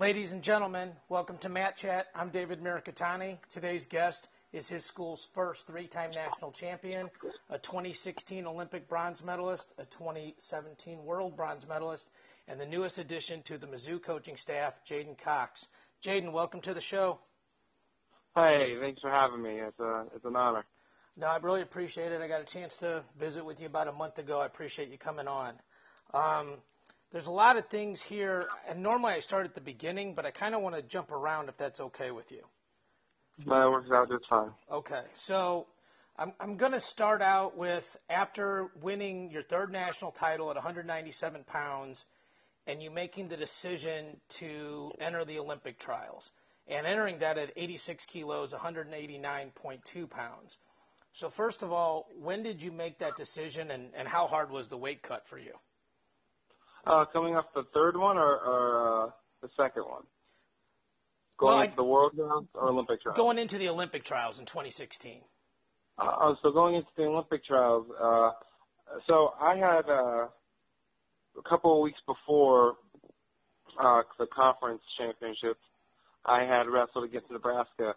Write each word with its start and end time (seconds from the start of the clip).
Ladies 0.00 0.32
and 0.32 0.40
gentlemen, 0.40 0.92
welcome 1.10 1.36
to 1.42 1.50
Mat 1.50 1.76
Chat. 1.76 2.06
I'm 2.14 2.30
David 2.30 2.62
Mirikitani. 2.62 3.36
Today's 3.52 3.84
guest 3.84 4.28
is 4.50 4.66
his 4.66 4.82
school's 4.82 5.28
first 5.34 5.66
three-time 5.66 6.10
national 6.12 6.52
champion, 6.52 7.10
a 7.50 7.58
2016 7.58 8.46
Olympic 8.46 8.88
bronze 8.88 9.22
medalist, 9.22 9.74
a 9.76 9.84
2017 9.84 11.04
world 11.04 11.36
bronze 11.36 11.68
medalist, 11.68 12.08
and 12.48 12.58
the 12.58 12.64
newest 12.64 12.96
addition 12.96 13.42
to 13.42 13.58
the 13.58 13.66
Mizzou 13.66 14.02
coaching 14.02 14.38
staff, 14.38 14.80
J'den 14.88 15.18
Cox. 15.18 15.66
J'den, 16.02 16.32
welcome 16.32 16.62
to 16.62 16.72
the 16.72 16.80
show. 16.80 17.18
Hey, 18.34 18.78
thanks 18.80 19.02
for 19.02 19.10
having 19.10 19.42
me. 19.42 19.60
It's 19.60 19.80
a 19.80 20.06
it's 20.16 20.24
an 20.24 20.34
honor. 20.34 20.64
No, 21.18 21.26
I 21.26 21.36
really 21.42 21.60
appreciate 21.60 22.10
it. 22.10 22.22
I 22.22 22.26
got 22.26 22.40
a 22.40 22.46
chance 22.46 22.74
to 22.76 23.04
visit 23.18 23.44
with 23.44 23.60
you 23.60 23.66
about 23.66 23.86
a 23.86 23.92
month 23.92 24.18
ago. 24.18 24.40
I 24.40 24.46
appreciate 24.46 24.88
you 24.88 24.96
coming 24.96 25.28
on. 25.28 25.56
Um, 26.14 26.54
there's 27.12 27.26
a 27.26 27.32
lot 27.32 27.56
of 27.56 27.66
things 27.68 28.00
here, 28.00 28.48
and 28.68 28.82
normally 28.82 29.14
I 29.14 29.20
start 29.20 29.44
at 29.44 29.54
the 29.54 29.60
beginning, 29.60 30.14
but 30.14 30.26
I 30.26 30.30
kind 30.30 30.54
of 30.54 30.62
want 30.62 30.76
to 30.76 30.82
jump 30.82 31.10
around 31.10 31.48
if 31.48 31.56
that's 31.56 31.80
okay 31.80 32.10
with 32.10 32.30
you. 32.30 32.42
That 33.46 33.70
works 33.70 33.90
out 33.90 34.08
just 34.08 34.28
fine. 34.28 34.50
Okay, 34.70 35.02
so 35.14 35.66
I'm, 36.16 36.32
I'm 36.38 36.56
going 36.56 36.72
to 36.72 36.80
start 36.80 37.22
out 37.22 37.56
with 37.56 37.96
after 38.08 38.70
winning 38.80 39.30
your 39.30 39.42
third 39.42 39.72
national 39.72 40.12
title 40.12 40.50
at 40.50 40.56
197 40.56 41.44
pounds, 41.44 42.04
and 42.66 42.82
you 42.82 42.90
making 42.90 43.28
the 43.28 43.36
decision 43.36 44.16
to 44.28 44.92
enter 45.00 45.24
the 45.24 45.38
Olympic 45.38 45.78
trials, 45.78 46.30
and 46.68 46.86
entering 46.86 47.18
that 47.20 47.38
at 47.38 47.52
86 47.56 48.06
kilos, 48.06 48.52
189.2 48.52 50.10
pounds. 50.10 50.58
So 51.14 51.28
first 51.28 51.62
of 51.62 51.72
all, 51.72 52.06
when 52.20 52.44
did 52.44 52.62
you 52.62 52.70
make 52.70 52.98
that 52.98 53.16
decision, 53.16 53.72
and, 53.72 53.90
and 53.96 54.06
how 54.06 54.28
hard 54.28 54.50
was 54.50 54.68
the 54.68 54.76
weight 54.76 55.02
cut 55.02 55.26
for 55.26 55.38
you? 55.38 55.54
Uh, 56.86 57.04
coming 57.12 57.36
off 57.36 57.44
the 57.54 57.64
third 57.74 57.96
one 57.96 58.16
or, 58.16 58.36
or 58.38 59.04
uh, 59.06 59.10
the 59.42 59.48
second 59.56 59.82
one? 59.84 60.02
Going 61.38 61.52
Well, 61.52 61.60
I- 61.60 61.64
into 61.64 61.76
the 61.76 61.84
World 61.84 62.12
Trials 62.16 62.46
or 62.54 62.68
Olympic 62.68 63.02
Trials? 63.02 63.16
Going 63.16 63.38
into 63.38 63.58
the 63.58 63.68
Olympic 63.68 64.04
trials 64.04 64.38
in 64.38 64.46
2016. 64.46 65.20
Uh, 65.98 66.34
so 66.42 66.50
going 66.50 66.74
into 66.76 66.88
the 66.96 67.04
Olympic 67.04 67.44
Trials, 67.44 67.86
uh, 68.02 68.30
so 69.06 69.34
I 69.40 69.56
had 69.56 69.88
uh, 69.88 70.26
a 71.38 71.42
couple 71.48 71.76
of 71.76 71.82
weeks 71.82 72.00
before 72.06 72.76
uh, 73.78 74.02
the 74.18 74.26
conference 74.26 74.80
championships, 74.96 75.60
I 76.24 76.44
had 76.44 76.66
wrestled 76.68 77.04
against 77.04 77.30
Nebraska, 77.30 77.94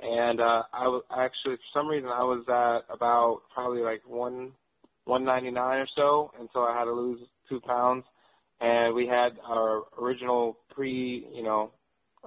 and 0.00 0.40
uh, 0.40 0.62
I 0.72 0.88
was 0.88 1.02
actually 1.14 1.56
for 1.56 1.62
some 1.80 1.86
reason 1.86 2.08
I 2.08 2.22
was 2.24 2.44
at 2.48 2.92
about 2.94 3.42
probably 3.52 3.82
like 3.82 4.02
one 4.06 4.52
one 5.04 5.24
ninety 5.24 5.50
nine 5.50 5.80
or 5.80 5.88
so, 5.94 6.32
and 6.38 6.48
so 6.54 6.60
I 6.60 6.76
had 6.78 6.84
to 6.84 6.92
lose 6.92 7.20
two 7.48 7.60
pounds, 7.60 8.04
and 8.60 8.94
we 8.94 9.06
had 9.06 9.38
our 9.46 9.82
original 10.00 10.58
pre 10.70 11.26
you 11.32 11.42
know 11.42 11.70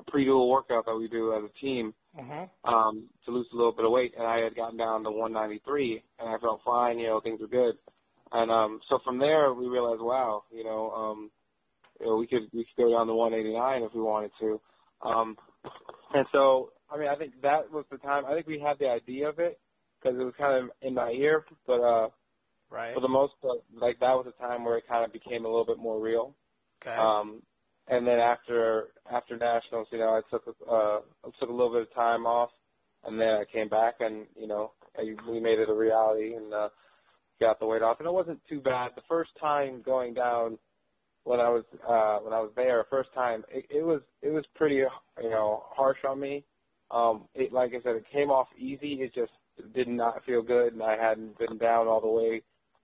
pre 0.07 0.25
dual 0.25 0.49
workout 0.49 0.85
that 0.85 0.95
we 0.95 1.07
do 1.07 1.33
as 1.33 1.43
a 1.43 1.59
team 1.59 1.93
Mm-hmm. 2.19 2.73
um, 2.73 3.03
to 3.25 3.31
lose 3.31 3.45
a 3.53 3.55
little 3.55 3.71
bit 3.71 3.85
of 3.85 3.91
weight, 3.91 4.13
and 4.17 4.25
I 4.25 4.39
had 4.39 4.55
gotten 4.55 4.77
down 4.77 5.03
to 5.03 5.11
193, 5.11 6.03
and 6.19 6.29
I 6.29 6.37
felt 6.39 6.61
fine. 6.65 6.97
You 6.97 7.07
know, 7.07 7.19
things 7.21 7.39
were 7.39 7.47
good, 7.47 7.75
and 8.31 8.49
um, 8.49 8.79
so 8.89 8.99
from 9.03 9.19
there 9.19 9.53
we 9.53 9.67
realized, 9.67 10.01
wow, 10.01 10.43
you 10.51 10.63
know, 10.63 10.89
um, 10.91 11.29
you 11.99 12.07
know, 12.07 12.15
we 12.15 12.25
could 12.25 12.49
we 12.53 12.65
could 12.65 12.85
go 12.85 12.91
down 12.91 13.05
to 13.05 13.13
189 13.13 13.83
if 13.83 13.93
we 13.93 14.01
wanted 14.01 14.31
to, 14.39 14.59
um, 15.03 15.37
and 16.15 16.25
so 16.31 16.71
I 16.89 16.97
mean, 16.97 17.07
I 17.07 17.15
think 17.15 17.33
that 17.43 17.71
was 17.71 17.85
the 17.91 17.97
time. 17.97 18.25
I 18.25 18.33
think 18.33 18.47
we 18.47 18.59
had 18.59 18.79
the 18.79 18.89
idea 18.89 19.29
of 19.29 19.37
it 19.37 19.59
because 20.01 20.19
it 20.19 20.23
was 20.23 20.33
kind 20.39 20.63
of 20.63 20.71
in 20.81 20.95
my 20.95 21.11
ear, 21.11 21.45
but 21.67 21.81
uh, 21.81 22.07
Right. 22.71 22.93
for 22.93 23.01
the 23.01 23.07
most 23.09 23.33
part, 23.41 23.59
like 23.73 23.99
that 23.99 24.13
was 24.13 24.27
a 24.27 24.41
time 24.41 24.65
where 24.65 24.77
it 24.77 24.87
kind 24.87 25.05
of 25.05 25.13
became 25.13 25.45
a 25.45 25.49
little 25.49 25.65
bit 25.65 25.77
more 25.79 26.01
real. 26.01 26.35
Okay. 26.81 26.95
Um, 26.99 27.43
and 27.87 28.07
then 28.07 28.19
after 28.19 28.89
after 29.11 29.37
nationals, 29.37 29.87
you 29.91 29.99
know, 29.99 30.09
I 30.09 30.21
took 30.31 30.43
uh, 30.69 30.99
I 31.25 31.31
took 31.39 31.49
a 31.49 31.53
little 31.53 31.71
bit 31.73 31.83
of 31.83 31.93
time 31.93 32.25
off, 32.25 32.51
and 33.05 33.19
then 33.19 33.29
I 33.29 33.45
came 33.51 33.69
back, 33.69 33.95
and 34.01 34.27
you 34.35 34.47
know, 34.47 34.73
I, 34.97 35.03
we 35.29 35.39
made 35.39 35.59
it 35.59 35.69
a 35.69 35.73
reality 35.73 36.35
and 36.35 36.53
uh, 36.53 36.69
got 37.39 37.59
the 37.59 37.65
weight 37.67 37.81
off, 37.83 37.97
and 37.99 38.07
it 38.07 38.13
wasn't 38.13 38.41
too 38.49 38.61
bad. 38.61 38.91
The 38.95 39.03
first 39.09 39.31
time 39.41 39.81
going 39.83 40.13
down 40.13 40.57
when 41.23 41.39
I 41.39 41.49
was 41.49 41.63
uh, 41.87 42.19
when 42.23 42.33
I 42.33 42.39
was 42.39 42.51
there, 42.55 42.85
first 42.89 43.09
time, 43.13 43.43
it, 43.49 43.65
it 43.69 43.83
was 43.85 44.01
it 44.21 44.29
was 44.29 44.45
pretty 44.55 44.75
you 44.75 45.29
know 45.29 45.63
harsh 45.69 45.99
on 46.07 46.19
me. 46.19 46.45
Um, 46.91 47.27
it 47.35 47.51
like 47.53 47.71
I 47.71 47.81
said, 47.83 47.95
it 47.95 48.05
came 48.11 48.29
off 48.29 48.47
easy. 48.57 48.93
It 49.01 49.13
just 49.13 49.33
did 49.73 49.87
not 49.87 50.23
feel 50.25 50.41
good, 50.41 50.73
and 50.73 50.83
I 50.83 50.97
hadn't 50.97 51.37
been 51.39 51.57
down 51.57 51.87
all 51.87 52.01
the 52.01 52.07
way. 52.07 52.43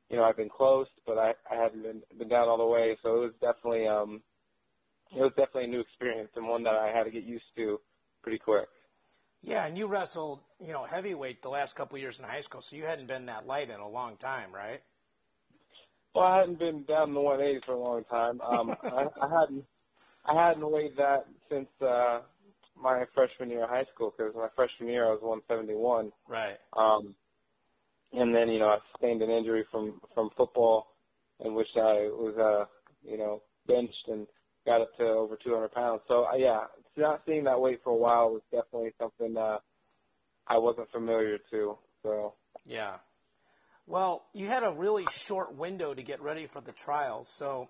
You 0.09 0.18
know, 0.18 0.24
I've 0.24 0.38
been 0.38 0.50
close, 0.50 0.88
but 1.06 1.18
I, 1.18 1.34
I 1.50 1.56
hadn't 1.56 1.84
been 1.84 2.02
been 2.18 2.30
down 2.30 2.47
all 2.47 2.58
the 2.58 2.66
way, 2.66 2.97
so 3.02 3.16
it 3.16 3.19
was 3.19 3.34
definitely 3.41 3.88
um 3.88 4.22
it 5.16 5.22
was 5.22 5.31
definitely 5.31 5.66
a 5.66 5.68
new 5.68 5.80
experience 5.80 6.30
and 6.36 6.47
one 6.47 6.64
that 6.64 6.75
I 6.75 6.91
had 6.96 7.03
to 7.03 7.12
get 7.12 7.24
used 7.24 7.46
to 7.58 7.80
pretty 8.22 8.40
quick. 8.40 8.68
Yeah, 9.41 9.66
and 9.66 9.78
you 9.78 9.88
wrestled, 9.88 10.40
you 10.59 10.72
know, 10.72 10.86
heavyweight 10.86 11.41
the 11.41 11.50
last 11.50 11.75
couple 11.75 11.97
of 11.97 12.02
years 12.02 12.19
in 12.19 12.25
high 12.25 12.41
school, 12.41 12.62
so 12.62 12.75
you 12.75 12.86
hadn't 12.86 13.08
been 13.08 13.25
that 13.25 13.46
light 13.46 13.69
in 13.69 13.80
a 13.80 13.88
long 13.88 14.16
time, 14.16 14.53
right? 14.53 14.81
Well, 16.16 16.25
I 16.25 16.40
hadn't 16.40 16.59
been 16.59 16.84
down 16.84 17.09
in 17.09 17.14
the 17.16 17.20
180s 17.20 17.66
for 17.66 17.74
a 17.74 17.80
long 17.80 18.03
time. 18.06 18.40
Um, 18.41 18.75
I, 18.85 19.08
I 19.22 19.40
hadn't 19.41 19.66
I 20.25 20.47
hadn't 20.47 20.72
weighed 20.72 20.96
that 20.97 21.25
since 21.50 21.68
uh, 21.81 22.22
my 22.81 23.03
freshman 23.14 23.50
year 23.50 23.64
of 23.64 23.70
high 23.70 23.85
school 23.94 24.14
because 24.16 24.34
my 24.35 24.47
freshman 24.56 24.90
year 24.90 25.06
I 25.06 25.12
was 25.12 25.22
171. 25.22 26.12
Right. 26.28 26.58
Um, 26.78 27.16
and 28.13 28.34
then 28.34 28.50
you 28.50 28.59
know 28.59 28.68
I 28.69 28.78
sustained 28.91 29.22
an 29.22 29.29
injury 29.29 29.66
from 29.72 30.00
from 30.13 30.29
football, 30.38 30.96
in 31.40 31.53
which 31.53 31.69
I 31.75 32.09
was 32.12 32.35
uh, 32.38 32.66
you 33.09 33.18
know 33.18 33.41
benched 33.68 34.07
and 34.07 34.28
got 34.66 34.81
up 34.81 34.96
to 34.97 35.03
over 35.03 35.38
200 35.44 35.72
pounds. 35.72 36.01
So 36.07 36.25
uh, 36.25 36.35
yeah, 36.35 36.66
not 36.97 37.22
seeing 37.25 37.44
that 37.46 37.59
weight 37.59 37.81
for 37.84 37.91
a 37.91 37.96
while 37.96 38.29
was 38.29 38.41
definitely 38.52 38.94
something 39.00 39.38
uh, 39.38 39.57
I 40.47 40.57
wasn't 40.57 40.91
familiar 40.91 41.38
to. 41.52 41.78
So 42.03 42.35
Yeah. 42.66 42.96
Well, 43.85 44.23
you 44.34 44.47
had 44.47 44.63
a 44.63 44.72
really 44.72 45.06
short 45.12 45.56
window 45.56 45.94
to 45.94 46.02
get 46.02 46.22
ready 46.22 46.47
for 46.47 46.62
the 46.62 46.72
trials. 46.72 47.28
So, 47.28 47.69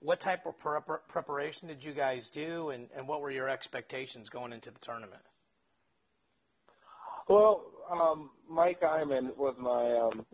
what 0.00 0.20
type 0.20 0.44
of 0.44 0.58
prep- 0.58 1.08
preparation 1.08 1.68
did 1.68 1.82
you 1.82 1.92
guys 1.92 2.28
do, 2.28 2.68
and, 2.68 2.88
and 2.94 3.08
what 3.08 3.22
were 3.22 3.30
your 3.30 3.48
expectations 3.48 4.28
going 4.28 4.52
into 4.52 4.70
the 4.70 4.78
tournament? 4.80 5.22
Well, 7.28 7.64
um, 7.90 8.30
Mike 8.48 8.80
Eierman 8.82 9.36
was 9.36 9.54
my 9.58 9.96
um, 9.96 10.26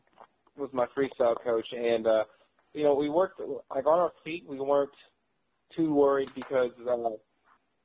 was 0.57 0.71
my 0.73 0.87
freestyle 0.97 1.37
coach, 1.43 1.67
and 1.73 2.07
uh, 2.07 2.25
you 2.75 2.85
know 2.85 2.95
we 2.95 3.09
worked 3.09 3.41
like 3.41 3.87
on 3.87 3.99
our 3.99 4.13
feet. 4.25 4.45
We 4.49 4.61
weren't 4.61 4.91
too 5.77 5.95
worried 5.95 6.31
because 6.35 6.73
uh, 6.89 7.11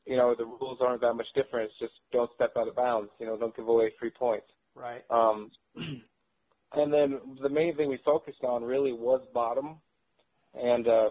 you 0.06 0.18
know 0.18 0.36
the 0.38 0.46
rules 0.46 0.80
aren't 0.82 1.02
that 1.02 1.14
much 1.14 1.28
different. 1.36 1.70
It's 1.70 1.80
just 1.80 1.94
don't 2.12 2.30
step 2.36 2.54
out 2.58 2.68
of 2.68 2.76
bounds. 2.76 3.10
You 3.20 3.28
know, 3.28 3.38
don't 3.38 3.56
give 3.56 3.68
away 3.68 3.92
free 4.00 4.12
points. 4.12 4.48
Right. 4.76 5.04
Um, 5.10 5.52
and 5.76 6.94
then 6.94 7.20
the 7.42 7.50
main 7.50 7.76
thing 7.76 7.90
we 7.90 8.00
focused 8.04 8.44
on 8.44 8.64
really 8.64 8.94
was 8.94 9.22
bottom, 9.34 9.78
and 10.54 10.88
uh, 10.88 11.10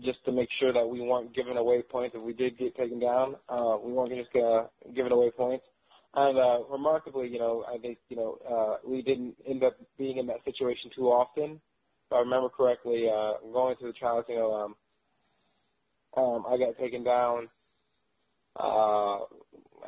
just 0.00 0.24
to 0.26 0.32
make 0.32 0.48
sure 0.60 0.72
that 0.72 0.86
we 0.86 1.00
weren't 1.00 1.34
giving 1.34 1.56
away 1.56 1.82
points. 1.82 2.14
If 2.16 2.22
we 2.22 2.32
did 2.32 2.58
get 2.58 2.76
taken 2.76 3.00
down, 3.00 3.36
uh, 3.48 3.76
we 3.82 3.92
weren't 3.92 4.10
just 4.10 4.32
give 4.32 5.06
it 5.06 5.12
away 5.12 5.30
points. 5.30 5.64
And 6.14 6.38
uh, 6.38 6.64
remarkably, 6.70 7.28
you 7.28 7.38
know, 7.38 7.64
I 7.72 7.78
think 7.78 7.98
you 8.08 8.16
know 8.16 8.38
uh, 8.48 8.76
we 8.88 9.02
didn't 9.02 9.36
end 9.46 9.62
up 9.62 9.76
being 9.98 10.18
in 10.18 10.26
that 10.26 10.44
situation 10.44 10.90
too 10.94 11.08
often. 11.08 11.60
If 12.06 12.12
I 12.12 12.18
remember 12.20 12.48
correctly, 12.48 13.08
uh, 13.08 13.34
going 13.52 13.76
to 13.76 13.86
the 13.86 13.92
trials, 13.92 14.24
you 14.28 14.36
know, 14.36 14.54
um, 14.54 14.74
um, 16.16 16.44
I 16.48 16.56
got 16.56 16.78
taken 16.78 17.04
down. 17.04 17.48
Uh, 18.58 19.18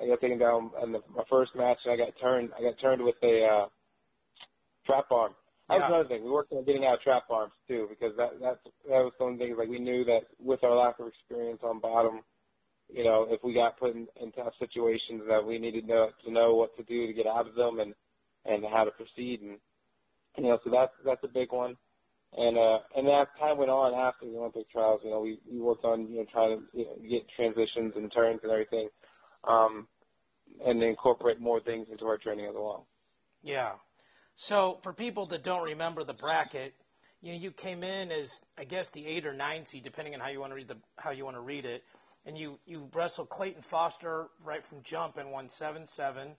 I 0.00 0.06
got 0.06 0.20
taken 0.20 0.38
down 0.38 0.70
in 0.82 0.92
the, 0.92 1.00
my 1.14 1.24
first 1.30 1.54
match, 1.56 1.78
and 1.84 1.94
I 1.94 1.96
got 1.96 2.12
turned. 2.20 2.50
I 2.56 2.62
got 2.62 2.78
turned 2.80 3.02
with 3.02 3.16
a 3.22 3.46
uh, 3.46 3.66
trap 4.86 5.06
arm. 5.10 5.32
That 5.68 5.78
was 5.78 5.84
another 5.86 6.08
thing. 6.08 6.24
We 6.24 6.30
worked 6.30 6.52
on 6.52 6.64
getting 6.64 6.84
out 6.84 6.94
of 6.94 7.00
trap 7.00 7.24
arms 7.30 7.52
too, 7.68 7.86
because 7.88 8.16
that 8.16 8.30
that's 8.42 8.58
that 8.88 9.02
was 9.06 9.12
some 9.18 9.32
of 9.32 9.38
the 9.38 9.44
things 9.44 9.56
like 9.56 9.68
we 9.68 9.78
knew 9.78 10.04
that 10.04 10.22
with 10.38 10.62
our 10.64 10.74
lack 10.74 10.98
of 10.98 11.06
experience 11.06 11.60
on 11.62 11.80
bottom, 11.80 12.22
you 12.92 13.04
know, 13.04 13.26
if 13.30 13.42
we 13.42 13.54
got 13.54 13.78
put 13.78 13.94
in, 13.94 14.06
in 14.20 14.32
tough 14.32 14.52
situations, 14.58 15.22
that 15.28 15.44
we 15.44 15.58
needed 15.58 15.86
to 15.86 15.88
know, 15.88 16.10
to 16.24 16.30
know 16.30 16.54
what 16.54 16.76
to 16.76 16.82
do 16.84 17.06
to 17.06 17.12
get 17.12 17.26
out 17.26 17.48
of 17.48 17.54
them 17.54 17.80
and 17.80 17.94
and 18.46 18.64
how 18.72 18.84
to 18.84 18.90
proceed, 18.90 19.42
and 19.42 19.58
you 20.36 20.44
know, 20.44 20.58
so 20.64 20.70
that's 20.70 20.92
that's 21.04 21.22
a 21.24 21.28
big 21.28 21.52
one. 21.52 21.76
And 22.36 22.56
uh, 22.56 22.78
and 22.96 23.08
as 23.08 23.26
time 23.38 23.58
went 23.58 23.70
on 23.70 23.94
after 23.94 24.26
the 24.26 24.38
Olympic 24.38 24.70
trials, 24.70 25.00
you 25.04 25.10
know, 25.10 25.20
we 25.20 25.40
we 25.50 25.60
worked 25.60 25.84
on 25.84 26.08
you 26.08 26.18
know 26.18 26.26
trying 26.32 26.58
to 26.58 26.78
you 26.78 26.84
know, 26.84 26.96
get 27.08 27.22
transitions 27.34 27.92
and 27.96 28.12
turns 28.12 28.40
and 28.42 28.52
everything, 28.52 28.88
um, 29.48 29.88
and 30.64 30.82
incorporate 30.82 31.40
more 31.40 31.60
things 31.60 31.88
into 31.90 32.06
our 32.06 32.18
training 32.18 32.46
as 32.46 32.54
well. 32.54 32.86
Yeah. 33.42 33.72
So 34.36 34.78
for 34.82 34.92
people 34.92 35.26
that 35.26 35.44
don't 35.44 35.64
remember 35.64 36.04
the 36.04 36.14
bracket, 36.14 36.74
you 37.20 37.32
know, 37.32 37.38
you 37.38 37.50
came 37.50 37.82
in 37.82 38.10
as 38.10 38.42
I 38.56 38.64
guess 38.64 38.88
the 38.90 39.06
eight 39.06 39.26
or 39.26 39.34
nine 39.34 39.66
seed, 39.66 39.84
depending 39.84 40.14
on 40.14 40.20
how 40.20 40.28
you 40.28 40.40
want 40.40 40.52
to 40.52 40.56
read 40.56 40.68
the 40.68 40.76
how 40.96 41.10
you 41.10 41.24
want 41.24 41.36
to 41.36 41.42
read 41.42 41.64
it, 41.64 41.82
and 42.26 42.36
you 42.36 42.58
you 42.66 42.88
wrestled 42.94 43.28
Clayton 43.28 43.62
Foster 43.62 44.28
right 44.44 44.64
from 44.64 44.82
jump 44.82 45.16
and 45.16 45.30
won 45.30 45.48
seven 45.48 45.86
seven. 45.86 46.36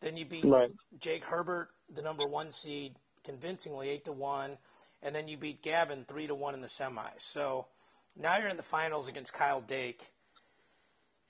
Then 0.00 0.16
you 0.16 0.24
beat 0.24 0.44
Right. 0.44 0.70
Jake 0.98 1.24
Herbert, 1.24 1.68
the 1.94 2.02
number 2.02 2.26
one 2.26 2.50
seed, 2.50 2.94
convincingly 3.24 3.88
eight 3.90 4.04
to 4.06 4.12
one, 4.12 4.56
and 5.02 5.14
then 5.14 5.28
you 5.28 5.36
beat 5.36 5.62
Gavin 5.62 6.04
three 6.06 6.26
to 6.26 6.34
one 6.34 6.54
in 6.54 6.60
the 6.60 6.68
semis. 6.68 7.20
So 7.20 7.66
now 8.16 8.38
you're 8.38 8.48
in 8.48 8.56
the 8.56 8.62
finals 8.62 9.08
against 9.08 9.32
Kyle 9.32 9.60
Dake. 9.60 10.00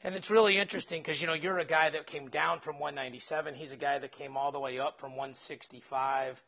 And 0.02 0.14
it's 0.14 0.30
really 0.30 0.56
interesting 0.56 1.02
because 1.02 1.20
you 1.20 1.26
know 1.26 1.34
you're 1.34 1.58
a 1.58 1.64
guy 1.64 1.90
that 1.90 2.06
came 2.06 2.30
down 2.30 2.60
from 2.60 2.78
197. 2.78 3.54
He's 3.54 3.72
a 3.72 3.76
guy 3.76 3.98
that 3.98 4.12
came 4.12 4.36
all 4.36 4.50
the 4.50 4.58
way 4.58 4.78
up 4.78 4.98
from 4.98 5.10
165. 5.10 6.42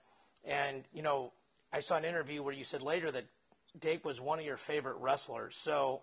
And 0.44 0.84
you 0.92 1.02
know, 1.02 1.32
I 1.72 1.80
saw 1.80 1.96
an 1.96 2.04
interview 2.04 2.42
where 2.42 2.54
you 2.54 2.64
said 2.64 2.82
later 2.82 3.12
that 3.12 3.24
Dake 3.78 4.04
was 4.04 4.20
one 4.20 4.38
of 4.38 4.44
your 4.44 4.56
favorite 4.56 4.96
wrestlers. 5.00 5.54
So, 5.56 6.02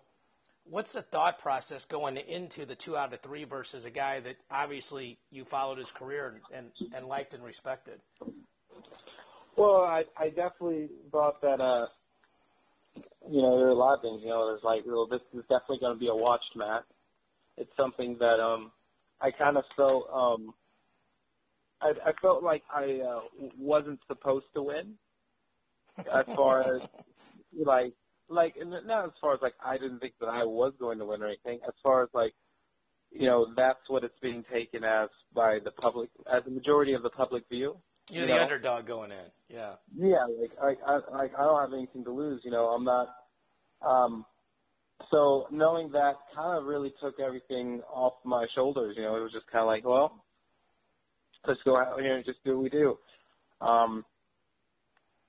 what's 0.70 0.92
the 0.92 1.02
thought 1.02 1.38
process 1.40 1.84
going 1.84 2.16
into 2.16 2.64
the 2.64 2.74
two 2.74 2.96
out 2.96 3.12
of 3.12 3.20
three 3.20 3.44
versus 3.44 3.84
a 3.84 3.90
guy 3.90 4.20
that 4.20 4.36
obviously 4.50 5.18
you 5.30 5.44
followed 5.44 5.78
his 5.78 5.90
career 5.90 6.40
and 6.52 6.70
and, 6.80 6.94
and 6.94 7.06
liked 7.06 7.34
and 7.34 7.42
respected? 7.42 8.00
Well, 9.56 9.82
I 9.82 10.04
I 10.16 10.28
definitely 10.28 10.88
thought 11.12 11.40
that 11.42 11.60
uh 11.60 11.86
you 13.28 13.42
know 13.42 13.58
there 13.58 13.66
are 13.66 13.70
a 13.70 13.74
lot 13.74 13.94
of 13.94 14.02
things. 14.02 14.22
You 14.22 14.30
know, 14.30 14.46
there's 14.46 14.64
like 14.64 14.82
well, 14.86 15.06
this 15.06 15.20
is 15.34 15.42
definitely 15.42 15.78
going 15.80 15.94
to 15.94 16.00
be 16.00 16.08
a 16.08 16.14
watched 16.14 16.56
match 16.56 16.84
it's 17.60 17.70
something 17.76 18.16
that 18.18 18.40
um 18.40 18.72
I 19.20 19.30
kind 19.30 19.56
of 19.56 19.64
felt 19.76 20.08
um 20.12 20.54
I, 21.82 21.92
I 22.06 22.12
felt 22.20 22.42
like 22.42 22.62
I 22.74 23.00
uh, 23.00 23.20
wasn't 23.58 24.00
supposed 24.06 24.46
to 24.54 24.62
win 24.62 24.94
as 25.98 26.24
far 26.34 26.76
as 26.76 26.82
like 27.64 27.92
like 28.30 28.54
and 28.60 28.70
not 28.86 29.04
as 29.04 29.10
far 29.20 29.34
as 29.34 29.40
like 29.42 29.54
I 29.64 29.76
didn't 29.76 30.00
think 30.00 30.14
that 30.20 30.28
I 30.28 30.44
was 30.44 30.72
going 30.78 30.98
to 30.98 31.04
win 31.04 31.22
or 31.22 31.26
anything 31.26 31.60
as 31.66 31.74
far 31.82 32.02
as 32.02 32.08
like 32.14 32.32
you 33.10 33.26
know 33.26 33.52
that's 33.56 33.88
what 33.88 34.04
it's 34.04 34.18
being 34.22 34.44
taken 34.52 34.84
as 34.84 35.08
by 35.34 35.58
the 35.64 35.70
public 35.72 36.08
as 36.32 36.44
the 36.44 36.50
majority 36.50 36.94
of 36.94 37.02
the 37.02 37.10
public 37.10 37.44
view 37.48 37.76
you're 38.08 38.22
you 38.22 38.26
the 38.28 38.42
underdog 38.42 38.86
going 38.86 39.10
in 39.10 39.26
yeah 39.48 39.72
yeah 39.96 40.24
like 40.40 40.52
I, 40.86 40.92
I 40.92 41.00
like 41.16 41.32
I 41.38 41.42
don't 41.42 41.60
have 41.60 41.72
anything 41.72 42.04
to 42.04 42.12
lose 42.12 42.42
you 42.44 42.50
know 42.50 42.66
I'm 42.66 42.84
not 42.84 43.08
um 43.86 44.24
so 45.10 45.46
knowing 45.50 45.90
that 45.92 46.14
kind 46.34 46.58
of 46.58 46.64
really 46.64 46.92
took 47.00 47.18
everything 47.20 47.80
off 47.92 48.14
my 48.24 48.46
shoulders. 48.54 48.96
You 48.96 49.04
know, 49.04 49.16
it 49.16 49.20
was 49.20 49.32
just 49.32 49.46
kind 49.50 49.62
of 49.62 49.68
like, 49.68 49.84
well, 49.84 50.24
let's 51.46 51.60
go 51.64 51.76
out 51.76 52.00
here 52.00 52.16
and 52.16 52.24
just 52.24 52.42
do 52.44 52.56
what 52.56 52.62
we 52.62 52.68
do. 52.68 52.98
Um, 53.60 54.04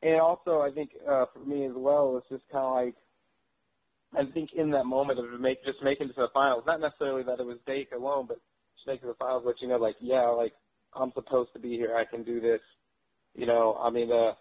and 0.01 0.19
also, 0.19 0.61
I 0.61 0.71
think 0.71 0.91
uh, 1.09 1.25
for 1.33 1.39
me 1.39 1.65
as 1.65 1.73
well, 1.75 2.17
it's 2.17 2.29
just 2.29 2.49
kind 2.51 2.65
of 2.65 2.85
like 2.85 2.95
I 4.13 4.31
think 4.31 4.51
in 4.53 4.71
that 4.71 4.85
moment 4.85 5.19
of 5.19 5.39
make, 5.39 5.63
just 5.65 5.81
making 5.83 6.09
it 6.09 6.15
to 6.15 6.21
the 6.21 6.29
finals, 6.33 6.63
not 6.67 6.81
necessarily 6.81 7.23
that 7.23 7.39
it 7.39 7.45
was 7.45 7.57
Dake 7.65 7.91
alone, 7.95 8.25
but 8.27 8.39
just 8.75 8.87
making 8.87 9.07
the 9.07 9.15
finals, 9.15 9.43
but 9.45 9.55
you 9.61 9.67
know, 9.67 9.77
like 9.77 9.95
yeah, 10.01 10.27
like 10.27 10.53
I'm 10.93 11.11
supposed 11.13 11.53
to 11.53 11.59
be 11.59 11.71
here, 11.71 11.95
I 11.95 12.05
can 12.05 12.23
do 12.23 12.41
this. 12.41 12.61
You 13.35 13.45
know, 13.45 13.79
I 13.81 13.89
mean, 13.89 14.11
uh, 14.11 14.33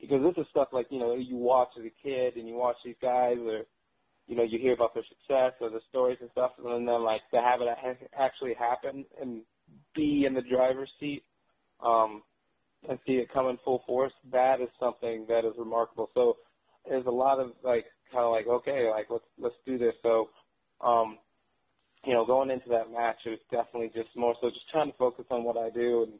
because 0.00 0.22
this 0.22 0.44
is 0.44 0.50
stuff 0.50 0.68
like 0.72 0.86
you 0.90 1.00
know 1.00 1.14
you 1.14 1.36
watch 1.36 1.70
as 1.78 1.84
a 1.84 2.06
kid 2.06 2.36
and 2.36 2.48
you 2.48 2.54
watch 2.54 2.76
these 2.84 2.96
guys 3.02 3.38
or 3.38 3.64
you 4.30 4.36
know, 4.36 4.44
you 4.44 4.60
hear 4.60 4.74
about 4.74 4.94
their 4.94 5.02
success 5.08 5.54
or 5.60 5.70
the 5.70 5.80
stories 5.88 6.18
and 6.20 6.30
stuff, 6.30 6.52
and 6.64 6.86
then 6.86 7.02
like 7.02 7.22
to 7.34 7.40
have 7.40 7.60
it 7.60 7.68
actually 8.16 8.54
happen 8.54 9.04
and 9.20 9.42
be 9.96 10.24
in 10.24 10.34
the 10.34 10.42
driver's 10.42 10.90
seat 11.00 11.24
um, 11.84 12.22
and 12.88 12.98
see 13.06 13.14
it 13.14 13.32
come 13.32 13.48
in 13.48 13.58
full 13.64 13.82
force, 13.86 14.12
that 14.32 14.60
is 14.60 14.68
something 14.78 15.26
that 15.28 15.44
is 15.44 15.52
remarkable. 15.58 16.08
So 16.14 16.36
there's 16.88 17.06
a 17.06 17.10
lot 17.10 17.38
of 17.38 17.52
like 17.62 17.84
kind 18.12 18.24
of 18.24 18.32
like 18.32 18.46
okay, 18.46 18.90
like 18.90 19.06
let's 19.10 19.24
let's 19.38 19.54
do 19.66 19.78
this. 19.78 19.94
So 20.02 20.30
um, 20.80 21.18
you 22.04 22.14
know, 22.14 22.24
going 22.24 22.50
into 22.50 22.68
that 22.70 22.90
match, 22.90 23.16
it 23.26 23.30
was 23.30 23.38
definitely 23.50 23.90
just 23.94 24.16
more 24.16 24.34
so 24.40 24.48
just 24.48 24.68
trying 24.70 24.90
to 24.90 24.96
focus 24.96 25.26
on 25.30 25.44
what 25.44 25.56
I 25.56 25.70
do 25.70 26.04
and 26.04 26.12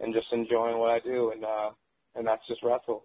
and 0.00 0.14
just 0.14 0.26
enjoying 0.32 0.78
what 0.78 0.90
I 0.90 0.98
do, 1.00 1.30
and 1.30 1.44
uh, 1.44 1.70
and 2.14 2.26
that's 2.26 2.46
just 2.48 2.62
wrestle. 2.62 3.04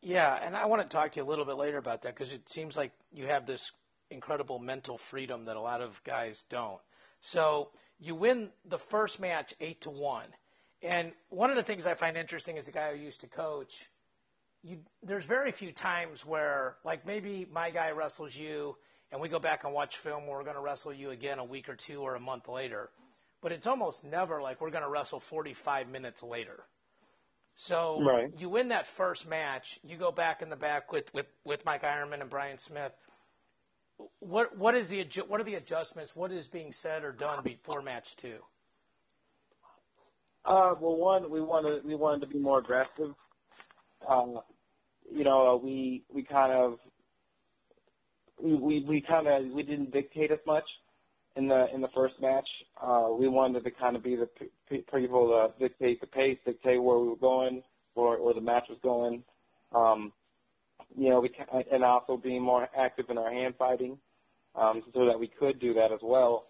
Yeah, 0.00 0.38
and 0.42 0.56
I 0.56 0.66
want 0.66 0.82
to 0.82 0.88
talk 0.88 1.12
to 1.12 1.20
you 1.20 1.26
a 1.26 1.28
little 1.28 1.44
bit 1.44 1.56
later 1.56 1.78
about 1.78 2.02
that 2.02 2.14
because 2.14 2.32
it 2.32 2.48
seems 2.48 2.76
like 2.76 2.92
you 3.12 3.26
have 3.26 3.46
this 3.46 3.72
incredible 4.10 4.58
mental 4.58 4.96
freedom 4.96 5.44
that 5.46 5.56
a 5.56 5.60
lot 5.60 5.80
of 5.80 6.00
guys 6.04 6.44
don't. 6.48 6.80
So 7.20 7.70
you 7.98 8.14
win 8.14 8.50
the 8.64 8.78
first 8.78 9.18
match 9.18 9.54
eight 9.60 9.80
to 9.82 9.90
one, 9.90 10.28
and 10.82 11.12
one 11.30 11.50
of 11.50 11.56
the 11.56 11.62
things 11.62 11.86
I 11.86 11.94
find 11.94 12.16
interesting 12.16 12.58
as 12.58 12.68
a 12.68 12.72
guy 12.72 12.94
who 12.94 13.02
used 13.02 13.22
to 13.22 13.26
coach, 13.26 13.88
you 14.62 14.78
there's 15.02 15.24
very 15.24 15.52
few 15.52 15.72
times 15.72 16.24
where 16.24 16.76
like 16.84 17.06
maybe 17.06 17.46
my 17.50 17.70
guy 17.70 17.90
wrestles 17.90 18.36
you 18.36 18.76
and 19.10 19.20
we 19.20 19.28
go 19.28 19.38
back 19.38 19.64
and 19.64 19.72
watch 19.72 19.96
film 19.96 20.26
where 20.26 20.36
we're 20.36 20.44
going 20.44 20.56
to 20.56 20.62
wrestle 20.62 20.92
you 20.92 21.10
again 21.10 21.38
a 21.38 21.44
week 21.44 21.68
or 21.68 21.74
two 21.74 22.00
or 22.00 22.14
a 22.14 22.20
month 22.20 22.48
later, 22.48 22.90
but 23.42 23.52
it's 23.52 23.66
almost 23.66 24.04
never 24.04 24.42
like 24.42 24.60
we're 24.60 24.70
going 24.70 24.82
to 24.82 24.90
wrestle 24.90 25.20
45 25.20 25.88
minutes 25.88 26.22
later. 26.22 26.64
So 27.56 28.00
right. 28.00 28.30
you 28.38 28.48
win 28.48 28.68
that 28.68 28.86
first 28.86 29.26
match, 29.26 29.80
you 29.82 29.96
go 29.96 30.12
back 30.12 30.42
in 30.42 30.48
the 30.48 30.56
back 30.56 30.92
with, 30.92 31.12
with, 31.12 31.26
with 31.44 31.64
Mike 31.64 31.82
Eierman 31.82 32.20
and 32.20 32.30
Brian 32.30 32.58
Smith. 32.58 32.92
What 34.20 34.56
what 34.56 34.76
is 34.76 34.86
the 34.86 35.04
what 35.26 35.40
are 35.40 35.44
the 35.44 35.56
adjustments? 35.56 36.14
What 36.14 36.30
is 36.30 36.46
being 36.46 36.72
said 36.72 37.02
or 37.02 37.10
done 37.10 37.42
before 37.42 37.82
match 37.82 38.14
two? 38.14 38.38
Uh, 40.48 40.74
well, 40.80 40.96
one 40.96 41.30
we 41.30 41.42
wanted 41.42 41.84
we 41.84 41.96
wanted 41.96 42.22
to 42.22 42.28
be 42.32 42.40
more 42.40 42.60
aggressive. 42.60 43.14
Uh, 44.08 44.26
you 45.12 45.24
know, 45.24 45.60
we 45.62 46.04
we 46.14 46.24
kind 46.24 46.52
of 46.52 46.78
we 48.42 48.54
we, 48.54 48.84
we 48.88 49.04
kind 49.08 49.28
of 49.28 49.44
we 49.54 49.62
didn't 49.62 49.92
dictate 49.92 50.32
as 50.32 50.40
much 50.46 50.64
in 51.36 51.48
the 51.48 51.66
in 51.74 51.82
the 51.82 51.88
first 51.94 52.14
match. 52.20 52.48
Uh, 52.82 53.08
we 53.18 53.28
wanted 53.28 53.64
to 53.64 53.72
kind 53.72 53.96
of 53.96 54.04
be 54.04 54.16
the 54.16 54.28
p- 54.70 54.84
people 54.94 55.28
to 55.28 55.60
dictate 55.68 56.00
the 56.00 56.08
pace, 56.08 56.38
dictate 56.46 56.82
where 56.82 56.98
we 56.98 57.08
were 57.08 57.16
going, 57.16 57.62
or 57.94 58.16
or 58.16 58.34
the 58.34 58.40
match 58.42 58.64
was 58.70 58.78
going. 58.82 59.24
Um, 59.74 60.12
you 60.96 61.10
know, 61.10 61.20
we 61.20 61.30
and 61.72 61.84
also 61.84 62.16
being 62.16 62.42
more 62.42 62.68
active 62.76 63.06
in 63.10 63.18
our 63.18 63.32
hand 63.32 63.54
fighting, 63.58 63.98
um, 64.56 64.82
so 64.94 65.06
that 65.06 65.18
we 65.20 65.28
could 65.28 65.60
do 65.60 65.74
that 65.74 65.92
as 65.92 66.00
well. 66.02 66.46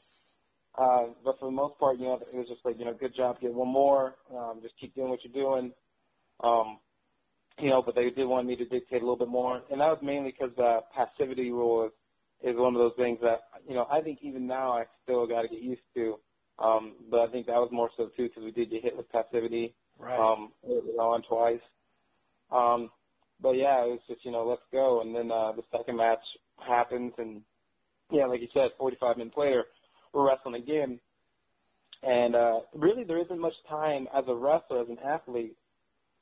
Uh, 0.78 1.14
but 1.24 1.38
for 1.40 1.46
the 1.46 1.52
most 1.56 1.78
part, 1.80 1.98
you 1.98 2.06
know, 2.06 2.14
it 2.14 2.36
was 2.36 2.48
just 2.48 2.64
like, 2.64 2.78
you 2.78 2.86
know, 2.86 2.94
good 2.94 3.14
job, 3.16 3.40
get 3.40 3.54
one 3.54 3.68
more, 3.68 4.16
um, 4.36 4.60
just 4.62 4.74
keep 4.80 4.94
doing 4.94 5.10
what 5.10 5.20
you're 5.24 5.32
doing. 5.34 5.72
Um, 6.42 6.80
you 7.58 7.70
know, 7.70 7.82
but 7.82 7.94
they 7.94 8.10
did 8.10 8.26
want 8.26 8.46
me 8.46 8.56
to 8.56 8.64
dictate 8.64 9.02
a 9.02 9.04
little 9.04 9.18
bit 9.18 9.28
more, 9.28 9.62
and 9.70 9.80
that 9.80 9.88
was 9.88 9.98
mainly 10.02 10.32
because 10.32 10.54
the 10.56 10.80
passivity 10.94 11.50
rule 11.52 11.86
is 11.86 11.92
is 12.42 12.56
one 12.56 12.74
of 12.74 12.80
those 12.80 12.94
things 12.98 13.18
that 13.22 13.40
you 13.68 13.74
know 13.74 13.86
I 13.90 14.00
think 14.00 14.20
even 14.22 14.46
now 14.46 14.72
I 14.72 14.84
still 15.04 15.26
got 15.26 15.42
to 15.42 15.48
get 15.48 15.62
used 15.62 15.82
to. 15.94 16.16
Um, 16.58 16.96
but 17.10 17.20
I 17.20 17.32
think 17.32 17.46
that 17.46 17.54
was 17.56 17.70
more 17.72 17.90
so 17.96 18.10
too 18.16 18.28
because 18.28 18.44
we 18.44 18.52
did 18.52 18.70
get 18.70 18.82
hit 18.84 18.96
with 18.96 19.08
passivity 19.10 19.74
right. 19.98 20.18
um, 20.18 20.52
on 21.00 21.22
twice. 21.28 21.60
Um, 22.50 22.90
but 23.40 23.52
yeah, 23.52 23.84
it 23.84 23.90
was 23.90 24.00
just 24.08 24.24
you 24.24 24.32
know 24.32 24.46
let's 24.46 24.62
go, 24.72 25.02
and 25.02 25.14
then 25.14 25.30
uh, 25.32 25.52
the 25.52 25.62
second 25.76 25.96
match 25.96 26.22
happens, 26.58 27.12
and 27.18 27.42
yeah, 28.12 28.26
like 28.26 28.40
you 28.40 28.48
said, 28.54 28.70
45 28.78 29.18
minutes 29.18 29.36
later, 29.38 29.66
we're 30.12 30.28
wrestling 30.28 30.54
again, 30.54 30.98
and 32.02 32.34
uh, 32.34 32.60
really 32.74 33.04
there 33.04 33.20
isn't 33.20 33.38
much 33.38 33.54
time 33.68 34.08
as 34.16 34.24
a 34.28 34.34
wrestler, 34.34 34.82
as 34.82 34.88
an 34.88 34.98
athlete. 35.04 35.56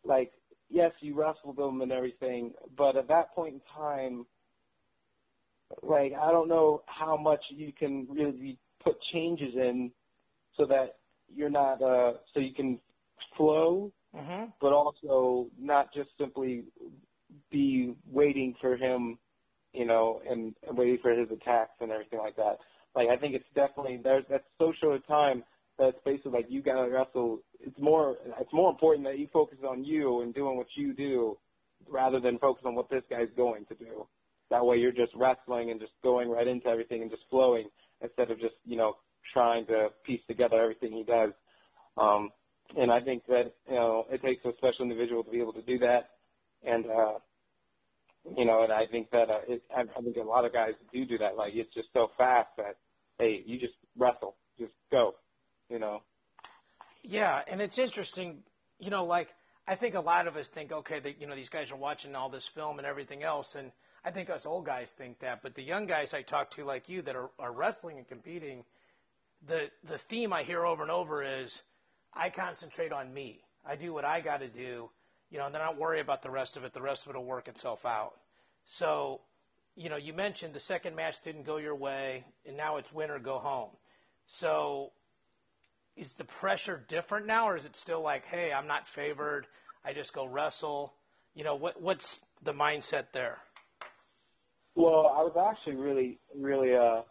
Like 0.04 0.32
yes, 0.68 0.92
you 1.00 1.14
wrestle 1.14 1.52
them 1.52 1.82
and 1.82 1.92
everything, 1.92 2.52
but 2.76 2.96
at 2.96 3.08
that 3.08 3.34
point 3.34 3.54
in 3.54 3.60
time, 3.74 4.26
like 5.82 6.12
I 6.20 6.30
don't 6.30 6.48
know 6.48 6.82
how 6.86 7.16
much 7.16 7.40
you 7.50 7.72
can 7.72 8.06
really 8.10 8.58
put 8.82 8.96
changes 9.12 9.54
in 9.54 9.90
so 10.56 10.64
that 10.66 10.96
you're 11.34 11.50
not 11.50 11.82
uh 11.82 12.12
so 12.32 12.40
you 12.40 12.54
can 12.54 12.78
flow 13.36 13.92
mm-hmm. 14.16 14.44
but 14.60 14.72
also 14.72 15.48
not 15.58 15.92
just 15.92 16.08
simply 16.18 16.64
be 17.50 17.94
waiting 18.10 18.54
for 18.60 18.76
him 18.76 19.18
you 19.72 19.84
know 19.84 20.20
and, 20.28 20.54
and 20.66 20.78
waiting 20.78 20.98
for 21.02 21.10
his 21.10 21.28
attacks 21.30 21.72
and 21.80 21.90
everything 21.90 22.20
like 22.20 22.36
that 22.36 22.58
like 22.96 23.08
i 23.08 23.16
think 23.16 23.34
it's 23.34 23.44
definitely 23.54 24.00
there's 24.02 24.24
that's 24.28 24.44
so 24.58 24.72
short 24.80 25.02
a 25.02 25.06
time 25.06 25.44
that 25.78 26.02
basically 26.04 26.32
like 26.32 26.46
you 26.48 26.62
gotta 26.62 26.90
wrestle 26.90 27.38
it's 27.60 27.78
more 27.78 28.16
it's 28.40 28.52
more 28.52 28.70
important 28.70 29.06
that 29.06 29.18
you 29.18 29.28
focus 29.32 29.58
on 29.68 29.84
you 29.84 30.22
and 30.22 30.34
doing 30.34 30.56
what 30.56 30.66
you 30.74 30.94
do 30.94 31.36
rather 31.88 32.18
than 32.18 32.38
focus 32.38 32.62
on 32.66 32.74
what 32.74 32.90
this 32.90 33.02
guy's 33.10 33.28
going 33.36 33.64
to 33.66 33.74
do 33.74 34.06
that 34.50 34.64
way 34.64 34.76
you're 34.76 34.92
just 34.92 35.12
wrestling 35.14 35.70
and 35.70 35.80
just 35.80 35.92
going 36.02 36.28
right 36.28 36.46
into 36.46 36.66
everything 36.66 37.02
and 37.02 37.10
just 37.10 37.22
flowing 37.30 37.68
instead 38.02 38.30
of 38.30 38.38
just, 38.40 38.54
you 38.64 38.76
know, 38.76 38.94
trying 39.32 39.66
to 39.66 39.88
piece 40.04 40.20
together 40.28 40.60
everything 40.60 40.92
he 40.92 41.02
does. 41.02 41.30
Um, 41.96 42.30
and 42.76 42.90
I 42.90 43.00
think 43.00 43.26
that, 43.26 43.54
you 43.68 43.74
know, 43.74 44.06
it 44.10 44.22
takes 44.22 44.44
a 44.44 44.52
special 44.58 44.82
individual 44.82 45.24
to 45.24 45.30
be 45.30 45.40
able 45.40 45.52
to 45.54 45.62
do 45.62 45.78
that. 45.78 46.10
And, 46.64 46.86
uh, 46.86 47.18
you 48.36 48.44
know, 48.44 48.64
and 48.64 48.72
I 48.72 48.86
think 48.86 49.10
that, 49.10 49.30
uh, 49.30 49.40
it, 49.48 49.62
I 49.76 49.84
think 50.00 50.16
a 50.16 50.22
lot 50.22 50.44
of 50.44 50.52
guys 50.52 50.72
do 50.92 51.04
do 51.04 51.18
that. 51.18 51.36
Like, 51.36 51.52
it's 51.54 51.72
just 51.74 51.88
so 51.92 52.10
fast 52.18 52.48
that, 52.56 52.76
hey, 53.18 53.42
you 53.46 53.58
just 53.58 53.74
wrestle, 53.96 54.36
just 54.58 54.72
go, 54.90 55.14
you 55.68 55.78
know. 55.78 56.02
Yeah, 57.02 57.40
and 57.46 57.60
it's 57.60 57.78
interesting, 57.78 58.42
you 58.78 58.90
know, 58.90 59.04
like, 59.04 59.28
I 59.68 59.74
think 59.74 59.94
a 59.94 60.00
lot 60.00 60.26
of 60.26 60.36
us 60.36 60.48
think, 60.48 60.72
okay, 60.72 61.00
that, 61.00 61.20
you 61.20 61.26
know, 61.26 61.34
these 61.34 61.48
guys 61.48 61.72
are 61.72 61.76
watching 61.76 62.14
all 62.14 62.28
this 62.28 62.46
film 62.46 62.78
and 62.78 62.86
everything 62.86 63.22
else, 63.22 63.54
and– 63.54 63.72
I 64.06 64.12
think 64.12 64.30
us 64.30 64.46
old 64.46 64.64
guys 64.64 64.92
think 64.92 65.18
that, 65.18 65.42
but 65.42 65.56
the 65.56 65.64
young 65.64 65.86
guys 65.86 66.14
I 66.14 66.22
talk 66.22 66.52
to, 66.52 66.64
like 66.64 66.88
you, 66.88 67.02
that 67.02 67.16
are, 67.16 67.28
are 67.40 67.52
wrestling 67.52 67.98
and 67.98 68.06
competing, 68.06 68.64
the 69.48 69.68
the 69.88 69.98
theme 69.98 70.32
I 70.32 70.44
hear 70.44 70.64
over 70.64 70.82
and 70.82 70.92
over 70.92 71.24
is, 71.24 71.52
I 72.14 72.30
concentrate 72.30 72.92
on 72.92 73.12
me. 73.12 73.40
I 73.68 73.74
do 73.74 73.92
what 73.92 74.04
I 74.04 74.20
got 74.20 74.42
to 74.42 74.48
do, 74.48 74.90
you 75.28 75.38
know, 75.38 75.46
and 75.46 75.52
then 75.52 75.60
I 75.60 75.66
don't 75.66 75.80
worry 75.80 75.98
about 75.98 76.22
the 76.22 76.30
rest 76.30 76.56
of 76.56 76.62
it. 76.62 76.72
The 76.72 76.80
rest 76.80 77.04
of 77.04 77.16
it 77.16 77.18
will 77.18 77.24
work 77.24 77.48
itself 77.48 77.84
out. 77.84 78.12
So, 78.66 79.22
you 79.76 79.90
know, 79.90 79.96
you 79.96 80.14
mentioned 80.14 80.54
the 80.54 80.60
second 80.60 80.96
match 80.96 81.20
didn't 81.22 81.44
go 81.44 81.58
your 81.58 81.74
way, 81.76 82.24
and 82.46 82.56
now 82.56 82.78
it's 82.78 82.92
win 82.92 83.10
or 83.10 83.18
go 83.18 83.38
home. 83.38 83.70
So, 84.26 84.92
is 85.96 86.14
the 86.14 86.24
pressure 86.24 86.82
different 86.88 87.26
now, 87.26 87.48
or 87.48 87.56
is 87.56 87.64
it 87.66 87.76
still 87.76 88.02
like, 88.02 88.24
hey, 88.24 88.52
I'm 88.52 88.66
not 88.66 88.88
favored, 88.88 89.46
I 89.84 89.92
just 89.92 90.14
go 90.14 90.26
wrestle? 90.26 90.94
You 91.34 91.44
know, 91.44 91.54
what 91.54 91.80
what's 91.80 92.20
the 92.42 92.52
mindset 92.52 93.12
there? 93.12 93.38
Well, 94.74 95.12
I 95.14 95.22
was 95.22 95.36
actually 95.36 95.76
really, 95.76 96.18
really 96.34 96.74
uh, 96.74 97.02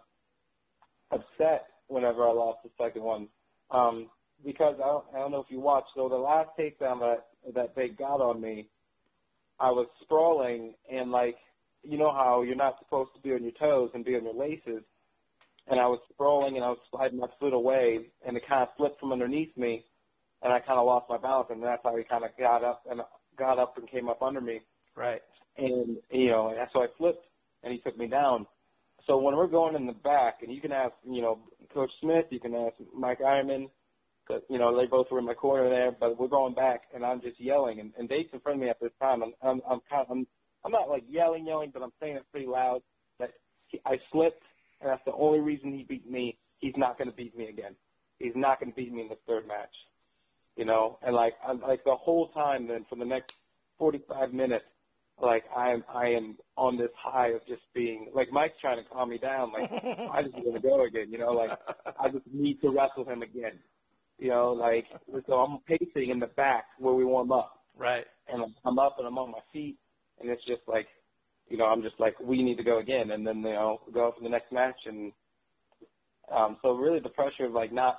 upset 1.11 1.67
whenever 1.87 2.23
I 2.27 2.31
lost 2.31 2.59
the 2.63 2.69
second 2.83 3.03
one, 3.03 3.27
um, 3.69 4.09
because 4.43 4.75
I 4.83 4.87
don't, 4.87 5.05
I 5.15 5.19
don't 5.19 5.31
know 5.31 5.39
if 5.39 5.51
you 5.51 5.59
watched. 5.59 5.89
So 5.95 6.09
the 6.09 6.15
last 6.15 6.49
takedown 6.59 6.99
that 6.99 7.27
that 7.53 7.75
they 7.75 7.89
got 7.89 8.21
on 8.21 8.41
me, 8.41 8.69
I 9.59 9.69
was 9.69 9.87
sprawling 10.01 10.73
and 10.91 11.11
like 11.11 11.37
you 11.87 11.97
know 11.97 12.11
how 12.11 12.41
you're 12.41 12.55
not 12.55 12.77
supposed 12.79 13.11
to 13.15 13.21
be 13.21 13.33
on 13.33 13.43
your 13.43 13.53
toes 13.53 13.91
and 13.93 14.05
be 14.05 14.15
on 14.15 14.23
your 14.23 14.33
laces, 14.33 14.83
and 15.67 15.79
I 15.79 15.87
was 15.87 15.99
sprawling 16.11 16.55
and 16.55 16.63
I 16.63 16.69
was 16.69 16.79
sliding 16.91 17.19
my 17.19 17.27
foot 17.39 17.53
away, 17.53 18.07
and 18.25 18.37
it 18.37 18.43
kind 18.47 18.63
of 18.63 18.69
slipped 18.77 18.99
from 18.99 19.11
underneath 19.11 19.55
me, 19.57 19.83
and 20.41 20.53
I 20.53 20.59
kind 20.59 20.79
of 20.79 20.85
lost 20.85 21.07
my 21.09 21.17
balance, 21.17 21.47
and 21.51 21.63
that's 21.63 21.81
how 21.83 21.95
he 21.95 22.03
kind 22.03 22.23
of 22.23 22.31
got 22.37 22.63
up 22.63 22.83
and 22.89 23.01
got 23.37 23.59
up 23.59 23.77
and 23.77 23.89
came 23.89 24.09
up 24.09 24.21
under 24.21 24.41
me. 24.41 24.61
Right. 24.95 25.21
And 25.57 25.97
you 26.11 26.29
know, 26.29 26.49
and 26.49 26.67
so 26.73 26.81
I 26.81 26.87
flipped, 26.97 27.25
and 27.63 27.73
he 27.73 27.79
took 27.79 27.97
me 27.97 28.07
down. 28.07 28.45
So 29.07 29.17
when 29.17 29.35
we're 29.35 29.47
going 29.47 29.75
in 29.75 29.85
the 29.85 29.93
back, 29.93 30.39
and 30.41 30.51
you 30.51 30.59
can 30.59 30.71
ask, 30.71 30.93
you 31.07 31.21
know, 31.21 31.39
Coach 31.73 31.91
Smith, 32.01 32.25
you 32.31 32.39
can 32.39 32.55
ask 32.55 32.73
Mike 32.93 33.19
Eierman, 33.19 33.69
you 34.49 34.57
know, 34.57 34.75
they 34.75 34.87
both 34.87 35.07
were 35.11 35.19
in 35.19 35.25
my 35.25 35.33
corner 35.33 35.69
there, 35.69 35.91
but 35.91 36.19
we're 36.19 36.27
going 36.27 36.55
back, 36.55 36.83
and 36.93 37.05
I'm 37.05 37.21
just 37.21 37.39
yelling, 37.39 37.79
and, 37.79 37.93
and 37.97 38.09
Dake's 38.09 38.33
in 38.33 38.39
front 38.39 38.57
of 38.57 38.63
me 38.63 38.69
at 38.69 38.79
this 38.79 38.91
time. 38.99 39.21
I'm, 39.21 39.33
I'm, 39.43 39.61
I'm 39.69 39.79
kind 39.89 40.01
of, 40.01 40.09
I'm, 40.09 40.27
I'm 40.65 40.71
not 40.71 40.89
like 40.89 41.03
yelling, 41.07 41.45
yelling, 41.45 41.71
but 41.71 41.83
I'm 41.83 41.93
saying 42.01 42.15
it 42.15 42.25
pretty 42.31 42.47
loud 42.47 42.81
that 43.19 43.31
he, 43.67 43.79
I 43.85 43.99
slipped, 44.11 44.41
and 44.81 44.89
that's 44.89 45.03
the 45.05 45.13
only 45.13 45.39
reason 45.39 45.71
he 45.71 45.83
beat 45.83 46.09
me. 46.09 46.37
He's 46.57 46.73
not 46.75 46.97
going 46.97 47.09
to 47.09 47.15
beat 47.15 47.37
me 47.37 47.47
again. 47.47 47.75
He's 48.19 48.33
not 48.35 48.59
going 48.59 48.71
to 48.71 48.75
beat 48.75 48.91
me 48.91 49.01
in 49.01 49.09
the 49.09 49.17
third 49.27 49.47
match, 49.47 49.73
you 50.55 50.65
know. 50.65 50.97
And 51.03 51.15
like, 51.15 51.33
I'm 51.47 51.61
like 51.61 51.83
the 51.83 51.95
whole 51.95 52.29
time, 52.29 52.67
then 52.67 52.85
for 52.89 52.95
the 52.95 53.05
next 53.05 53.33
45 53.77 54.33
minutes, 54.33 54.65
like 55.21 55.43
I 55.55 55.71
am, 55.71 55.83
I 55.93 56.07
am 56.07 56.37
on 56.57 56.77
this 56.77 56.89
high 56.97 57.29
of 57.29 57.45
just 57.47 57.61
being 57.73 58.09
like 58.13 58.31
Mike's 58.31 58.59
trying 58.59 58.83
to 58.83 58.89
calm 58.89 59.09
me 59.09 59.17
down. 59.17 59.51
Like 59.53 59.71
I 60.11 60.23
just 60.23 60.35
want 60.35 60.55
to 60.55 60.61
go 60.61 60.83
again, 60.83 61.11
you 61.11 61.19
know. 61.19 61.31
Like 61.31 61.51
I 61.99 62.09
just 62.09 62.25
need 62.33 62.61
to 62.61 62.69
wrestle 62.69 63.05
him 63.05 63.21
again, 63.21 63.59
you 64.17 64.29
know. 64.29 64.51
Like 64.53 64.87
so, 65.27 65.39
I'm 65.39 65.59
pacing 65.59 66.09
in 66.09 66.19
the 66.19 66.27
back 66.27 66.65
where 66.79 66.93
we 66.93 67.05
warm 67.05 67.31
up, 67.31 67.63
right? 67.77 68.05
And 68.27 68.43
I'm 68.65 68.79
up 68.79 68.95
and 68.97 69.07
I'm 69.07 69.17
on 69.17 69.31
my 69.31 69.39
feet, 69.53 69.77
and 70.19 70.29
it's 70.29 70.45
just 70.45 70.61
like, 70.67 70.87
you 71.49 71.57
know, 71.57 71.65
I'm 71.65 71.81
just 71.83 71.99
like, 71.99 72.19
we 72.19 72.43
need 72.43 72.57
to 72.57 72.63
go 72.63 72.79
again, 72.79 73.11
and 73.11 73.25
then 73.25 73.37
you 73.37 73.53
know, 73.53 73.81
go 73.93 74.13
for 74.15 74.23
the 74.23 74.29
next 74.29 74.51
match, 74.51 74.79
and 74.85 75.11
um, 76.31 76.57
so 76.61 76.71
really 76.75 76.99
the 76.99 77.09
pressure 77.09 77.45
of 77.45 77.53
like 77.53 77.71
not, 77.71 77.97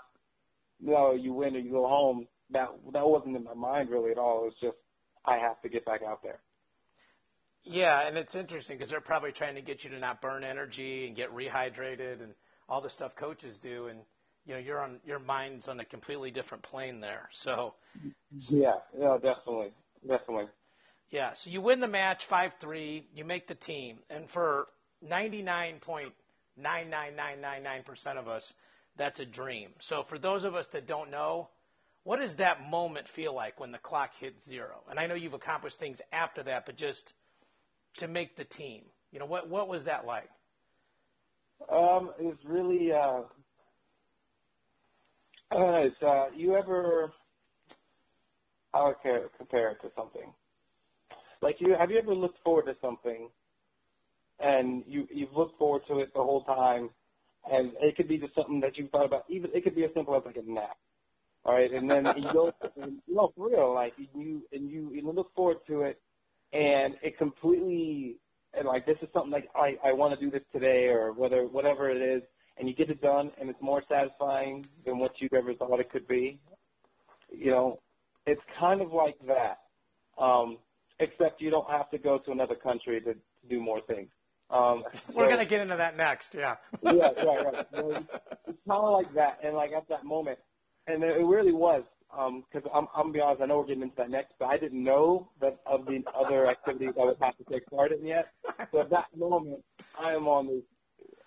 you 0.80 0.90
know, 0.92 1.12
you 1.14 1.32
win 1.32 1.56
or 1.56 1.61
you 1.61 1.70
go 1.73 1.87
home. 1.88 2.26
That 2.50 2.68
that 2.92 3.06
wasn't 3.06 3.37
in 3.37 3.44
my 3.44 3.54
mind 3.54 3.90
really 3.90 4.12
at 4.12 4.18
all. 4.18 4.42
It 4.42 4.46
was 4.46 4.54
just 4.61 4.76
I 5.25 5.38
have 5.38 5.61
to 5.62 5.68
get 5.68 5.85
back 5.85 6.02
out 6.02 6.23
there. 6.23 6.40
Yeah, 7.64 8.06
and 8.06 8.16
it's 8.16 8.35
interesting 8.35 8.78
because 8.78 8.90
they're 8.90 9.00
probably 9.00 9.32
trying 9.32 9.56
to 9.56 9.62
get 9.62 9.85
you 9.85 9.90
to 9.90 9.99
not 9.99 10.23
burn 10.23 10.44
energy 10.44 11.06
and 11.06 11.16
get 11.16 11.30
rehydrated 11.35 12.23
and 12.23 12.35
all 12.68 12.80
the 12.80 12.88
stuff 12.88 13.16
coaches 13.16 13.61
do, 13.61 13.88
and 13.88 14.00
you 14.46 14.54
know 14.54 14.61
you're 14.61 14.80
on 14.80 15.00
your 15.04 15.18
mind's 15.18 15.68
on 15.68 15.80
a 15.80 15.85
completely 15.85 16.30
different 16.30 16.62
plane 16.62 17.00
there. 17.00 17.28
So 17.32 17.75
yeah, 18.49 18.75
yeah, 18.99 19.16
definitely, 19.23 19.73
definitely. 20.06 20.46
Yeah, 21.10 21.34
so 21.34 21.50
you 21.50 21.60
win 21.60 21.80
the 21.80 21.88
match 21.88 22.25
five 22.25 22.52
three, 22.60 23.06
you 23.14 23.25
make 23.25 23.46
the 23.46 23.54
team, 23.54 23.98
and 24.10 24.28
for 24.28 24.66
ninety 25.00 25.42
nine 25.42 25.78
point 25.80 26.12
nine 26.56 26.90
nine 26.90 27.14
nine 27.14 27.40
nine 27.40 27.62
nine 27.62 27.82
percent 27.84 28.18
of 28.18 28.28
us, 28.28 28.52
that's 28.96 29.20
a 29.20 29.26
dream. 29.26 29.70
So 29.80 30.02
for 30.02 30.18
those 30.18 30.44
of 30.44 30.54
us 30.54 30.66
that 30.68 30.86
don't 30.88 31.10
know, 31.10 31.48
what 32.02 32.20
does 32.20 32.36
that 32.36 32.68
moment 32.68 33.08
feel 33.08 33.34
like 33.34 33.60
when 33.60 33.72
the 33.72 33.78
clock 33.78 34.10
hits 34.18 34.44
zero? 34.44 34.82
And 34.90 34.98
I 34.98 35.06
know 35.06 35.14
you've 35.14 35.34
accomplished 35.34 35.78
things 35.78 36.00
after 36.12 36.42
that, 36.42 36.66
but 36.66 36.76
just 36.76 37.12
to 37.98 38.08
make 38.08 38.36
the 38.36 38.44
team? 38.44 38.82
You 39.12 39.18
know, 39.18 39.26
what 39.26 39.48
what 39.48 39.68
was 39.68 39.84
that 39.84 40.06
like? 40.06 40.28
Um, 41.70 42.10
it 42.18 42.25
was 42.25 42.36
really. 42.44 42.92
Uh, 42.92 43.22
I 45.50 45.54
don't 45.56 45.72
know. 45.72 45.78
It's, 45.78 46.02
uh, 46.02 46.26
you 46.36 46.56
ever? 46.56 47.12
I 48.75 48.84
would 48.84 48.96
compare 49.38 49.70
it 49.70 49.78
to 49.82 49.90
something. 49.96 50.32
Like 51.47 51.61
you, 51.61 51.76
have 51.79 51.93
you 51.93 51.99
ever 51.99 52.12
looked 52.12 52.43
forward 52.43 52.65
to 52.67 52.75
something, 52.83 53.29
and 54.41 54.83
you 54.85 55.07
you've 55.15 55.33
looked 55.33 55.57
forward 55.59 55.83
to 55.87 56.00
it 56.00 56.12
the 56.12 56.21
whole 56.21 56.43
time, 56.43 56.91
and 57.49 57.71
it 57.81 57.95
could 57.97 58.09
be 58.09 58.19
just 58.19 58.35
something 58.35 58.59
that 58.62 58.76
you 58.76 58.88
thought 58.88 59.05
about. 59.05 59.26
Even 59.29 59.53
it 59.55 59.62
could 59.62 59.76
be 59.76 59.85
as 59.85 59.91
simple 59.95 60.17
as 60.17 60.25
like 60.26 60.38
a 60.38 60.43
nap. 60.43 60.76
All 61.45 61.55
right, 61.55 61.73
and 61.73 61.88
then 61.88 62.05
you 62.17 62.33
go, 62.33 62.53
and, 62.83 63.00
you 63.07 63.15
know, 63.15 63.33
for 63.37 63.49
real, 63.49 63.73
like 63.73 63.93
you 63.97 64.43
and 64.50 64.69
you 64.69 64.91
you 64.93 65.12
look 65.12 65.33
forward 65.37 65.59
to 65.69 65.83
it, 65.83 66.00
and 66.53 66.97
it 67.00 67.17
completely 67.17 68.17
and 68.53 68.67
like 68.67 68.85
this 68.85 68.97
is 69.00 69.09
something 69.15 69.31
like 69.31 69.49
I 69.55 69.76
I 69.88 69.93
want 69.93 70.19
to 70.19 70.21
do 70.21 70.33
this 70.33 70.43
today 70.53 70.88
or 70.88 71.12
whether 71.12 71.47
whatever 71.47 71.91
it 71.91 72.03
is, 72.03 72.25
and 72.57 72.69
you 72.69 72.75
get 72.75 72.91
it 72.91 73.00
done, 73.00 73.31
and 73.41 73.49
it's 73.49 73.62
more 73.62 73.85
satisfying 73.88 74.67
than 74.85 74.99
what 74.99 75.12
you 75.21 75.29
ever 75.33 75.55
thought 75.55 75.79
it 75.79 75.91
could 75.91 76.09
be. 76.09 76.41
You 77.31 77.53
know, 77.53 77.81
it's 78.26 78.43
kind 78.59 78.81
of 78.81 78.93
like 78.93 79.17
that, 79.29 79.59
um, 80.21 80.59
except 81.00 81.41
you 81.41 81.50
don't 81.50 81.69
have 81.71 81.91
to 81.91 81.99
go 81.99 82.19
to 82.19 82.33
another 82.33 82.55
country 82.55 83.00
to, 83.00 83.15
to 83.15 83.21
do 83.49 83.61
more 83.61 83.81
things. 83.83 84.09
Um, 84.50 84.85
We're 85.15 85.25
so, 85.25 85.31
gonna 85.31 85.45
get 85.45 85.61
into 85.61 85.76
that 85.76 85.97
next, 85.97 86.35
yeah. 86.35 86.57
yeah, 86.83 86.93
right, 86.93 87.45
right. 87.45 87.67
You 87.73 87.79
know, 87.79 87.91
it's 88.47 88.59
kind 88.69 88.85
of 88.85 88.93
like 88.93 89.12
that, 89.15 89.41
and 89.43 89.55
like 89.55 89.73
at 89.73 89.88
that 89.88 90.05
moment, 90.05 90.38
and 90.87 91.03
it 91.03 91.25
really 91.25 91.53
was 91.53 91.83
because 92.11 92.62
um, 92.65 92.71
I'm, 92.73 92.88
I'm 92.95 93.03
gonna 93.05 93.12
be 93.12 93.21
honest, 93.21 93.43
I 93.43 93.47
know 93.47 93.59
we're 93.59 93.67
getting 93.67 93.83
into 93.83 93.97
that 93.97 94.11
next, 94.11 94.35
but 94.38 94.47
I 94.47 94.57
didn't 94.57 94.83
know 94.83 95.29
that 95.41 95.59
of 95.67 95.87
the 95.87 96.03
other 96.15 96.47
activities 96.47 96.93
I 97.00 97.05
would 97.05 97.17
have 97.21 97.37
to 97.37 97.45
take 97.50 97.67
part 97.67 97.93
in 97.93 98.07
yet. 98.07 98.31
So 98.73 98.81
at 98.81 98.91
that 98.91 99.07
moment, 99.17 99.62
I 100.00 100.12
am 100.12 100.29
on 100.29 100.47
this 100.47 100.62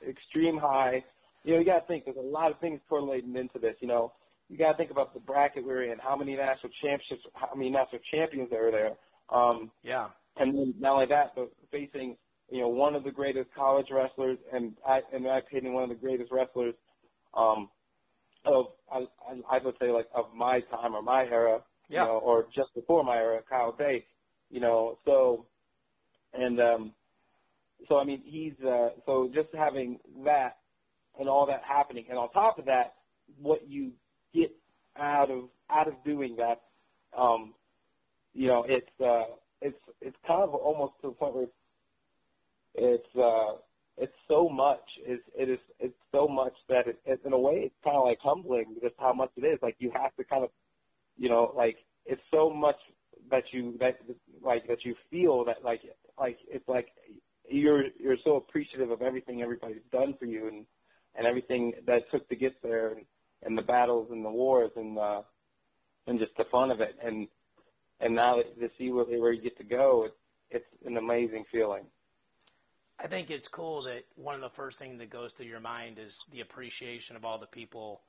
extreme 0.07 0.57
high. 0.57 1.03
You 1.43 1.53
know, 1.53 1.59
you 1.59 1.65
got 1.65 1.81
to 1.81 1.87
think 1.87 2.05
there's 2.05 2.17
a 2.17 2.21
lot 2.21 2.51
of 2.51 2.59
things 2.59 2.79
correlating 2.89 3.35
into 3.35 3.59
this. 3.59 3.75
You 3.81 3.87
know, 3.87 4.13
you 4.49 4.57
got 4.57 4.71
to 4.71 4.77
think 4.77 4.91
about 4.91 5.13
the 5.13 5.19
bracket 5.19 5.65
we're 5.65 5.91
in, 5.91 5.99
how 5.99 6.15
many 6.15 6.35
national 6.35 6.71
championships, 6.81 7.23
how 7.33 7.53
many 7.55 7.69
national 7.69 8.01
champions 8.11 8.49
there 8.49 8.67
are 8.67 8.71
there. 8.71 8.91
Um, 9.33 9.71
yeah. 9.83 10.09
And 10.37 10.57
then 10.57 10.73
not 10.79 10.93
only 10.93 11.05
that, 11.07 11.33
but 11.35 11.51
facing 11.71 12.17
you 12.49 12.61
know 12.61 12.69
one 12.69 12.95
of 12.95 13.03
the 13.03 13.11
greatest 13.11 13.49
college 13.55 13.87
wrestlers, 13.91 14.37
and 14.53 14.75
I, 14.87 15.01
in 15.13 15.23
my 15.23 15.39
opinion, 15.39 15.73
one 15.73 15.83
of 15.83 15.89
the 15.89 15.95
greatest 15.95 16.31
wrestlers 16.31 16.75
um, 17.35 17.69
of 18.45 18.67
I, 18.91 19.05
I 19.49 19.59
would 19.63 19.75
say 19.79 19.91
like 19.91 20.07
of 20.15 20.25
my 20.35 20.61
time 20.61 20.95
or 20.95 21.01
my 21.01 21.23
era, 21.23 21.61
yeah. 21.89 22.01
you 22.01 22.07
know, 22.07 22.19
or 22.19 22.45
just 22.55 22.73
before 22.73 23.03
my 23.03 23.17
era, 23.17 23.41
Kyle 23.49 23.75
Dake, 23.77 24.07
you 24.49 24.59
know. 24.59 24.97
So, 25.05 25.45
and 26.33 26.59
um, 26.59 26.93
so 27.87 27.97
I 27.97 28.03
mean, 28.03 28.21
he's 28.25 28.53
uh, 28.65 28.89
so 29.05 29.29
just 29.33 29.49
having 29.53 29.99
that 30.25 30.57
and 31.19 31.27
all 31.27 31.45
that 31.47 31.61
happening, 31.67 32.05
and 32.09 32.17
on 32.17 32.31
top 32.31 32.59
of 32.59 32.65
that, 32.65 32.95
what 33.37 33.67
you 33.67 33.91
get 34.33 34.51
out 34.97 35.29
of 35.29 35.49
out 35.69 35.87
of 35.87 35.93
doing 36.05 36.37
that, 36.37 36.61
um, 37.17 37.53
you 38.39 38.47
know, 38.47 38.63
it's 38.69 39.01
uh, 39.01 39.35
it's 39.61 39.77
it's 39.99 40.15
kind 40.25 40.41
of 40.41 40.55
almost 40.55 40.93
to 41.01 41.09
the 41.09 41.13
point 41.13 41.35
where 41.35 41.43
it's, 41.43 41.53
it's 42.73 43.15
uh, 43.17 43.57
it's 43.97 44.15
so 44.29 44.47
much. 44.47 44.79
It's, 45.05 45.21
it 45.37 45.49
is 45.49 45.59
it's 45.77 45.99
so 46.13 46.25
much 46.25 46.53
that 46.69 46.87
it, 46.87 47.01
it 47.05 47.19
in 47.25 47.33
a 47.33 47.37
way 47.37 47.63
it's 47.65 47.75
kind 47.83 47.97
of 47.97 48.05
like 48.05 48.19
humbling 48.23 48.77
just 48.81 48.95
how 48.97 49.11
much 49.11 49.29
it 49.35 49.41
is. 49.41 49.59
Like 49.61 49.75
you 49.79 49.91
have 49.93 50.15
to 50.15 50.23
kind 50.23 50.45
of, 50.45 50.51
you 51.17 51.27
know, 51.27 51.51
like 51.53 51.79
it's 52.05 52.21
so 52.31 52.49
much 52.49 52.77
that 53.29 53.43
you 53.51 53.75
that 53.81 53.99
like 54.41 54.65
that 54.69 54.85
you 54.85 54.95
feel 55.11 55.43
that 55.43 55.57
like 55.65 55.81
like 56.17 56.37
it's 56.47 56.67
like 56.69 56.87
you're 57.49 57.87
you're 57.99 58.15
so 58.23 58.37
appreciative 58.37 58.89
of 58.89 59.01
everything 59.01 59.41
everybody's 59.41 59.83
done 59.91 60.15
for 60.17 60.27
you 60.27 60.47
and 60.47 60.65
and 61.17 61.27
everything 61.27 61.73
that 61.85 62.09
took 62.09 62.29
to 62.29 62.37
get 62.37 62.53
there 62.63 62.93
and, 62.93 63.05
and 63.43 63.57
the 63.57 63.63
battles 63.63 64.07
and 64.11 64.23
the 64.23 64.29
wars 64.29 64.71
and 64.77 64.97
uh 64.97 65.23
and 66.07 66.19
just 66.19 66.31
the 66.37 66.45
fun 66.49 66.71
of 66.71 66.79
it 66.79 66.95
and 67.03 67.27
and 67.99 68.15
now 68.15 68.35
to 68.37 68.69
see 68.77 68.91
where 68.91 69.05
where 69.05 69.31
you 69.31 69.41
get 69.41 69.57
to 69.57 69.63
go 69.63 70.05
it's 70.05 70.15
it's 70.51 70.65
an 70.85 70.97
amazing 70.97 71.45
feeling. 71.51 71.83
I 72.99 73.07
think 73.07 73.31
it's 73.31 73.47
cool 73.47 73.83
that 73.83 74.03
one 74.15 74.35
of 74.35 74.41
the 74.41 74.49
first 74.49 74.77
things 74.77 74.97
that 74.99 75.09
goes 75.09 75.31
through 75.31 75.45
your 75.45 75.59
mind 75.61 75.97
is 75.99 76.19
the 76.31 76.41
appreciation 76.41 77.15
of 77.15 77.23
all 77.23 77.37
the 77.37 77.45
people, 77.45 78.01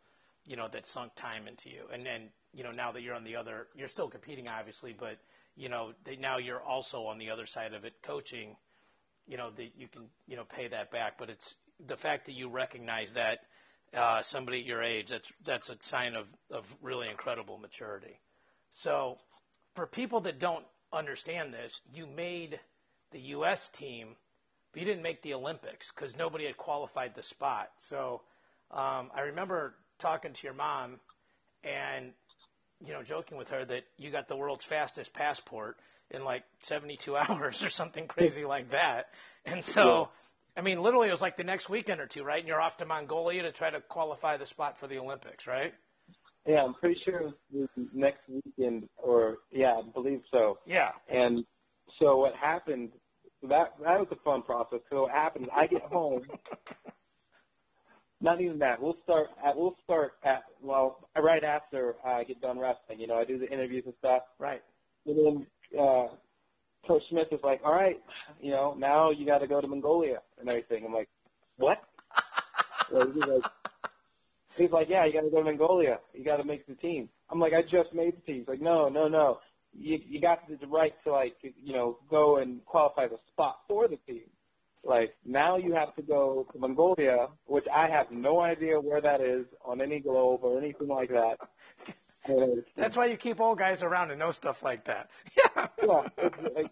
you 0.45 0.57
know, 0.57 0.69
that 0.69 0.87
sunk 0.87 1.15
time 1.15 1.47
into 1.47 1.69
you. 1.69 1.83
And 1.93 2.05
then, 2.05 2.31
you 2.53 2.65
know, 2.65 2.73
now 2.73 2.91
that 2.91 3.03
you're 3.03 3.15
on 3.15 3.23
the 3.23 3.37
other, 3.37 3.69
you're 3.75 3.87
still 3.87 4.09
competing, 4.09 4.49
obviously, 4.49 4.95
but 4.99 5.19
you 5.57 5.69
know, 5.69 5.93
they, 6.05 6.17
now 6.17 6.39
you're 6.39 6.63
also 6.63 7.05
on 7.05 7.19
the 7.19 7.31
other 7.31 7.47
side 7.47 7.75
of 7.75 7.85
it, 7.85 7.95
coaching. 8.03 8.57
You 9.27 9.37
know, 9.37 9.51
that 9.51 9.73
you 9.77 9.87
can, 9.87 10.09
you 10.27 10.37
know, 10.37 10.45
pay 10.45 10.67
that 10.67 10.91
back. 10.91 11.17
But 11.17 11.31
it's 11.31 11.55
the 11.87 11.97
fact 11.97 12.27
that 12.27 12.33
you 12.33 12.49
recognize 12.49 13.13
that 13.13 13.41
uh, 13.95 14.23
somebody 14.23 14.61
at 14.61 14.67
your 14.67 14.83
age, 14.83 15.11
that's 15.11 15.31
that's 15.45 15.69
a 15.69 15.77
sign 15.81 16.17
of 16.17 16.27
of 16.51 16.65
really 16.83 17.09
incredible 17.09 17.59
maturity. 17.59 18.19
So, 18.73 19.19
for 19.75 19.87
people 19.87 20.21
that 20.23 20.39
don't 20.39 20.65
understand 20.93 21.53
this, 21.53 21.81
you 21.93 22.07
made 22.07 22.59
the 23.13 23.21
U.S. 23.21 23.69
team 23.71 24.17
but 24.73 24.81
you 24.81 24.87
didn't 24.87 25.03
make 25.03 25.23
the 25.23 25.35
Olympics 25.35 25.91
because 25.95 26.17
nobody 26.17 26.47
had 26.47 26.57
qualified 26.57 27.15
the 27.15 27.23
spot. 27.23 27.71
So 27.79 28.23
um, 28.71 29.11
I 29.15 29.23
remember 29.27 29.75
talking 29.99 30.33
to 30.33 30.47
your 30.47 30.55
mom 30.55 31.01
and 31.65 32.13
you 32.85 32.93
know 32.93 33.03
joking 33.03 33.37
with 33.37 33.49
her 33.49 33.65
that 33.65 33.83
you 33.99 34.11
got 34.11 34.29
the 34.29 34.37
world's 34.37 34.65
fastest 34.65 35.13
passport 35.13 35.77
in 36.11 36.25
like 36.25 36.45
72 36.61 37.17
hours 37.29 37.63
or 37.63 37.71
something 37.71 38.07
crazy 38.07 38.45
like 38.45 38.71
that. 38.71 39.07
And 39.45 39.65
so. 39.65 40.09
I 40.57 40.63
mean, 40.63 40.83
literally, 40.83 41.07
it 41.07 41.13
was 41.13 41.21
like 41.21 41.37
the 41.37 41.45
next 41.45 41.69
weekend 41.71 42.01
or 42.01 42.07
two, 42.07 42.25
right? 42.25 42.41
And 42.41 42.49
you're 42.49 42.61
off 42.61 42.79
to 42.79 42.85
Mongolia 42.85 43.45
to 43.45 43.53
try 43.53 43.71
to 43.71 43.81
qualify 43.81 44.37
the 44.37 44.47
spot 44.47 44.79
for 44.81 44.89
the 44.89 44.99
Olympics, 44.99 45.47
right? 45.47 45.73
Yeah, 46.47 46.65
I'm 46.65 46.75
pretty 46.75 47.01
sure 47.05 47.21
it 47.21 47.35
was 47.53 47.69
next 47.93 48.21
weekend, 48.29 48.89
or 48.97 49.39
yeah, 49.51 49.75
I 49.79 49.83
believe 49.93 50.23
so. 50.31 50.59
Yeah. 50.67 50.91
And 51.13 51.45
so 51.99 52.17
what 52.17 52.35
happened? 52.35 52.91
That 53.43 53.75
that 53.83 53.99
was 53.99 54.09
a 54.11 54.17
fun 54.17 54.43
process. 54.43 54.81
So 54.91 55.03
what 55.03 55.13
happened? 55.13 55.49
I 55.55 55.67
get 55.67 55.83
home. 55.83 56.23
not 58.21 58.41
even 58.41 58.59
that. 58.59 58.81
We'll 58.81 58.97
start 59.03 59.29
at 59.45 59.57
we'll 59.57 59.77
start 59.85 60.15
at 60.25 60.45
well 60.63 61.09
right 61.17 61.45
after 61.45 61.97
I 62.05 62.25
get 62.25 62.41
done 62.41 62.59
wrestling. 62.59 63.01
You 63.01 63.07
know, 63.07 63.17
I 63.17 63.25
do 63.25 63.39
the 63.39 63.51
interviews 63.51 63.85
and 63.87 63.95
stuff. 63.99 64.23
Right. 64.39 64.63
And 65.07 65.17
then 65.17 65.47
uh, 65.79 66.07
Coach 66.87 67.03
Smith 67.11 67.29
is 67.33 67.41
like, 67.43 67.61
"All 67.65 67.75
right, 67.75 68.01
you 68.41 68.51
know, 68.51 68.75
now 68.79 69.11
you 69.11 69.27
got 69.27 69.39
to 69.39 69.47
go 69.47 69.61
to 69.61 69.67
Mongolia 69.67 70.21
and 70.39 70.49
everything." 70.49 70.85
I'm 70.85 70.93
like, 70.93 71.09
"What?" 71.57 71.79
he's 72.89 73.25
like, 73.25 73.45
he's 74.61 74.71
like, 74.71 74.89
"Yeah, 74.89 75.05
you 75.05 75.13
got 75.13 75.23
to 75.23 75.31
go 75.31 75.39
to 75.39 75.45
Mongolia. 75.45 75.99
You 76.15 76.25
got 76.25 76.37
to 76.37 76.45
make 76.45 76.67
the 76.67 76.75
team." 76.75 77.09
I'm 77.31 77.39
like, 77.39 77.53
"I 77.53 77.63
just 77.63 77.95
made 77.95 78.17
the 78.17 78.21
team." 78.21 78.39
He's 78.41 78.49
like, 78.49 78.61
"No, 78.61 78.89
no, 78.89 79.09
no. 79.09 79.39
You 79.73 79.99
you 80.07 80.21
got 80.21 80.49
the 80.49 80.67
right 80.67 80.95
to 81.05 81.13
like, 81.13 81.37
you 81.43 81.73
know, 81.73 81.99
go 82.11 82.39
and 82.39 82.65
qualify 82.65 83.09
the 83.09 83.19
spot 83.33 83.61
for 83.69 83.89
the 83.89 83.97
team." 83.97 84.25
Like 84.83 85.15
now 85.25 85.57
you 85.57 85.75
have 85.75 85.95
to 85.97 86.03
go 86.03 86.47
to 86.53 86.59
Mongolia, 86.59 87.29
which 87.47 87.67
I 87.73 87.89
have 87.89 88.11
no 88.11 88.41
idea 88.41 88.81
where 88.81 89.01
that 89.01 89.21
is 89.21 89.47
on 89.65 89.81
any 89.81 90.01
globe 90.01 90.41
or 90.43 90.59
anything 90.59 90.89
like 90.89 91.11
that. 91.11 91.39
That's 92.77 92.97
why 92.97 93.07
you 93.07 93.17
keep 93.17 93.41
old 93.41 93.59
guys 93.59 93.83
around 93.83 94.11
and 94.11 94.19
know 94.19 94.33
stuff 94.33 94.63
like 94.63 94.85
that. 94.85 95.11
Yeah. 95.37 95.67
yeah. 95.83 96.09
like, 96.55 96.71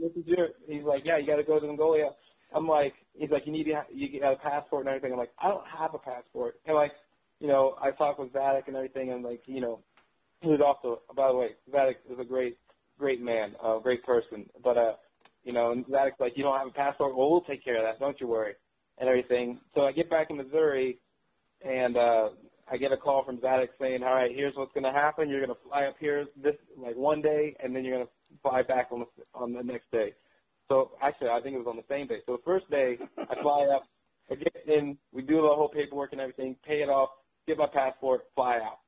this 0.00 0.12
is 0.16 0.26
your. 0.26 0.48
He's 0.68 0.84
like, 0.84 1.04
yeah, 1.04 1.18
you 1.18 1.26
got 1.26 1.36
to 1.36 1.44
go 1.44 1.58
to 1.58 1.66
Mongolia. 1.66 2.10
I'm 2.54 2.68
like, 2.68 2.94
he's 3.14 3.30
like, 3.30 3.46
you 3.46 3.52
need 3.52 3.64
to, 3.64 3.74
have, 3.74 3.86
you 3.92 4.20
got 4.20 4.34
a 4.34 4.36
passport 4.36 4.86
and 4.86 4.88
everything. 4.88 5.12
I'm 5.12 5.18
like, 5.18 5.32
I 5.40 5.48
don't 5.48 5.66
have 5.66 5.94
a 5.94 5.98
passport. 5.98 6.60
And 6.66 6.76
like, 6.76 6.92
you 7.44 7.50
know, 7.50 7.76
I 7.78 7.90
talked 7.90 8.18
with 8.18 8.32
Vadik 8.32 8.68
and 8.68 8.76
everything, 8.76 9.12
and 9.12 9.22
like, 9.22 9.42
you 9.44 9.60
know, 9.60 9.80
he 10.40 10.48
was 10.48 10.60
also, 10.64 11.02
by 11.14 11.28
the 11.28 11.36
way, 11.36 11.48
Vadik 11.70 11.96
is 12.10 12.18
a 12.18 12.24
great, 12.24 12.56
great 12.98 13.20
man, 13.20 13.54
a 13.62 13.66
uh, 13.66 13.78
great 13.80 14.02
person. 14.02 14.48
But 14.62 14.78
uh, 14.78 14.92
you 15.42 15.52
know, 15.52 15.72
and 15.72 15.84
Vadik's 15.86 16.18
like, 16.18 16.38
you 16.38 16.42
don't 16.42 16.56
have 16.56 16.68
a 16.68 16.70
passport. 16.70 17.14
Well, 17.14 17.30
we'll 17.30 17.42
take 17.42 17.62
care 17.62 17.76
of 17.76 17.82
that. 17.84 18.02
Don't 18.02 18.18
you 18.18 18.28
worry, 18.28 18.54
and 18.96 19.10
everything. 19.10 19.60
So 19.74 19.82
I 19.82 19.92
get 19.92 20.08
back 20.08 20.28
in 20.30 20.38
Missouri, 20.38 20.96
and 21.60 21.98
uh, 21.98 22.30
I 22.72 22.78
get 22.78 22.92
a 22.92 22.96
call 22.96 23.26
from 23.26 23.36
Vadik 23.36 23.68
saying, 23.78 24.02
all 24.02 24.14
right, 24.14 24.30
here's 24.34 24.54
what's 24.56 24.72
going 24.72 24.84
to 24.84 24.98
happen. 24.98 25.28
You're 25.28 25.44
going 25.44 25.54
to 25.54 25.68
fly 25.68 25.84
up 25.84 25.96
here 26.00 26.24
this 26.42 26.56
like 26.78 26.96
one 26.96 27.20
day, 27.20 27.54
and 27.62 27.76
then 27.76 27.84
you're 27.84 27.96
going 27.96 28.06
to 28.06 28.38
fly 28.40 28.62
back 28.62 28.88
on 28.90 29.00
the 29.00 29.24
on 29.34 29.52
the 29.52 29.62
next 29.62 29.90
day. 29.92 30.14
So 30.70 30.92
actually, 31.02 31.28
I 31.28 31.42
think 31.42 31.56
it 31.56 31.58
was 31.58 31.68
on 31.68 31.76
the 31.76 31.84
same 31.90 32.06
day. 32.06 32.20
So 32.24 32.38
the 32.38 32.42
first 32.42 32.70
day, 32.70 32.96
I 33.18 33.42
fly 33.42 33.66
up, 33.66 33.82
I 34.30 34.36
get 34.36 34.56
in, 34.66 34.96
we 35.12 35.20
do 35.20 35.42
the 35.42 35.54
whole 35.54 35.68
paperwork 35.68 36.12
and 36.12 36.22
everything, 36.22 36.56
pay 36.66 36.80
it 36.80 36.88
off, 36.88 37.10
get 37.46 37.58
my 37.58 37.66
passport, 37.66 38.22
fly 38.34 38.56
out, 38.56 38.78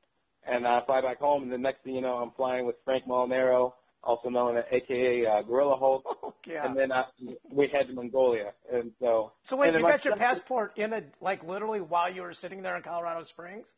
and 0.47 0.67
I 0.67 0.81
fly 0.85 1.01
back 1.01 1.19
home. 1.19 1.43
And 1.43 1.51
the 1.51 1.57
next 1.57 1.83
thing 1.83 1.95
you 1.95 2.01
know, 2.01 2.17
I'm 2.17 2.31
flying 2.31 2.65
with 2.65 2.75
Frank 2.85 3.05
Molinaro, 3.07 3.73
also 4.03 4.29
known 4.29 4.57
as 4.57 4.65
AKA 4.71 5.25
uh, 5.25 5.41
Gorilla 5.43 5.77
Hulk. 5.77 6.03
Oh, 6.23 6.33
yeah. 6.45 6.65
And 6.65 6.77
then 6.77 6.91
I, 6.91 7.05
we 7.51 7.67
head 7.67 7.87
to 7.87 7.93
Mongolia, 7.93 8.53
and 8.71 8.91
so. 8.99 9.33
So 9.43 9.57
wait, 9.57 9.73
you 9.73 9.81
got 9.81 10.05
your 10.05 10.15
passport 10.15 10.77
in 10.77 10.93
a 10.93 11.03
like 11.19 11.43
literally 11.43 11.81
while 11.81 12.09
you 12.13 12.21
were 12.21 12.33
sitting 12.33 12.61
there 12.61 12.77
in 12.77 12.83
Colorado 12.83 13.23
Springs? 13.23 13.73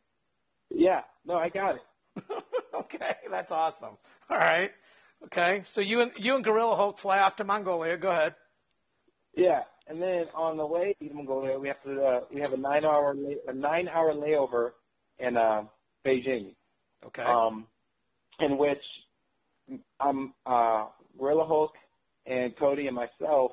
Yeah. 0.70 1.02
No, 1.24 1.34
I 1.34 1.48
got 1.48 1.76
it. 1.76 1.82
okay, 2.74 3.14
that's 3.30 3.50
awesome. 3.50 3.96
All 4.28 4.36
right. 4.36 4.70
Okay, 5.24 5.62
so 5.66 5.80
you 5.80 6.00
and 6.00 6.12
you 6.16 6.34
and 6.34 6.44
Gorilla 6.44 6.76
Hulk 6.76 6.98
fly 6.98 7.18
off 7.18 7.36
to 7.36 7.44
Mongolia. 7.44 7.96
Go 7.96 8.10
ahead. 8.10 8.34
Yeah, 9.36 9.62
and 9.90 10.00
then 10.00 10.26
on 10.34 10.56
the 10.56 10.64
way 10.64 10.94
to 11.02 11.12
Mongolia, 11.12 11.58
we 11.58 11.68
have 11.68 11.82
to 11.82 12.02
uh, 12.02 12.20
we 12.32 12.40
have 12.40 12.52
a 12.52 12.56
nine 12.56 12.84
hour 12.84 13.14
a 13.48 13.52
nine 13.52 13.88
hour 13.88 14.14
layover 14.14 14.70
in 15.18 15.36
uh, 15.36 15.64
Beijing. 16.06 16.54
Okay. 17.04 17.22
Um, 17.22 17.66
in 18.38 18.56
which 18.56 18.82
I'm 19.98 20.32
uh, 20.46 20.86
Gorilla 21.18 21.44
Hulk 21.44 21.72
and 22.26 22.56
Cody 22.56 22.86
and 22.86 22.96
myself. 22.96 23.52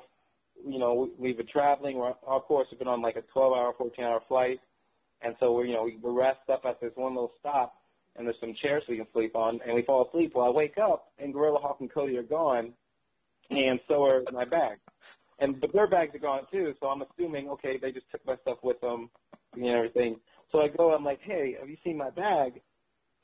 You 0.66 0.78
know, 0.78 0.94
we, 0.94 1.28
we've 1.28 1.36
been 1.36 1.46
traveling. 1.46 1.98
We're, 1.98 2.14
of 2.26 2.44
course, 2.44 2.68
we've 2.70 2.78
been 2.78 2.88
on 2.88 3.02
like 3.02 3.16
a 3.16 3.22
12 3.32 3.52
hour, 3.52 3.72
14 3.76 4.04
hour 4.04 4.20
flight, 4.28 4.60
and 5.22 5.34
so 5.40 5.52
we're 5.52 5.66
you 5.66 5.74
know 5.74 5.84
we, 5.84 5.98
we're 6.00 6.12
rest 6.12 6.48
up 6.52 6.62
at 6.64 6.80
this 6.80 6.92
one 6.94 7.14
little 7.14 7.32
stop 7.40 7.74
and 8.16 8.26
there's 8.26 8.36
some 8.40 8.54
chairs 8.60 8.82
we 8.88 8.96
can 8.96 9.06
sleep 9.12 9.36
on, 9.36 9.60
and 9.64 9.74
we 9.74 9.82
fall 9.82 10.08
asleep. 10.08 10.32
Well, 10.34 10.46
I 10.46 10.50
wake 10.50 10.76
up, 10.76 11.12
and 11.20 11.32
Gorilla 11.32 11.60
Hulk 11.60 11.76
and 11.78 11.88
Cody 11.88 12.16
are 12.16 12.24
gone, 12.24 12.72
and 13.50 13.78
so 13.88 14.04
are 14.04 14.24
my 14.32 14.44
bags. 14.44 14.80
And 15.38 15.60
but 15.60 15.72
their 15.72 15.86
bags 15.86 16.14
are 16.14 16.20
gone 16.20 16.42
too, 16.50 16.74
so 16.80 16.88
I'm 16.88 17.02
assuming 17.02 17.48
okay, 17.50 17.78
they 17.80 17.92
just 17.92 18.10
took 18.10 18.24
my 18.26 18.36
stuff 18.42 18.58
with 18.62 18.80
them 18.80 19.10
and 19.54 19.66
everything. 19.66 20.16
So 20.50 20.60
I 20.60 20.68
go, 20.68 20.92
I'm 20.92 21.04
like, 21.04 21.20
hey, 21.22 21.56
have 21.60 21.68
you 21.68 21.76
seen 21.84 21.96
my 21.96 22.10
bag? 22.10 22.60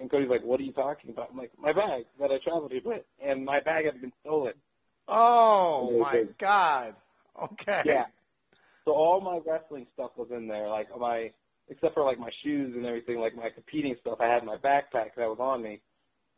And 0.01 0.11
Cody's 0.11 0.29
like, 0.29 0.43
what 0.43 0.61
are 0.61 0.65
you 0.65 0.73
talking 0.73 1.11
about? 1.11 1.31
I'm 1.31 1.39
like, 1.39 1.53
my 1.59 1.73
bag 1.73 2.05
that 2.21 2.31
I 2.31 2.39
traveled 2.43 2.73
here 2.73 2.81
with, 2.85 3.03
and 3.25 3.45
my 3.45 3.61
bag 3.61 3.87
had 3.87 4.01
been 4.01 4.13
stolen. 4.21 4.55
Oh 5.09 5.99
my 5.99 6.25
god. 6.41 6.95
Okay. 7.43 7.83
Yeah. 7.85 8.07
So 8.85 8.93
all 8.93 9.21
my 9.21 9.41
wrestling 9.47 9.87
stuff 9.95 10.11
was 10.17 10.29
in 10.31 10.47
there, 10.47 10.69
like 10.69 10.89
my 10.99 11.31
except 11.69 11.95
for 11.95 12.05
like 12.05 12.19
my 12.19 12.31
shoes 12.43 12.75
and 12.77 12.85
everything, 12.85 13.19
like 13.19 13.35
my 13.35 13.49
competing 13.49 13.97
stuff, 14.01 14.19
I 14.21 14.27
had 14.27 14.45
my 14.45 14.57
backpack 14.57 15.15
that 15.17 15.29
was 15.29 15.39
on 15.41 15.63
me 15.63 15.81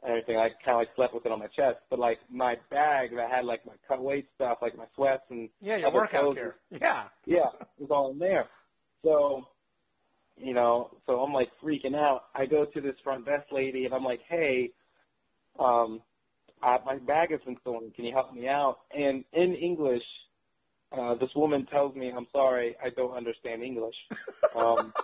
and 0.06 0.12
everything. 0.12 0.36
I 0.38 0.50
kind 0.64 0.76
of 0.76 0.76
like 0.76 0.88
slept 0.94 1.14
with 1.14 1.26
it 1.26 1.32
on 1.32 1.40
my 1.40 1.48
chest, 1.48 1.78
but 1.90 1.98
like 1.98 2.18
my 2.30 2.56
bag 2.70 3.10
that 3.16 3.30
had 3.30 3.44
like 3.44 3.66
my 3.66 3.74
cut 3.86 4.02
weight 4.02 4.28
stuff, 4.36 4.58
like 4.62 4.76
my 4.76 4.86
sweats 4.94 5.24
and 5.30 5.48
yeah, 5.60 5.76
your 5.76 5.92
workout 5.92 6.34
gear, 6.34 6.56
yeah, 6.70 7.04
yeah, 7.26 7.48
it 7.58 7.80
was 7.80 7.90
all 7.90 8.12
in 8.12 8.18
there. 8.18 8.46
So, 9.04 9.48
you 10.36 10.54
know, 10.54 10.96
so 11.06 11.20
I'm 11.20 11.32
like 11.32 11.48
freaking 11.62 11.96
out. 11.96 12.24
I 12.34 12.46
go 12.46 12.64
to 12.64 12.80
this 12.80 12.94
front 13.02 13.26
desk 13.26 13.46
lady 13.50 13.84
and 13.84 13.94
I'm 13.94 14.04
like, 14.04 14.20
hey, 14.28 14.70
um, 15.58 16.00
I, 16.62 16.78
my 16.86 16.98
bag 16.98 17.32
has 17.32 17.40
been 17.44 17.56
stolen. 17.60 17.90
Can 17.94 18.04
you 18.04 18.12
help 18.12 18.32
me 18.32 18.48
out? 18.48 18.78
And 18.96 19.24
in 19.32 19.54
English, 19.54 20.02
uh, 20.96 21.14
this 21.16 21.30
woman 21.34 21.66
tells 21.66 21.94
me, 21.96 22.12
"I'm 22.16 22.28
sorry, 22.32 22.76
I 22.82 22.90
don't 22.90 23.12
understand 23.12 23.62
English." 23.62 23.96
Um, 24.54 24.94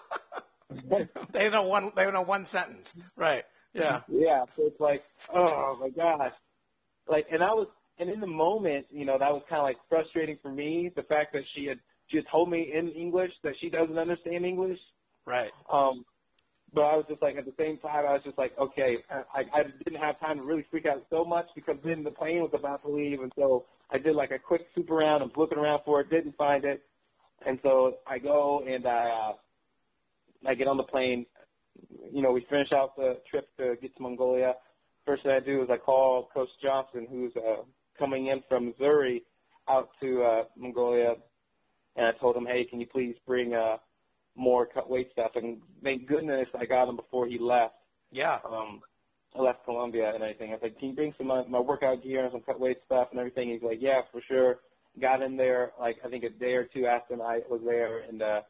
they 1.35 1.51
know 1.51 1.65
one. 1.65 1.93
They 1.95 2.11
know 2.11 2.23
one 2.23 2.47
sentence, 2.47 2.95
right? 3.17 3.45
Yeah. 3.75 4.01
Yeah. 4.09 4.45
So 4.57 4.67
it's 4.67 4.81
like, 4.81 5.05
oh 5.35 5.77
my 5.81 5.89
gosh, 5.91 6.33
like, 7.09 7.27
and 7.33 7.43
I 7.43 7.51
was, 7.53 7.69
and 7.99 8.11
in 8.11 8.21
the 8.21 8.27
moment, 8.27 8.87
you 8.91 9.05
know, 9.05 9.19
that 9.19 9.31
was 9.31 9.43
kind 9.49 9.61
of 9.61 9.65
like 9.65 9.77
frustrating 9.89 10.39
for 10.43 10.51
me. 10.51 10.91
The 10.97 11.03
fact 11.03 11.33
that 11.35 11.43
she 11.55 11.67
had 11.67 11.79
she 12.09 12.17
had 12.19 12.27
told 12.31 12.51
me 12.51 12.73
in 12.75 12.89
English 12.91 13.33
that 13.43 13.55
she 13.61 13.71
doesn't 13.71 13.99
understand 13.99 14.45
English. 14.45 14.79
Right. 15.27 15.51
Um, 15.73 16.05
but 16.75 16.83
I 16.83 16.97
was 16.97 17.05
just 17.09 17.21
like, 17.21 17.37
at 17.37 17.45
the 17.45 17.53
same 17.59 17.79
time, 17.79 18.07
I 18.07 18.15
was 18.15 18.23
just 18.25 18.39
like, 18.39 18.53
okay, 18.59 18.97
I, 19.11 19.43
I 19.53 19.63
didn't 19.85 20.01
have 20.01 20.19
time 20.21 20.39
to 20.39 20.43
really 20.43 20.65
freak 20.71 20.87
out 20.87 21.05
so 21.11 21.23
much 21.25 21.47
because 21.55 21.77
then 21.85 22.03
the 22.03 22.11
plane 22.11 22.41
was 22.41 22.51
about 22.55 22.83
to 22.85 22.91
leave, 22.91 23.21
and 23.21 23.31
so 23.37 23.67
I 23.91 23.99
did 23.99 24.15
like 24.15 24.31
a 24.31 24.39
quick 24.39 24.63
swoop 24.75 24.91
around. 24.91 25.23
I'm 25.23 25.31
looking 25.37 25.59
around 25.59 25.83
for 25.85 26.01
it, 26.01 26.11
didn't 26.11 26.37
find 26.37 26.65
it, 26.65 26.83
and 27.47 27.59
so 27.63 27.99
I 28.07 28.19
go 28.19 28.63
and 28.67 28.87
I 28.87 29.11
uh, 29.11 30.49
I 30.49 30.55
get 30.55 30.67
on 30.67 30.77
the 30.77 30.85
plane. 30.85 31.27
You 32.13 32.23
know, 32.23 32.33
we 32.33 32.47
finish 32.51 32.73
out 32.73 32.97
the 32.97 33.19
trip 33.31 33.49
to 33.59 33.77
get 33.81 33.97
to 33.97 34.03
Mongolia. 34.03 34.55
First 35.07 35.23
thing 35.23 35.33
I 35.33 35.41
do 35.41 35.63
is 35.63 35.69
I 35.71 35.79
call 35.79 36.29
Coach 36.33 36.51
Johnson, 36.63 37.07
who's 37.11 37.33
uh, 37.37 37.63
coming 37.99 38.27
in 38.29 38.43
from 38.49 38.67
Missouri 38.67 39.25
out 39.69 39.91
to 40.01 40.23
uh, 40.23 40.45
Mongolia, 40.57 41.15
and 41.97 42.07
I 42.07 42.13
told 42.13 42.37
him, 42.37 42.47
hey, 42.47 42.65
can 42.65 42.81
you 42.81 42.87
please 42.87 43.15
bring 43.27 43.55
uh, 43.55 43.77
more 44.35 44.67
cut 44.67 44.89
weight 44.89 45.11
stuff? 45.13 45.33
And 45.35 45.59
thank 45.83 46.07
goodness 46.07 46.49
I 46.59 46.65
got 46.67 46.89
him 46.89 46.97
before 46.97 47.27
he 47.27 47.39
left. 47.39 47.75
Yeah. 48.11 48.39
Um, 48.49 48.81
I 49.37 49.41
left 49.41 49.65
Columbia 49.65 50.13
and 50.15 50.23
everything. 50.23 50.51
I 50.51 50.55
was 50.55 50.63
like, 50.63 50.79
can 50.79 50.91
you 50.91 50.95
bring 50.95 51.15
some 51.17 51.31
of 51.31 51.47
my, 51.49 51.59
my 51.59 51.61
workout 51.61 52.03
gear 52.03 52.25
and 52.25 52.33
some 52.33 52.43
cut 52.43 52.61
weight 52.61 52.79
stuff 52.85 53.09
and 53.11 53.21
everything? 53.21 53.51
He's 53.51 53.63
like, 53.63 53.79
yeah, 53.81 54.03
for 54.11 54.21
sure. 54.29 54.61
Got 55.01 55.23
in 55.23 55.39
there 55.39 55.73
like 55.81 55.97
I 56.05 56.09
think 56.09 56.23
a 56.25 56.29
day 56.29 56.53
or 56.53 56.65
two 56.65 56.85
after 56.85 57.15
I 57.15 57.41
was 57.49 57.63
there, 57.65 58.01
and 58.01 58.21
uh, 58.21 58.43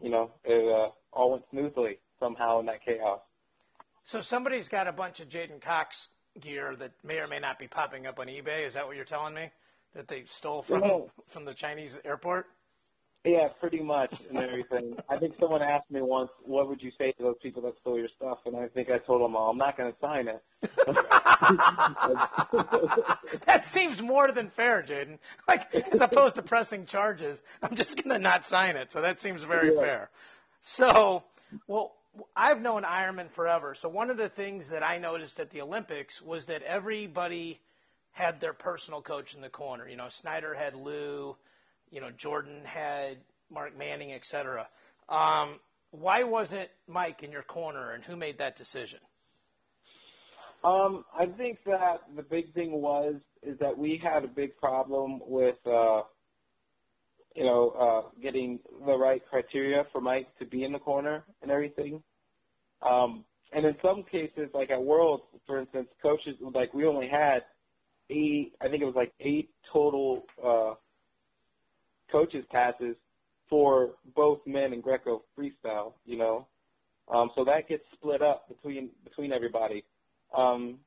you 0.00 0.08
know, 0.08 0.30
it 0.44 0.72
uh, 0.72 0.90
all 1.12 1.32
went 1.32 1.42
smoothly 1.50 1.98
somehow 2.20 2.60
in 2.60 2.66
that 2.66 2.84
chaos. 2.84 3.20
So 4.04 4.20
somebody's 4.20 4.68
got 4.68 4.86
a 4.86 4.92
bunch 4.92 5.20
of 5.20 5.28
J'den 5.28 5.60
Cox 5.60 6.08
gear 6.40 6.76
that 6.76 6.92
may 7.02 7.18
or 7.18 7.26
may 7.26 7.40
not 7.40 7.58
be 7.58 7.66
popping 7.66 8.06
up 8.06 8.18
on 8.18 8.28
eBay. 8.28 8.66
Is 8.66 8.74
that 8.74 8.86
what 8.86 8.96
you're 8.96 9.04
telling 9.04 9.34
me? 9.34 9.50
That 9.94 10.06
they 10.06 10.24
stole 10.26 10.62
from 10.62 11.06
from 11.30 11.44
the 11.44 11.54
Chinese 11.54 11.96
airport? 12.04 12.46
Yeah, 13.24 13.48
pretty 13.60 13.80
much, 13.80 14.14
and 14.30 14.38
everything. 14.38 14.96
I 15.08 15.18
think 15.18 15.34
someone 15.38 15.60
asked 15.60 15.90
me 15.90 16.00
once, 16.00 16.30
"What 16.42 16.68
would 16.68 16.82
you 16.82 16.90
say 16.96 17.12
to 17.12 17.22
those 17.22 17.36
people 17.42 17.60
that 17.62 17.76
stole 17.80 17.98
your 17.98 18.08
stuff?" 18.08 18.38
And 18.46 18.56
I 18.56 18.68
think 18.68 18.88
I 18.88 18.96
told 18.96 19.20
them, 19.20 19.34
"I'm 19.34 19.58
not 19.58 19.76
going 19.76 19.92
to 19.92 19.98
sign 19.98 20.28
it." 20.28 20.42
that 23.44 23.66
seems 23.66 24.00
more 24.00 24.32
than 24.32 24.48
fair, 24.48 24.82
J'den. 24.82 25.18
Like 25.46 25.74
as 25.74 26.00
opposed 26.00 26.36
to 26.36 26.42
pressing 26.42 26.86
charges, 26.86 27.42
I'm 27.62 27.74
just 27.74 27.96
going 27.96 28.08
to 28.08 28.18
not 28.18 28.46
sign 28.46 28.76
it. 28.76 28.90
So 28.90 29.02
that 29.02 29.18
seems 29.18 29.42
very 29.42 29.74
yeah. 29.74 29.80
fair. 29.80 30.10
So, 30.62 31.22
well, 31.66 31.94
I've 32.34 32.60
known 32.60 32.82
Eierman 32.82 33.30
forever. 33.30 33.74
So 33.74 33.88
one 33.88 34.10
of 34.10 34.16
the 34.16 34.28
things 34.28 34.70
that 34.70 34.82
I 34.82 34.98
noticed 34.98 35.40
at 35.40 35.50
the 35.50 35.60
Olympics 35.60 36.20
was 36.20 36.46
that 36.46 36.62
everybody 36.62 37.60
had 38.12 38.40
their 38.40 38.52
personal 38.52 39.00
coach 39.00 39.34
in 39.34 39.40
the 39.40 39.48
corner. 39.48 39.88
You 39.88 39.96
know, 39.96 40.08
Snyder 40.08 40.54
had 40.54 40.74
Lou 40.74 41.36
you 41.90 42.00
know, 42.00 42.10
Jordan 42.10 42.62
had 42.64 43.18
Mark 43.50 43.76
Manning, 43.76 44.12
et 44.12 44.24
cetera. 44.24 44.68
Um, 45.08 45.58
why 45.90 46.22
wasn't 46.22 46.68
Mike 46.86 47.22
in 47.22 47.32
your 47.32 47.42
corner, 47.42 47.92
and 47.92 48.04
who 48.04 48.16
made 48.16 48.38
that 48.38 48.56
decision? 48.56 49.00
Um, 50.62 51.04
I 51.18 51.26
think 51.26 51.58
that 51.66 52.02
the 52.14 52.22
big 52.22 52.54
thing 52.54 52.80
was 52.80 53.14
is 53.42 53.58
that 53.58 53.76
we 53.76 54.00
had 54.02 54.24
a 54.24 54.28
big 54.28 54.56
problem 54.58 55.20
with, 55.26 55.56
uh, 55.66 56.02
you 57.34 57.44
know, 57.44 57.70
uh, 57.70 58.20
getting 58.20 58.58
the 58.86 58.96
right 58.96 59.22
criteria 59.28 59.84
for 59.92 60.00
Mike 60.00 60.26
to 60.38 60.44
be 60.44 60.64
in 60.64 60.72
the 60.72 60.78
corner 60.78 61.24
and 61.42 61.50
everything. 61.50 62.02
Um, 62.82 63.24
and 63.52 63.66
in 63.66 63.74
some 63.82 64.04
cases, 64.10 64.48
like 64.54 64.70
at 64.70 64.82
Worlds, 64.82 65.24
for 65.46 65.58
instance, 65.58 65.88
coaches 66.02 66.36
like 66.54 66.72
we 66.72 66.86
only 66.86 67.08
had 67.08 67.40
eight. 68.08 68.52
I 68.60 68.68
think 68.68 68.82
it 68.82 68.86
was 68.86 68.94
like 68.94 69.12
eight 69.20 69.50
total 69.72 70.24
uh, 70.44 70.74
coaches 72.10 72.44
passes 72.50 72.96
for 73.48 73.90
both 74.14 74.38
men 74.46 74.72
and 74.72 74.82
Greco 74.82 75.22
freestyle, 75.36 75.94
you 76.06 76.16
know. 76.16 76.46
Um, 77.12 77.30
so 77.34 77.44
that 77.44 77.68
gets 77.68 77.82
split 77.92 78.22
up 78.22 78.48
between 78.48 78.90
between 79.04 79.32
everybody. 79.32 79.84
Um, 80.36 80.78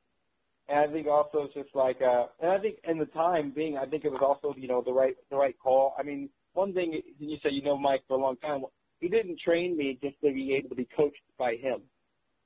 and 0.69 0.80
I 0.80 0.88
think 0.88 1.08
also 1.08 1.43
it's 1.43 1.54
just 1.54 1.76
like, 1.76 2.02
uh, 2.02 2.26
and 2.41 2.52
I 2.52 2.60
think 2.60 2.78
in 2.88 2.97
the 2.97 3.06
time 3.06 3.52
being, 3.56 3.78
I 3.78 3.86
think 3.86 4.06
it 4.06 4.12
was 4.12 4.21
also 4.21 4.56
you 4.58 4.67
know 4.67 4.82
the 4.82 4.93
right 4.93 5.15
the 5.30 5.36
right 5.36 5.56
call. 5.62 5.95
I 5.97 6.04
mean, 6.04 6.30
one 6.54 6.73
thing 6.73 7.02
you 7.19 7.38
said 7.41 7.54
you 7.54 7.63
know 7.63 7.78
Mike 7.78 8.04
for 8.08 8.17
a 8.17 8.21
long 8.21 8.38
time. 8.38 8.63
He 8.99 9.10
didn't 9.10 9.38
train 9.41 9.76
me 9.76 9.99
just 10.02 10.15
to 10.21 10.32
be 10.32 10.56
able 10.56 10.69
to 10.69 10.76
be 10.76 10.88
coached 10.95 11.21
by 11.38 11.56
him. 11.56 11.82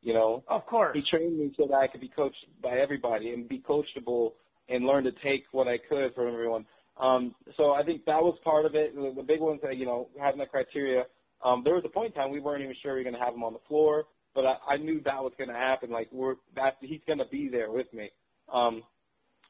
You 0.01 0.13
know, 0.13 0.43
of 0.47 0.65
course. 0.65 0.95
He 0.95 1.03
trained 1.03 1.37
me 1.37 1.53
so 1.55 1.67
that 1.67 1.75
I 1.75 1.87
could 1.87 2.01
be 2.01 2.07
coached 2.07 2.45
by 2.61 2.79
everybody 2.79 3.33
and 3.33 3.47
be 3.47 3.59
coachable 3.59 4.33
and 4.69 4.85
learn 4.85 5.03
to 5.03 5.11
take 5.11 5.43
what 5.51 5.67
I 5.67 5.77
could 5.77 6.15
from 6.15 6.27
everyone. 6.27 6.65
Um, 6.99 7.35
so 7.55 7.73
I 7.73 7.83
think 7.83 8.05
that 8.05 8.21
was 8.21 8.37
part 8.43 8.65
of 8.65 8.75
it. 8.75 8.95
The, 8.95 9.13
the 9.15 9.23
big 9.23 9.39
ones 9.39 9.59
that, 9.63 9.77
you 9.77 9.85
know, 9.85 10.09
having 10.19 10.39
that 10.39 10.49
criteria. 10.49 11.03
Um, 11.43 11.61
there 11.63 11.75
was 11.75 11.83
a 11.85 11.89
point 11.89 12.15
in 12.15 12.21
time 12.21 12.31
we 12.31 12.39
weren't 12.39 12.63
even 12.63 12.75
sure 12.81 12.93
we 12.93 12.99
were 12.99 13.03
going 13.03 13.15
to 13.15 13.23
have 13.23 13.33
him 13.33 13.43
on 13.43 13.53
the 13.53 13.59
floor, 13.67 14.05
but 14.37 14.45
I, 14.45 14.75
I 14.75 14.77
knew 14.77 15.01
that 15.01 15.23
was 15.23 15.33
going 15.35 15.49
to 15.49 15.55
happen. 15.55 15.89
Like 15.89 16.09
we're 16.11 16.35
that 16.55 16.75
he's 16.79 17.01
going 17.07 17.17
to 17.17 17.25
be 17.31 17.49
there 17.49 17.71
with 17.71 17.91
me. 17.91 18.11
Um, 18.53 18.83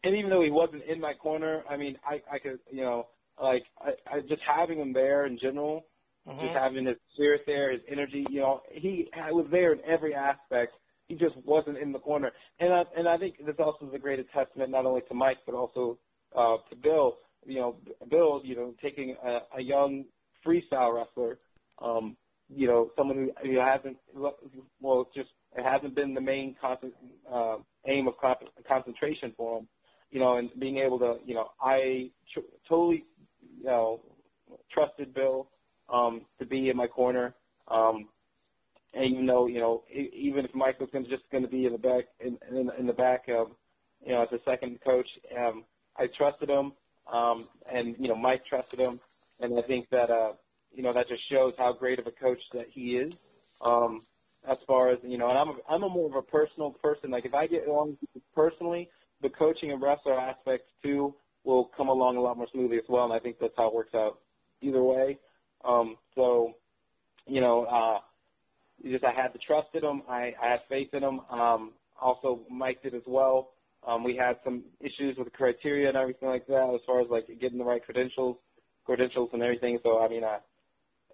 and 0.06 0.16
even 0.16 0.30
though 0.30 0.42
he 0.42 0.50
wasn't 0.50 0.84
in 0.84 1.02
my 1.02 1.14
corner, 1.14 1.64
I 1.70 1.76
mean, 1.76 1.98
I, 2.08 2.22
I 2.34 2.40
could, 2.40 2.60
you 2.72 2.84
know, 2.84 3.08
like 3.42 3.64
I, 3.82 3.90
I 4.10 4.20
just 4.22 4.42
having 4.48 4.80
him 4.80 4.94
there 4.94 5.26
in 5.26 5.38
general, 5.38 5.86
mm-hmm. 6.26 6.40
just 6.40 6.54
having 6.54 6.86
his 6.86 6.96
spirit 7.14 7.42
there, 7.46 7.74
his 7.74 7.82
energy, 7.92 8.26
you 8.30 8.40
know, 8.40 8.62
he 8.72 9.10
was 9.32 9.46
there 9.52 9.74
in 9.74 9.80
every 9.86 10.16
aspect. 10.16 10.72
He 11.10 11.16
just 11.16 11.36
wasn't 11.44 11.78
in 11.78 11.92
the 11.92 12.00
corner, 12.00 12.32
and 12.60 12.74
I, 12.74 12.84
and 12.98 13.08
I 13.08 13.18
think 13.18 13.36
this 13.46 13.56
also 13.60 13.88
is 13.88 13.94
a 13.94 14.00
great 14.00 14.20
testament 14.34 14.72
not 14.72 14.86
only 14.86 15.02
to 15.08 15.14
Mike 15.14 15.38
but 15.46 15.56
also 15.56 15.98
uh, 16.36 16.58
to 16.70 16.76
Bill 16.76 17.18
you 17.48 17.60
know, 17.60 17.76
Bill, 18.10 18.42
you 18.44 18.56
know, 18.56 18.74
taking 18.82 19.16
a, 19.24 19.40
a 19.58 19.62
young 19.62 20.06
freestyle 20.46 20.94
wrestler, 20.94 21.40
um, 21.82 22.18
you 22.50 22.68
know, 22.68 22.92
someone 22.96 23.32
who, 23.44 23.50
who 23.50 23.60
hasn't, 23.60 23.98
well, 24.16 25.10
just 25.14 25.30
it 25.56 25.64
hasn't 25.64 25.96
been 25.96 26.14
the 26.14 26.22
main 26.22 26.56
con- 26.60 26.78
uh, 27.32 27.58
aim 27.88 28.08
of 28.08 28.18
con- 28.18 28.36
concentration 28.68 29.34
for 29.36 29.60
him, 29.60 29.68
you 30.12 30.20
know, 30.20 30.38
and 30.38 30.50
being 30.60 30.78
able 30.78 31.00
to, 31.00 31.18
you 31.26 31.34
know, 31.34 31.50
I 31.62 32.12
tr- 32.34 32.40
totally, 32.68 33.06
you 33.60 33.66
know, 33.66 34.02
trusted 34.72 35.14
Bill 35.14 35.50
um, 35.92 36.22
to 36.40 36.46
be 36.46 36.70
in 36.70 36.78
my 36.78 36.88
corner. 36.88 37.36
Um, 37.68 38.08
and 38.94 39.06
even 39.06 39.26
though, 39.26 39.48
you 39.48 39.60
know, 39.60 39.84
even 39.92 40.46
if 40.46 40.56
Mike 40.56 40.80
was 40.80 40.90
gonna, 40.92 41.08
just 41.08 41.30
going 41.32 41.44
to 41.44 41.50
be 41.50 41.66
in 41.66 41.74
the 41.74 41.78
back, 41.78 42.06
in, 42.20 42.38
in, 42.50 42.72
in 42.80 42.88
the 42.88 42.94
back 42.94 43.26
of, 43.28 43.52
you 44.06 44.14
know, 44.14 44.24
as 44.24 44.30
a 44.32 44.40
second 44.50 44.80
coach, 44.84 45.08
um, 45.38 45.66
I 45.98 46.08
trusted 46.18 46.50
him. 46.50 46.74
Um, 47.12 47.48
and, 47.74 47.96
you 48.00 48.08
know, 48.08 48.16
Mike 48.16 48.46
trusted 48.46 48.80
him. 48.80 49.00
And 49.40 49.58
I 49.58 49.62
think 49.64 49.90
that, 49.92 50.10
uh, 50.10 50.34
you 50.78 50.84
know, 50.84 50.94
that 50.94 51.10
just 51.10 51.28
shows 51.30 51.54
how 51.58 51.74
great 51.74 51.98
of 51.98 52.06
a 52.06 52.12
coach 52.12 52.40
that 52.54 52.68
he 52.72 52.98
is. 52.98 53.12
Um, 53.62 54.04
as 54.48 54.58
far 54.68 54.92
as, 54.92 55.00
you 55.04 55.18
know, 55.18 55.28
and 55.28 55.38
I'm, 55.38 55.50
a, 55.50 55.56
I'm 55.68 55.84
a 55.84 55.90
more 55.90 56.08
of 56.08 56.16
a 56.16 56.22
personal 56.22 56.70
person. 56.70 57.10
Like 57.10 57.26
if 57.26 57.34
I 57.34 57.48
get 57.48 57.68
along 57.68 57.98
personally, 58.36 58.88
the 59.24 59.30
coaching 59.30 59.72
and 59.72 59.82
wrestler 59.82 60.18
aspects 60.18 60.68
too 60.84 61.16
will 61.44 61.72
come 61.76 61.90
along 61.90 62.18
a 62.18 62.22
lot 62.22 62.38
more 62.38 62.48
smoothly 62.54 62.78
as 62.78 62.84
well. 62.88 63.06
And 63.06 63.14
I 63.14 63.20
think 63.20 63.38
that's 63.42 63.56
how 63.58 63.70
it 63.70 63.74
works 63.74 63.96
out 63.96 64.20
either 64.62 64.84
way. 64.84 65.18
Um, 65.66 65.98
so, 66.14 66.54
you 67.26 67.42
know, 67.42 67.64
uh, 67.66 68.00
just 68.88 69.04
I 69.04 69.12
had 69.12 69.30
to 69.30 69.40
trust 69.40 69.70
in 69.74 69.84
him. 69.84 70.04
I, 70.08 70.34
I 70.42 70.52
had 70.52 70.60
faith 70.70 70.90
in 70.94 71.04
him. 71.04 71.22
Um, 71.32 71.74
also, 72.00 72.42
Mike 72.52 72.84
did 72.84 72.94
as 72.94 73.02
well. 73.08 73.50
Um, 73.86 74.04
we 74.04 74.16
had 74.16 74.36
some 74.44 74.64
issues 74.80 75.18
with 75.18 75.26
the 75.26 75.32
criteria 75.32 75.88
and 75.88 75.98
everything 75.98 76.30
like 76.30 76.46
that, 76.48 76.72
as 76.76 76.82
far 76.86 77.02
as 77.02 77.08
like 77.10 77.28
getting 77.42 77.58
the 77.58 77.64
right 77.64 77.84
credentials, 77.84 78.38
credentials 78.86 79.30
and 79.34 79.42
everything. 79.42 79.80
So 79.84 80.00
I 80.00 80.08
mean, 80.08 80.24
uh, 80.24 80.38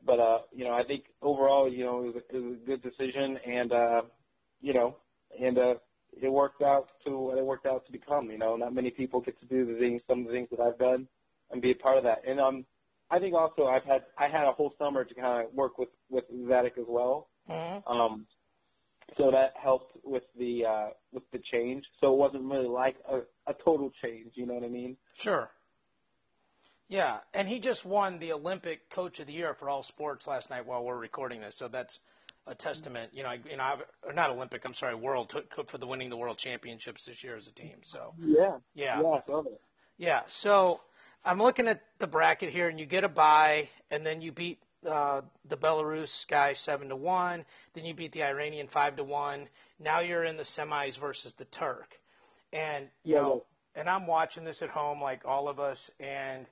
but 0.06 0.20
uh, 0.20 0.40
you 0.52 0.66
know, 0.66 0.74
I 0.74 0.84
think 0.84 1.06
overall, 1.22 1.72
you 1.72 1.86
know, 1.86 2.04
it 2.04 2.16
was, 2.16 2.24
it 2.30 2.44
was 2.44 2.58
a 2.62 2.66
good 2.66 2.82
decision, 2.82 3.38
and 3.46 3.72
uh, 3.72 4.02
you 4.62 4.74
know, 4.74 4.98
and 5.40 5.58
uh, 5.58 5.76
it 6.22 6.32
worked 6.32 6.62
out 6.62 6.90
to 7.06 7.18
what 7.18 7.38
it 7.38 7.46
worked 7.46 7.66
out 7.66 7.86
to 7.86 7.92
become. 7.92 8.30
You 8.30 8.38
know, 8.38 8.56
not 8.56 8.74
many 8.74 8.92
people 8.92 9.22
get 9.22 9.40
to 9.40 9.46
do 9.46 9.66
the 9.66 9.80
things, 9.80 10.04
some 10.08 10.22
of 10.22 10.28
the 10.28 10.34
things 10.34 10.50
that 10.52 10.60
I've 10.60 10.78
done, 10.78 11.08
and 11.52 11.62
be 11.62 11.72
a 11.72 11.76
part 11.76 11.98
of 11.98 12.04
that. 12.04 12.24
And 12.28 12.40
um, 12.40 12.66
I 13.10 13.20
think 13.20 13.36
also 13.36 13.66
I've 13.66 13.84
had 13.84 14.04
I 14.18 14.28
had 14.28 14.46
a 14.46 14.52
whole 14.52 14.74
summer 14.78 15.04
to 15.04 15.14
kind 15.14 15.46
of 15.46 15.54
work 15.54 15.78
with 15.78 15.90
with 16.10 16.26
Zadick 16.32 16.78
as 16.78 16.86
well. 16.88 17.30
Mm-hmm. 17.50 17.92
Um, 17.92 18.26
so 19.18 19.32
that 19.32 19.54
helped 19.62 19.98
with 20.04 20.24
the 20.38 20.66
uh, 20.66 20.88
with 21.12 21.24
the 21.32 21.40
change. 21.52 21.86
So 22.00 22.14
it 22.14 22.18
wasn't 22.18 22.46
really 22.46 22.68
like 22.68 22.96
a, 23.10 23.20
a 23.50 23.54
total 23.64 23.92
change. 24.04 24.32
You 24.36 24.46
know 24.46 24.56
what 24.56 24.64
I 24.64 24.70
mean? 24.70 24.98
Sure. 25.16 25.50
Yeah, 26.90 27.20
and 27.34 27.48
he 27.48 27.60
just 27.60 27.86
won 27.86 28.20
the 28.20 28.34
Olympic 28.34 28.90
Coach 28.90 29.20
of 29.20 29.28
the 29.28 29.34
Year 29.34 29.54
for 29.54 29.70
all 29.70 29.84
sports 29.84 30.28
last 30.28 30.50
night 30.50 30.66
while 30.66 30.84
we're 30.84 30.98
recording 30.98 31.42
this. 31.42 31.56
So 31.56 31.68
that's 31.68 32.00
a 32.46 32.56
testament. 32.56 33.12
You 33.14 33.24
know, 33.24 33.30
I, 33.30 33.40
you 33.50 33.58
know, 33.58 33.64
I've, 33.64 33.84
or 34.06 34.14
not 34.14 34.30
Olympic. 34.30 34.66
I'm 34.66 34.74
sorry, 34.74 34.96
World 34.96 35.30
to, 35.30 35.44
for 35.66 35.78
the 35.78 35.88
winning 35.88 36.10
the 36.10 36.18
World 36.18 36.38
Championships 36.38 37.06
this 37.06 37.24
year 37.24 37.36
as 37.36 37.48
a 37.48 37.52
team. 37.52 37.78
So 37.84 38.14
yeah, 38.20 38.58
yeah, 38.76 39.02
yeah, 39.02 39.20
so 39.26 39.60
yeah. 39.98 40.22
So 40.28 40.82
I'm 41.24 41.40
looking 41.40 41.68
at 41.68 41.82
the 42.00 42.08
bracket 42.08 42.50
here, 42.50 42.68
and 42.68 42.80
you 42.80 42.86
get 42.86 43.04
a 43.04 43.10
bye, 43.10 43.70
and 43.90 44.06
then 44.06 44.22
you 44.22 44.32
beat 44.32 44.60
uh, 44.86 45.22
the 45.46 45.58
Belarus 45.58 46.28
guy 46.28 46.54
seven 46.54 46.90
to 46.90 46.96
one. 46.96 47.46
Then 47.74 47.86
you 47.86 47.94
beat 47.94 48.12
the 48.12 48.24
Iranian 48.24 48.68
five 48.68 48.98
to 48.98 49.04
one. 49.04 49.48
Now 49.80 50.02
you're 50.02 50.26
in 50.26 50.38
the 50.38 50.44
semis 50.44 51.00
versus 51.00 51.34
the 51.34 51.46
Turk, 51.46 51.98
and 52.52 52.88
you 53.04 53.16
yeah, 53.16 53.22
know, 53.22 53.46
yeah. 53.74 53.82
and 53.82 53.90
I'm 53.90 54.06
watching 54.06 54.44
this 54.44 54.62
at 54.62 54.70
home 54.70 55.02
like 55.02 55.22
all 55.26 55.48
of 55.48 55.60
us, 55.60 55.90
and 56.00 56.46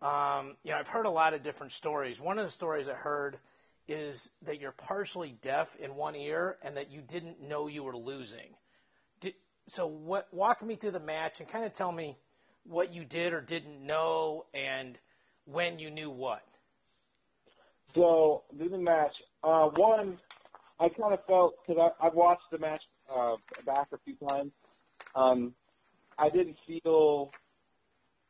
um, 0.00 0.56
you 0.62 0.70
know, 0.70 0.78
I've 0.78 0.88
heard 0.88 1.06
a 1.06 1.10
lot 1.10 1.34
of 1.34 1.42
different 1.42 1.72
stories. 1.72 2.20
One 2.20 2.38
of 2.38 2.44
the 2.44 2.52
stories 2.52 2.88
I 2.88 2.94
heard 2.94 3.38
is 3.88 4.30
that 4.42 4.60
you're 4.60 4.72
partially 4.72 5.36
deaf 5.40 5.76
in 5.76 5.94
one 5.94 6.14
ear 6.14 6.58
and 6.62 6.76
that 6.76 6.90
you 6.90 7.00
didn't 7.00 7.40
know 7.40 7.66
you 7.66 7.82
were 7.82 7.96
losing. 7.96 8.54
Did, 9.20 9.34
so 9.66 9.86
what? 9.86 10.28
Walk 10.32 10.62
me 10.62 10.76
through 10.76 10.92
the 10.92 11.00
match 11.00 11.40
and 11.40 11.48
kind 11.48 11.64
of 11.64 11.72
tell 11.72 11.90
me 11.90 12.16
what 12.64 12.92
you 12.92 13.04
did 13.04 13.32
or 13.32 13.40
didn't 13.40 13.84
know 13.84 14.44
and 14.52 14.98
when 15.46 15.78
you 15.78 15.90
knew 15.90 16.10
what. 16.10 16.44
So 17.94 18.42
do 18.56 18.68
the 18.68 18.78
match. 18.78 19.14
Uh, 19.42 19.68
one, 19.76 20.18
I 20.78 20.88
kind 20.88 21.14
of 21.14 21.24
felt 21.26 21.54
because 21.66 21.92
I've 22.00 22.14
watched 22.14 22.50
the 22.52 22.58
match 22.58 22.82
uh, 23.12 23.36
back 23.64 23.88
a 23.92 23.98
few 24.04 24.14
times. 24.28 24.52
Um, 25.14 25.54
I 26.18 26.28
didn't 26.28 26.56
feel. 26.66 27.30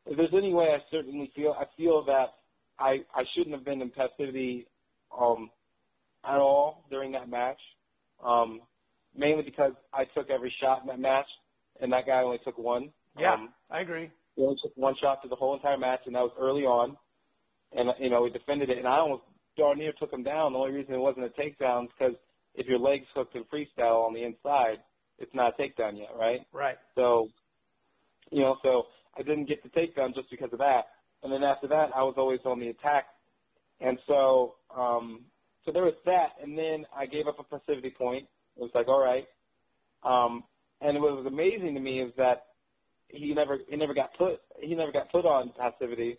If 0.09 0.17
there's 0.17 0.33
any 0.33 0.53
way, 0.53 0.69
I 0.73 0.79
certainly 0.89 1.31
feel. 1.35 1.55
I 1.57 1.65
feel 1.77 2.03
that 2.05 2.33
I 2.79 3.03
I 3.13 3.23
shouldn't 3.33 3.55
have 3.55 3.63
been 3.63 3.81
in 3.81 3.91
passivity 3.91 4.65
um, 5.17 5.51
at 6.25 6.37
all 6.37 6.83
during 6.89 7.11
that 7.11 7.29
match. 7.29 7.59
Um, 8.23 8.61
mainly 9.15 9.43
because 9.43 9.73
I 9.93 10.05
took 10.05 10.29
every 10.29 10.53
shot 10.59 10.81
in 10.81 10.87
that 10.87 10.99
match, 10.99 11.27
and 11.79 11.93
that 11.93 12.07
guy 12.07 12.23
only 12.23 12.39
took 12.43 12.57
one. 12.57 12.89
Yeah, 13.17 13.33
um, 13.33 13.49
I 13.69 13.81
agree. 13.81 14.09
He 14.35 14.41
only 14.41 14.57
took 14.61 14.75
one 14.75 14.95
shot 14.99 15.21
through 15.21 15.29
the 15.29 15.35
whole 15.35 15.55
entire 15.55 15.77
match, 15.77 16.01
and 16.07 16.15
that 16.15 16.21
was 16.21 16.33
early 16.39 16.63
on. 16.63 16.97
And 17.71 17.89
you 17.99 18.09
know, 18.09 18.23
we 18.23 18.31
defended 18.31 18.71
it, 18.71 18.79
and 18.79 18.87
I 18.87 18.97
almost 18.97 19.23
darn 19.57 19.77
near 19.77 19.93
took 19.99 20.11
him 20.11 20.23
down. 20.23 20.53
The 20.53 20.59
only 20.59 20.71
reason 20.71 20.95
it 20.95 20.97
wasn't 20.97 21.25
a 21.25 21.29
takedown 21.29 21.85
is 21.85 21.89
because 21.97 22.15
if 22.55 22.65
your 22.65 22.79
leg's 22.79 23.05
hooked 23.13 23.35
in 23.35 23.43
freestyle 23.43 24.07
on 24.07 24.13
the 24.15 24.23
inside, 24.23 24.79
it's 25.19 25.33
not 25.35 25.53
a 25.57 25.61
takedown 25.61 25.97
yet, 25.97 26.09
right? 26.17 26.41
Right. 26.51 26.77
So, 26.95 27.27
you 28.31 28.41
know, 28.41 28.57
so 28.63 28.87
I 29.19 29.23
didn't 29.23 29.47
get 29.47 29.63
the 29.63 29.69
takedown 29.69 30.15
just 30.15 30.31
because 30.31 30.51
of 30.53 30.59
that. 30.59 30.85
And 31.23 31.33
then 31.33 31.43
after 31.43 31.67
that, 31.69 31.91
I 31.95 32.03
was 32.03 32.15
always 32.17 32.41
on 32.45 32.59
the 32.61 32.69
attack 32.69 33.07
And 33.81 33.99
so, 34.07 34.55
um, 34.75 35.25
so 35.65 35.73
there 35.73 35.83
was 35.85 35.95
that, 36.05 36.31
and 36.43 36.57
then 36.57 36.85
I 36.97 37.07
gave 37.07 37.27
up 37.27 37.39
a 37.39 37.43
passivity 37.43 37.91
point. 37.91 38.27
It 38.57 38.61
was 38.61 38.71
like, 38.75 38.89
all 38.89 39.01
right. 39.01 39.27
Um, 40.03 40.45
and 40.81 41.01
what 41.01 41.17
was 41.17 41.27
amazing 41.27 41.75
to 41.75 41.81
me 41.81 42.01
is 42.01 42.13
that 42.17 42.47
he 43.09 43.33
never 43.33 43.59
he 43.69 43.75
never 43.77 43.93
got 43.93 44.11
put 44.17 44.41
he 44.61 44.75
never 44.75 44.91
got 44.91 45.11
put 45.11 45.25
on 45.25 45.53
passivity. 45.57 46.17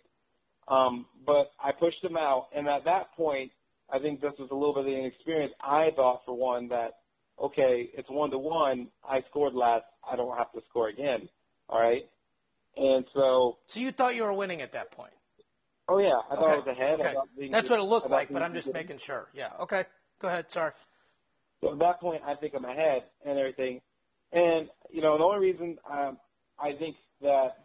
Um, 0.67 1.07
but 1.25 1.51
I 1.63 1.71
pushed 1.73 2.03
him 2.03 2.17
out, 2.17 2.47
and 2.55 2.67
at 2.67 2.85
that 2.85 3.13
point, 3.17 3.51
I 3.93 3.99
think 3.99 4.21
this 4.21 4.33
was 4.39 4.49
a 4.51 4.55
little 4.55 4.75
bit 4.75 4.87
of 4.87 4.99
an 4.99 5.05
experience. 5.05 5.53
I 5.61 5.89
thought 5.95 6.21
for 6.25 6.35
one 6.35 6.69
that 6.69 6.99
okay, 7.41 7.89
it's 7.93 8.09
one 8.09 8.31
to 8.31 8.39
one. 8.39 8.89
I 9.07 9.21
scored 9.29 9.53
last. 9.55 9.85
I 10.09 10.15
don't 10.15 10.37
have 10.37 10.51
to 10.53 10.61
score 10.69 10.89
again. 10.89 11.29
All 11.69 11.81
right. 11.81 12.03
And 12.77 13.05
so. 13.13 13.57
So 13.67 13.79
you 13.79 13.91
thought 13.91 14.15
you 14.15 14.23
were 14.23 14.33
winning 14.33 14.61
at 14.61 14.73
that 14.73 14.91
point. 14.91 15.13
Oh 15.87 15.99
yeah, 15.99 16.13
I 16.29 16.35
thought 16.35 16.45
okay. 16.45 16.53
I 16.53 16.57
was 16.57 16.67
ahead. 16.67 16.99
Okay. 17.01 17.49
That's 17.51 17.69
what 17.69 17.79
it 17.79 17.83
looked 17.83 18.09
like, 18.09 18.31
but 18.31 18.41
I'm 18.41 18.53
just 18.53 18.71
making 18.71 18.97
sure. 18.99 19.27
Yeah. 19.33 19.49
Okay. 19.61 19.85
Go 20.19 20.29
ahead. 20.29 20.49
Sorry. 20.49 20.71
So 21.59 21.73
at 21.73 21.79
that 21.79 21.99
point, 21.99 22.21
I 22.25 22.35
think 22.35 22.53
I'm 22.55 22.65
ahead 22.65 23.03
and 23.25 23.37
everything. 23.37 23.81
And 24.31 24.69
you 24.89 25.01
know, 25.01 25.17
the 25.17 25.23
only 25.23 25.51
reason 25.51 25.77
um, 25.91 26.17
I 26.57 26.73
think 26.73 26.95
that 27.21 27.57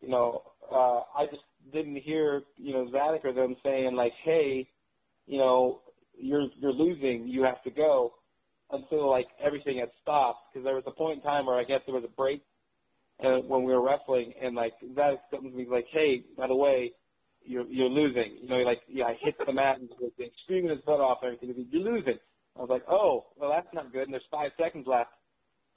you 0.00 0.08
know 0.08 0.42
uh, 0.70 1.02
I 1.16 1.26
just 1.30 1.42
didn't 1.72 1.96
hear 1.96 2.42
you 2.56 2.72
know 2.72 2.86
Zadick 2.86 3.24
or 3.24 3.32
them 3.32 3.56
saying 3.62 3.94
like, 3.94 4.14
hey, 4.24 4.68
you 5.26 5.38
know, 5.38 5.80
you're 6.18 6.48
you're 6.58 6.72
losing, 6.72 7.28
you 7.28 7.44
have 7.44 7.62
to 7.62 7.70
go 7.70 8.14
until 8.70 9.08
like 9.08 9.28
everything 9.42 9.78
had 9.78 9.90
stopped 10.00 10.52
because 10.52 10.64
there 10.64 10.74
was 10.74 10.84
a 10.86 10.90
point 10.90 11.18
in 11.18 11.22
time 11.22 11.46
where 11.46 11.56
I 11.56 11.64
guess 11.64 11.82
there 11.86 11.94
was 11.94 12.04
a 12.04 12.16
break 12.16 12.42
and 13.22 13.48
when 13.48 13.64
we 13.64 13.72
were 13.72 13.82
wrestling 13.82 14.34
and 14.40 14.54
like 14.54 14.74
comes 14.80 15.18
to 15.30 15.40
me 15.40 15.66
like, 15.70 15.86
hey, 15.90 16.24
by 16.36 16.46
the 16.46 16.56
way, 16.56 16.92
you're 17.44 17.66
you're 17.66 17.88
losing. 17.88 18.36
You 18.42 18.48
know, 18.48 18.58
like 18.58 18.82
yeah, 18.88 19.06
I 19.06 19.14
hit 19.20 19.36
the 19.44 19.52
mat 19.52 19.78
and 19.80 19.88
was 20.00 20.12
screaming 20.44 20.70
his 20.70 20.80
butt 20.80 21.00
off 21.00 21.18
and 21.22 21.34
everything. 21.34 21.66
You're 21.70 21.92
losing. 21.92 22.18
I 22.56 22.60
was 22.60 22.70
like, 22.70 22.84
oh, 22.88 23.26
well, 23.36 23.50
that's 23.50 23.72
not 23.72 23.92
good. 23.92 24.02
And 24.02 24.12
there's 24.12 24.22
five 24.30 24.52
seconds 24.58 24.86
left. 24.86 25.10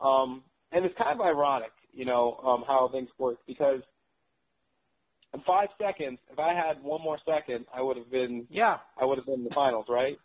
Um, 0.01 0.43
and 0.71 0.83
it's 0.83 0.97
kind 0.97 1.19
of 1.19 1.25
ironic, 1.25 1.71
you 1.93 2.03
know, 2.03 2.37
um, 2.43 2.63
how 2.67 2.89
things 2.91 3.09
work 3.17 3.37
because 3.47 3.81
in 5.33 5.41
five 5.41 5.69
seconds, 5.81 6.19
if 6.31 6.39
I 6.39 6.53
had 6.53 6.81
one 6.83 7.01
more 7.01 7.17
second, 7.25 7.65
I 7.73 7.81
would 7.81 7.97
have 7.97 8.11
been, 8.11 8.47
yeah, 8.49 8.79
I 8.99 9.05
would 9.05 9.17
have 9.17 9.25
been 9.25 9.35
in 9.35 9.43
the 9.43 9.53
finals, 9.53 9.85
right? 9.89 10.17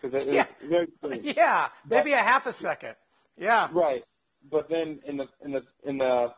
Because 0.00 0.26
it, 0.26 0.32
yeah. 0.32 0.46
very 0.68 0.88
yeah, 1.36 1.68
maybe 1.88 2.10
but, 2.10 2.20
a 2.20 2.22
half 2.22 2.46
a 2.46 2.52
second. 2.52 2.94
Yeah. 3.36 3.68
Right. 3.72 4.04
But 4.50 4.68
then 4.68 5.00
in 5.06 5.16
the 5.16 5.26
in 5.44 5.52
the 5.52 5.62
in 5.84 5.98
the 5.98 6.32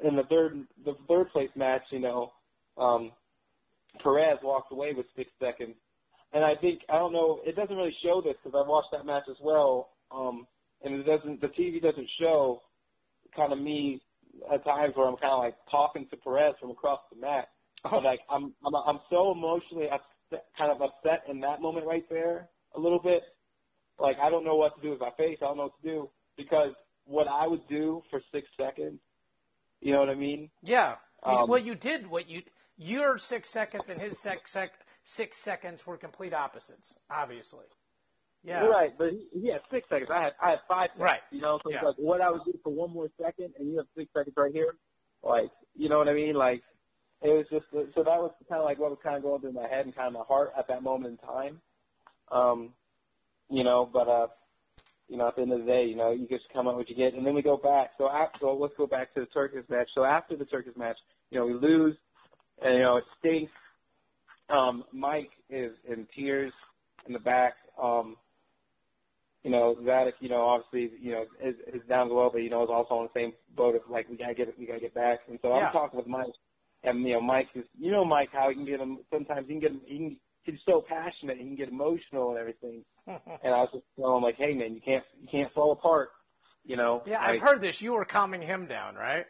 in 0.00 0.16
the 0.16 0.24
third 0.24 0.66
the 0.84 0.94
third 1.08 1.30
place 1.30 1.50
match, 1.56 1.82
you 1.90 2.00
know, 2.00 2.32
um, 2.78 3.12
Perez 4.02 4.38
walked 4.42 4.72
away 4.72 4.92
with 4.92 5.06
six 5.16 5.30
seconds, 5.40 5.74
and 6.32 6.44
I 6.44 6.54
think 6.54 6.80
I 6.88 6.98
don't 6.98 7.12
know. 7.12 7.40
It 7.46 7.56
doesn't 7.56 7.76
really 7.76 7.96
show 8.02 8.20
this 8.20 8.34
because 8.42 8.58
I 8.58 8.68
watched 8.68 8.90
that 8.92 9.06
match 9.06 9.24
as 9.30 9.36
well, 9.42 9.90
um, 10.10 10.46
and 10.82 10.94
it 10.94 11.04
doesn't. 11.04 11.40
The 11.40 11.48
TV 11.48 11.80
doesn't 11.80 12.08
show 12.20 12.60
kind 13.34 13.52
of 13.52 13.60
me 13.60 14.00
at 14.52 14.64
times 14.64 14.94
where 14.96 15.08
I'm 15.08 15.16
kind 15.16 15.32
of 15.32 15.38
like 15.38 15.56
talking 15.70 16.06
to 16.10 16.16
Perez 16.16 16.54
from 16.60 16.70
across 16.70 17.00
the 17.12 17.20
mat. 17.20 17.48
Oh. 17.84 17.90
But 17.90 18.04
like 18.04 18.20
I'm 18.30 18.52
I'm 18.64 18.74
I'm 18.74 19.00
so 19.10 19.32
emotionally 19.32 19.88
upset, 19.88 20.46
kind 20.58 20.70
of 20.70 20.82
upset 20.82 21.24
in 21.28 21.40
that 21.40 21.60
moment 21.60 21.86
right 21.86 22.04
there 22.10 22.48
a 22.74 22.80
little 22.80 23.00
bit. 23.00 23.22
Like 23.98 24.16
I 24.22 24.30
don't 24.30 24.44
know 24.44 24.56
what 24.56 24.76
to 24.76 24.82
do 24.82 24.90
with 24.90 25.00
my 25.00 25.10
face. 25.16 25.38
I 25.40 25.46
don't 25.46 25.56
know 25.56 25.64
what 25.64 25.82
to 25.82 25.88
do 25.88 26.10
because 26.36 26.72
what 27.04 27.28
I 27.28 27.46
would 27.46 27.66
do 27.68 28.02
for 28.10 28.20
six 28.32 28.48
seconds, 28.58 29.00
you 29.86 29.92
know 29.92 30.00
what 30.00 30.08
I 30.08 30.16
mean? 30.16 30.50
Yeah. 30.64 30.96
Um, 31.22 31.48
well, 31.48 31.60
you 31.60 31.76
did 31.76 32.08
what 32.08 32.28
you 32.28 32.42
your 32.76 33.18
six 33.18 33.48
seconds 33.48 33.88
and 33.88 34.00
his 34.00 34.18
six, 34.18 34.50
sec, 34.50 34.72
six 35.04 35.36
seconds 35.36 35.86
were 35.86 35.96
complete 35.96 36.34
opposites, 36.34 36.96
obviously. 37.08 37.66
Yeah. 38.42 38.64
Right, 38.64 38.90
but 38.98 39.10
he, 39.10 39.28
he 39.32 39.52
had 39.52 39.60
six 39.70 39.88
seconds. 39.88 40.10
I 40.12 40.24
had 40.24 40.32
I 40.42 40.50
had 40.50 40.58
five 40.66 40.88
seconds. 40.88 41.02
Right. 41.02 41.20
You 41.30 41.40
know, 41.40 41.60
so 41.62 41.70
yeah. 41.70 41.76
it's 41.76 41.84
like 41.84 41.96
what 41.98 42.20
I 42.20 42.32
would 42.32 42.40
do 42.44 42.58
for 42.64 42.72
one 42.72 42.90
more 42.90 43.08
second, 43.22 43.54
and 43.60 43.70
you 43.70 43.76
have 43.76 43.86
six 43.96 44.10
seconds 44.12 44.34
right 44.36 44.52
here. 44.52 44.74
Like, 45.22 45.50
you 45.76 45.88
know 45.88 45.98
what 45.98 46.08
I 46.08 46.14
mean? 46.14 46.34
Like, 46.34 46.62
it 47.22 47.28
was 47.28 47.46
just 47.48 47.66
so 47.70 48.02
that 48.02 48.18
was 48.18 48.32
kind 48.48 48.58
of 48.58 48.64
like 48.64 48.80
what 48.80 48.90
was 48.90 48.98
kind 49.04 49.16
of 49.16 49.22
going 49.22 49.40
through 49.40 49.52
my 49.52 49.68
head 49.68 49.86
and 49.86 49.94
kind 49.94 50.08
of 50.08 50.14
my 50.14 50.24
heart 50.26 50.52
at 50.58 50.66
that 50.66 50.82
moment 50.82 51.12
in 51.22 51.28
time. 51.28 51.60
Um, 52.32 52.72
you 53.50 53.62
know, 53.62 53.88
but 53.90 54.08
uh, 54.08 54.26
you 55.08 55.16
know, 55.16 55.28
at 55.28 55.36
the 55.36 55.42
end 55.42 55.52
of 55.52 55.60
the 55.60 55.66
day, 55.66 55.84
you 55.84 55.96
know, 55.96 56.10
you 56.10 56.26
just 56.28 56.44
come 56.52 56.66
up 56.66 56.76
what 56.76 56.88
you 56.88 56.96
get, 56.96 57.14
and 57.14 57.26
then 57.26 57.34
we 57.34 57.42
go 57.42 57.56
back. 57.56 57.90
So 57.98 58.08
after, 58.08 58.38
so 58.40 58.54
let's 58.54 58.74
go 58.76 58.86
back 58.86 59.14
to 59.14 59.20
the 59.20 59.26
Turkish 59.26 59.64
match. 59.68 59.88
So 59.94 60.04
after 60.04 60.36
the 60.36 60.44
Turkish 60.44 60.76
match, 60.76 60.96
you 61.30 61.38
know, 61.38 61.46
we 61.46 61.54
lose, 61.54 61.96
and 62.62 62.74
you 62.74 62.82
know, 62.82 62.96
it 62.96 63.04
stinks. 63.18 63.52
Um, 64.48 64.84
Mike 64.92 65.30
is 65.50 65.72
in 65.88 66.06
tears 66.14 66.52
in 67.06 67.12
the 67.12 67.18
back. 67.18 67.54
Um, 67.80 68.16
you 69.42 69.50
know, 69.50 69.76
Zadick, 69.82 70.14
you 70.18 70.28
know, 70.28 70.42
obviously, 70.42 70.98
you 71.00 71.12
know, 71.12 71.24
is, 71.40 71.54
is 71.72 71.82
down 71.88 72.08
as 72.08 72.12
well, 72.12 72.30
but 72.32 72.42
you 72.42 72.50
know, 72.50 72.64
is 72.64 72.68
also 72.68 72.94
on 72.94 73.08
the 73.12 73.20
same 73.20 73.32
boat 73.54 73.76
of 73.76 73.82
like 73.88 74.08
we 74.08 74.16
gotta 74.16 74.34
get 74.34 74.58
we 74.58 74.66
gotta 74.66 74.80
get 74.80 74.94
back. 74.94 75.20
And 75.28 75.38
so 75.40 75.54
yeah. 75.54 75.66
I'm 75.66 75.72
talking 75.72 75.96
with 75.96 76.08
Mike, 76.08 76.34
and 76.82 77.02
you 77.02 77.14
know, 77.14 77.20
Mike 77.20 77.48
is, 77.54 77.64
you 77.78 77.92
know, 77.92 78.04
Mike, 78.04 78.30
how 78.32 78.48
he 78.48 78.56
can 78.56 78.64
get 78.64 78.80
him. 78.80 78.98
Sometimes 79.12 79.46
he 79.46 79.54
can 79.54 79.60
get 79.60 79.70
him. 79.70 79.80
He 79.86 79.98
can, 79.98 80.16
he's 80.46 80.60
so 80.66 80.84
passionate, 80.86 81.38
he 81.38 81.44
can 81.44 81.56
get 81.56 81.68
emotional 81.68 82.30
and 82.30 82.38
everything. 82.38 82.84
and 83.06 83.20
I 83.44 83.60
was 83.60 83.70
just 83.72 83.84
telling 83.96 84.18
him 84.18 84.22
like, 84.22 84.36
hey 84.36 84.54
man, 84.54 84.74
you 84.74 84.80
can't, 84.80 85.04
you 85.20 85.28
can't 85.30 85.52
fall 85.52 85.72
apart. 85.72 86.10
You 86.64 86.76
know. 86.76 87.02
Yeah, 87.06 87.18
like, 87.18 87.36
I've 87.36 87.40
heard 87.40 87.60
this. 87.60 87.80
You 87.80 87.92
were 87.92 88.04
calming 88.04 88.42
him 88.42 88.66
down, 88.66 88.96
right? 88.96 89.26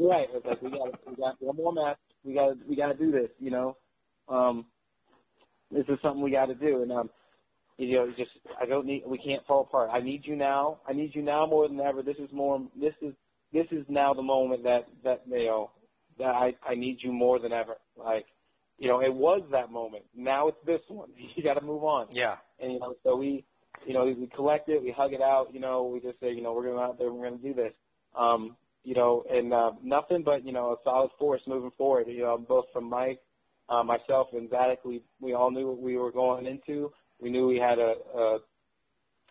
Right. 0.00 0.28
It's 0.32 0.44
like 0.44 0.60
we 0.62 0.70
got, 0.70 1.06
we 1.06 1.16
got 1.16 1.36
one 1.40 1.56
more 1.56 1.72
match. 1.72 1.98
We 2.24 2.34
got, 2.34 2.56
we 2.66 2.74
got 2.74 2.88
to 2.88 2.94
do 2.94 3.12
this. 3.12 3.30
You 3.38 3.50
know. 3.50 3.76
Um, 4.28 4.66
this 5.70 5.84
is 5.88 5.98
something 6.02 6.22
we 6.22 6.30
got 6.30 6.46
to 6.46 6.54
do, 6.54 6.82
and 6.82 6.92
um 6.92 7.10
you 7.76 7.96
know, 7.96 8.12
just 8.16 8.30
I 8.60 8.66
don't 8.66 8.86
need. 8.86 9.02
We 9.06 9.18
can't 9.18 9.44
fall 9.46 9.62
apart. 9.62 9.90
I 9.92 10.00
need 10.00 10.22
you 10.24 10.36
now. 10.36 10.78
I 10.88 10.92
need 10.92 11.14
you 11.14 11.22
now 11.22 11.46
more 11.46 11.66
than 11.66 11.80
ever. 11.80 12.02
This 12.02 12.18
is 12.18 12.30
more. 12.32 12.62
This 12.80 12.94
is 13.02 13.14
this 13.52 13.66
is 13.72 13.84
now 13.88 14.14
the 14.14 14.22
moment 14.22 14.62
that 14.64 14.86
that 15.02 15.22
you 15.26 15.46
know 15.46 15.70
that 16.18 16.26
I 16.26 16.54
I 16.66 16.76
need 16.76 16.98
you 17.02 17.12
more 17.12 17.40
than 17.40 17.52
ever. 17.52 17.76
Like, 17.96 18.26
you 18.78 18.88
know, 18.88 19.00
it 19.00 19.12
was 19.12 19.42
that 19.52 19.70
moment. 19.70 20.04
Now 20.14 20.48
it's 20.48 20.58
this 20.66 20.80
one. 20.88 21.10
You 21.36 21.42
got 21.42 21.54
to 21.54 21.64
move 21.64 21.84
on. 21.84 22.08
Yeah. 22.10 22.36
And 22.60 22.72
you 22.72 22.78
know, 22.80 22.94
so 23.02 23.16
we, 23.16 23.44
you 23.86 23.94
know, 23.94 24.04
we 24.04 24.28
collect 24.34 24.68
it. 24.68 24.82
We 24.82 24.90
hug 24.90 25.12
it 25.12 25.20
out. 25.20 25.48
You 25.52 25.60
know, 25.60 25.84
we 25.84 26.00
just 26.00 26.20
say, 26.20 26.32
you 26.32 26.42
know, 26.42 26.52
we're 26.52 26.64
going 26.64 26.78
out 26.82 26.98
there. 26.98 27.12
We're 27.12 27.28
going 27.28 27.40
to 27.40 27.48
do 27.48 27.54
this. 27.54 27.72
Um, 28.18 28.56
you 28.84 28.94
know, 28.94 29.24
and 29.30 29.52
uh, 29.52 29.72
nothing 29.82 30.22
but 30.22 30.44
you 30.44 30.52
know 30.52 30.72
a 30.72 30.76
solid 30.84 31.10
force 31.18 31.40
moving 31.46 31.72
forward. 31.76 32.06
You 32.06 32.22
know, 32.22 32.38
both 32.38 32.66
from 32.72 32.84
Mike, 32.84 33.20
uh, 33.68 33.82
myself, 33.82 34.28
and 34.32 34.48
Zadick, 34.50 34.78
we 34.84 35.02
we 35.20 35.32
all 35.32 35.50
knew 35.50 35.68
what 35.68 35.80
we 35.80 35.96
were 35.96 36.12
going 36.12 36.46
into 36.46 36.92
we 37.20 37.30
knew 37.30 37.46
we 37.46 37.58
had 37.58 37.78
a, 37.78 37.94
a 38.14 38.38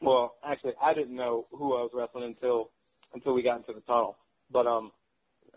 well, 0.02 0.36
actually, 0.46 0.74
I 0.82 0.94
didn't 0.94 1.16
know 1.16 1.46
who 1.52 1.76
I 1.76 1.82
was 1.82 1.92
wrestling 1.94 2.26
until 2.26 2.72
until 3.14 3.34
we 3.34 3.44
got 3.44 3.58
into 3.58 3.74
the 3.74 3.82
tunnel. 3.82 4.18
But 4.52 4.68
um, 4.68 4.92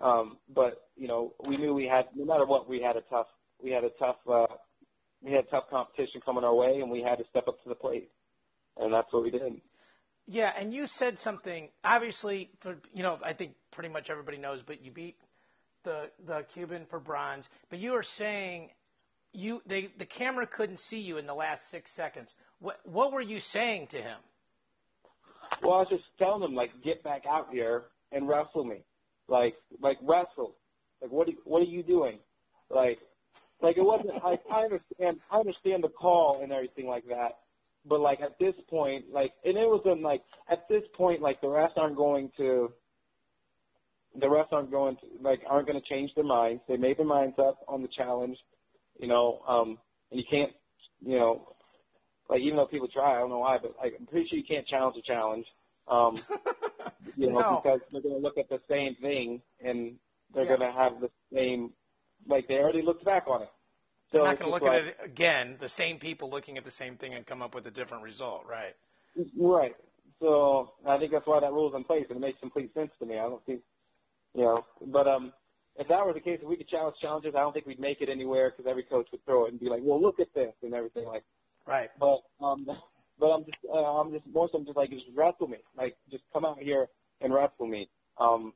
um, 0.00 0.36
but 0.54 0.88
you 0.96 1.08
know, 1.08 1.32
we 1.46 1.56
knew 1.56 1.74
we 1.74 1.86
had 1.86 2.06
no 2.14 2.24
matter 2.24 2.44
what, 2.44 2.68
we 2.68 2.80
had 2.80 2.96
a 2.96 3.00
tough 3.02 3.26
we 3.62 3.70
had 3.70 3.84
a 3.84 3.90
tough 3.98 4.16
uh, 4.30 4.46
we 5.22 5.32
had 5.32 5.48
tough 5.50 5.64
competition 5.70 6.20
coming 6.24 6.44
our 6.44 6.54
way, 6.54 6.80
and 6.80 6.90
we 6.90 7.02
had 7.02 7.16
to 7.18 7.24
step 7.30 7.48
up 7.48 7.62
to 7.62 7.68
the 7.68 7.74
plate, 7.74 8.10
and 8.76 8.92
that's 8.92 9.12
what 9.12 9.22
we 9.22 9.30
did. 9.30 9.60
Yeah, 10.28 10.52
and 10.58 10.72
you 10.72 10.86
said 10.86 11.18
something. 11.18 11.68
Obviously, 11.84 12.50
for 12.60 12.76
you 12.92 13.02
know, 13.02 13.18
I 13.24 13.32
think 13.32 13.52
pretty 13.70 13.88
much 13.88 14.10
everybody 14.10 14.38
knows, 14.38 14.62
but 14.62 14.84
you 14.84 14.90
beat 14.90 15.16
the 15.84 16.10
the 16.26 16.44
Cuban 16.52 16.84
for 16.86 16.98
bronze. 16.98 17.48
But 17.70 17.78
you 17.78 17.92
were 17.92 18.02
saying 18.02 18.70
you 19.32 19.62
they 19.66 19.88
the 19.98 20.06
camera 20.06 20.46
couldn't 20.46 20.80
see 20.80 21.00
you 21.00 21.18
in 21.18 21.26
the 21.26 21.34
last 21.34 21.68
six 21.68 21.92
seconds. 21.92 22.34
What 22.58 22.80
what 22.84 23.12
were 23.12 23.20
you 23.20 23.40
saying 23.40 23.88
to 23.88 23.98
him? 23.98 24.18
Well, 25.62 25.74
I 25.74 25.78
was 25.78 25.88
just 25.90 26.04
telling 26.18 26.42
him 26.42 26.54
like, 26.54 26.70
get 26.84 27.02
back 27.04 27.22
out 27.28 27.48
here 27.50 27.84
and 28.12 28.28
wrestle 28.28 28.64
me, 28.64 28.78
like 29.28 29.54
like 29.80 29.98
wrestle. 30.02 30.56
Like 31.00 31.10
what 31.10 31.28
are, 31.28 31.32
what 31.44 31.62
are 31.62 31.70
you 31.70 31.82
doing? 31.82 32.18
Like 32.70 32.98
like 33.62 33.76
it 33.76 33.82
wasn't. 33.82 34.10
I, 34.24 34.38
I 34.52 34.62
understand. 34.64 35.20
I 35.30 35.38
understand 35.38 35.84
the 35.84 35.88
call 35.88 36.40
and 36.42 36.52
everything 36.52 36.86
like 36.86 37.06
that. 37.08 37.38
But 37.88 38.00
like 38.00 38.20
at 38.20 38.38
this 38.38 38.54
point, 38.68 39.06
like 39.12 39.32
and 39.44 39.56
it 39.56 39.66
was 39.66 39.82
in 39.86 40.02
like 40.02 40.22
at 40.50 40.68
this 40.68 40.82
point, 40.96 41.22
like 41.22 41.40
the 41.40 41.46
refs 41.48 41.76
aren't 41.76 41.96
going 41.96 42.30
to. 42.36 42.72
The 44.18 44.26
refs 44.26 44.52
aren't 44.52 44.70
going 44.70 44.96
to 44.96 45.06
like 45.22 45.40
aren't 45.48 45.66
going 45.66 45.80
to 45.80 45.88
change 45.88 46.10
their 46.14 46.24
minds. 46.24 46.62
They 46.68 46.76
made 46.76 46.98
their 46.98 47.06
minds 47.06 47.36
up 47.38 47.58
on 47.68 47.82
the 47.82 47.88
challenge 47.88 48.38
you 48.98 49.08
know, 49.08 49.40
um, 49.46 49.78
and 50.10 50.20
you 50.20 50.24
can't, 50.30 50.52
you 51.00 51.18
know, 51.18 51.54
like 52.28 52.40
even 52.40 52.56
though 52.56 52.66
people 52.66 52.88
try, 52.88 53.16
I 53.16 53.18
don't 53.18 53.30
know 53.30 53.38
why, 53.38 53.58
but 53.60 53.74
like 53.82 53.94
I'm 53.98 54.06
pretty 54.06 54.28
sure 54.28 54.38
you 54.38 54.44
can't 54.44 54.66
challenge 54.66 54.96
a 54.98 55.02
challenge. 55.02 55.46
Um, 55.88 56.22
you 57.16 57.30
know, 57.30 57.40
no. 57.40 57.60
because 57.62 57.80
they're 57.92 58.00
going 58.00 58.14
to 58.16 58.20
look 58.20 58.38
at 58.38 58.48
the 58.48 58.60
same 58.68 58.96
thing 59.00 59.40
and 59.64 59.96
they're 60.34 60.44
Yeah. 60.44 60.56
going 60.56 60.72
to 60.72 60.76
have 60.76 61.00
the 61.00 61.10
same, 61.32 61.72
like 62.28 62.48
they 62.48 62.54
already 62.54 62.82
looked 62.82 63.04
back 63.04 63.24
on 63.28 63.42
it. 63.42 63.48
So 64.10 64.18
They're 64.18 64.24
not 64.24 64.38
going 64.38 64.50
to 64.50 64.54
look 64.54 64.62
like, 64.62 64.82
at 64.82 64.86
it 64.88 64.96
again. 65.04 65.56
The 65.60 65.68
same 65.68 65.98
people 65.98 66.30
looking 66.30 66.56
at 66.58 66.64
the 66.64 66.70
same 66.70 66.96
thing 66.96 67.14
and 67.14 67.26
come 67.26 67.42
up 67.42 67.54
with 67.54 67.66
a 67.66 67.70
different 67.70 68.04
result, 68.04 68.44
right? 68.48 68.74
Right. 69.36 69.74
So 70.20 70.72
I 70.86 70.96
think 70.98 71.12
that's 71.12 71.26
why 71.26 71.40
that 71.40 71.52
rule's 71.52 71.74
in 71.74 71.84
place, 71.84 72.06
and 72.08 72.18
it 72.18 72.20
makes 72.20 72.38
complete 72.40 72.72
sense 72.72 72.90
to 73.00 73.06
me. 73.06 73.14
I 73.18 73.22
don't 73.22 73.44
think, 73.44 73.60
you 74.34 74.42
know, 74.42 74.64
but 74.86 75.08
um, 75.08 75.32
if 75.78 75.88
that 75.88 76.04
were 76.04 76.12
the 76.12 76.20
case, 76.20 76.38
if 76.40 76.48
we 76.48 76.56
could 76.56 76.68
challenge 76.68 76.96
challengers, 77.00 77.34
I 77.36 77.40
don't 77.40 77.52
think 77.52 77.66
we'd 77.66 77.80
make 77.80 78.00
it 78.00 78.08
anywhere 78.08 78.50
because 78.50 78.68
every 78.68 78.84
coach 78.84 79.08
would 79.12 79.24
throw 79.24 79.46
it 79.46 79.52
and 79.52 79.60
be 79.60 79.68
like, 79.68 79.80
"Well, 79.82 80.00
look 80.00 80.20
at 80.20 80.28
this" 80.34 80.52
and 80.62 80.74
everything 80.74 81.04
like. 81.04 81.24
Right. 81.66 81.90
But 81.98 82.20
um, 82.40 82.66
but 83.18 83.26
I'm 83.26 83.44
just 83.44 83.58
uh, 83.70 84.00
I'm 84.00 84.12
just 84.12 84.26
more 84.32 84.48
so 84.50 84.58
I'm 84.58 84.64
just 84.64 84.76
like 84.76 84.90
just 84.90 85.06
wrestle 85.14 85.48
me, 85.48 85.58
like 85.76 85.96
just 86.10 86.24
come 86.32 86.44
out 86.44 86.58
here 86.58 86.88
and 87.20 87.32
wrestle 87.32 87.66
me. 87.66 87.88
Um, 88.18 88.52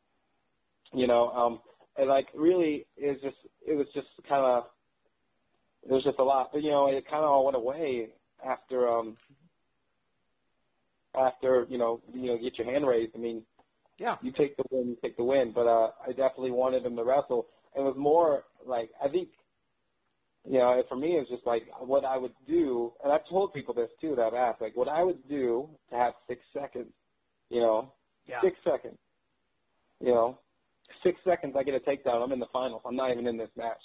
you 0.92 1.07
know, 1.07 1.29
um, 1.31 1.61
and 1.96 2.09
like 2.09 2.29
really, 2.35 2.87
it 2.96 3.09
was 3.09 3.20
just 3.22 3.37
it 3.66 3.74
was 3.74 3.87
just 3.94 4.09
kind 4.29 4.44
of 4.44 4.64
it 5.83 5.92
was 5.92 6.05
just 6.05 6.18
a 6.18 6.24
lot, 6.24 6.50
but 6.53 6.62
you 6.62 6.70
know, 6.70 6.87
it 6.87 7.05
kind 7.09 7.24
of 7.24 7.31
all 7.31 7.44
went 7.44 7.57
away 7.57 8.09
after 8.46 8.88
um 8.88 9.16
after 11.18 11.66
you 11.68 11.79
know 11.79 12.00
you 12.12 12.26
know 12.26 12.38
get 12.38 12.59
your 12.59 12.70
hand 12.70 12.87
raised. 12.87 13.12
I 13.14 13.18
mean, 13.18 13.42
yeah, 13.98 14.16
you 14.22 14.33
take 14.33 14.57
the 14.57 14.64
win, 14.70 14.88
you 14.88 14.96
take 15.03 15.16
the 15.16 15.24
win. 15.24 15.53
But 15.55 15.66
uh, 15.66 15.90
I 16.07 16.11
definitely 16.11 16.53
wanted 16.53 16.85
him 16.85 16.96
to 16.96 17.05
wrestle. 17.05 17.46
It 17.76 17.81
was 17.81 17.94
more 17.96 18.44
like 18.66 18.90
I 19.03 19.09
think 19.09 19.29
you 20.48 20.59
know, 20.59 20.83
for 20.88 20.96
me, 20.96 21.12
it's 21.12 21.29
just 21.29 21.46
like 21.46 21.64
what 21.81 22.05
I 22.05 22.16
would 22.16 22.33
do, 22.46 22.92
and 23.05 23.12
I've 23.12 23.29
told 23.29 23.53
people 23.53 23.74
this 23.74 23.90
too 24.00 24.14
that 24.16 24.22
I've 24.22 24.35
asked, 24.35 24.61
like 24.61 24.76
what 24.76 24.88
I 24.88 25.03
would 25.03 25.29
do 25.29 25.68
to 25.90 25.96
have 25.96 26.14
six 26.26 26.40
seconds, 26.55 26.92
you 27.50 27.61
know, 27.61 27.92
yeah. 28.26 28.40
six 28.40 28.57
seconds, 28.64 28.96
you 30.00 30.12
know, 30.12 30.38
six 31.03 31.20
seconds, 31.24 31.55
I 31.59 31.62
get 31.62 31.74
a 31.74 31.81
takedown, 31.81 32.22
I'm 32.22 32.33
in 32.33 32.40
the 32.40 32.46
finals. 32.53 32.83
I'm 32.87 32.96
not 32.96 33.11
even 33.11 33.26
in 33.26 33.37
this 33.37 33.50
match, 33.57 33.81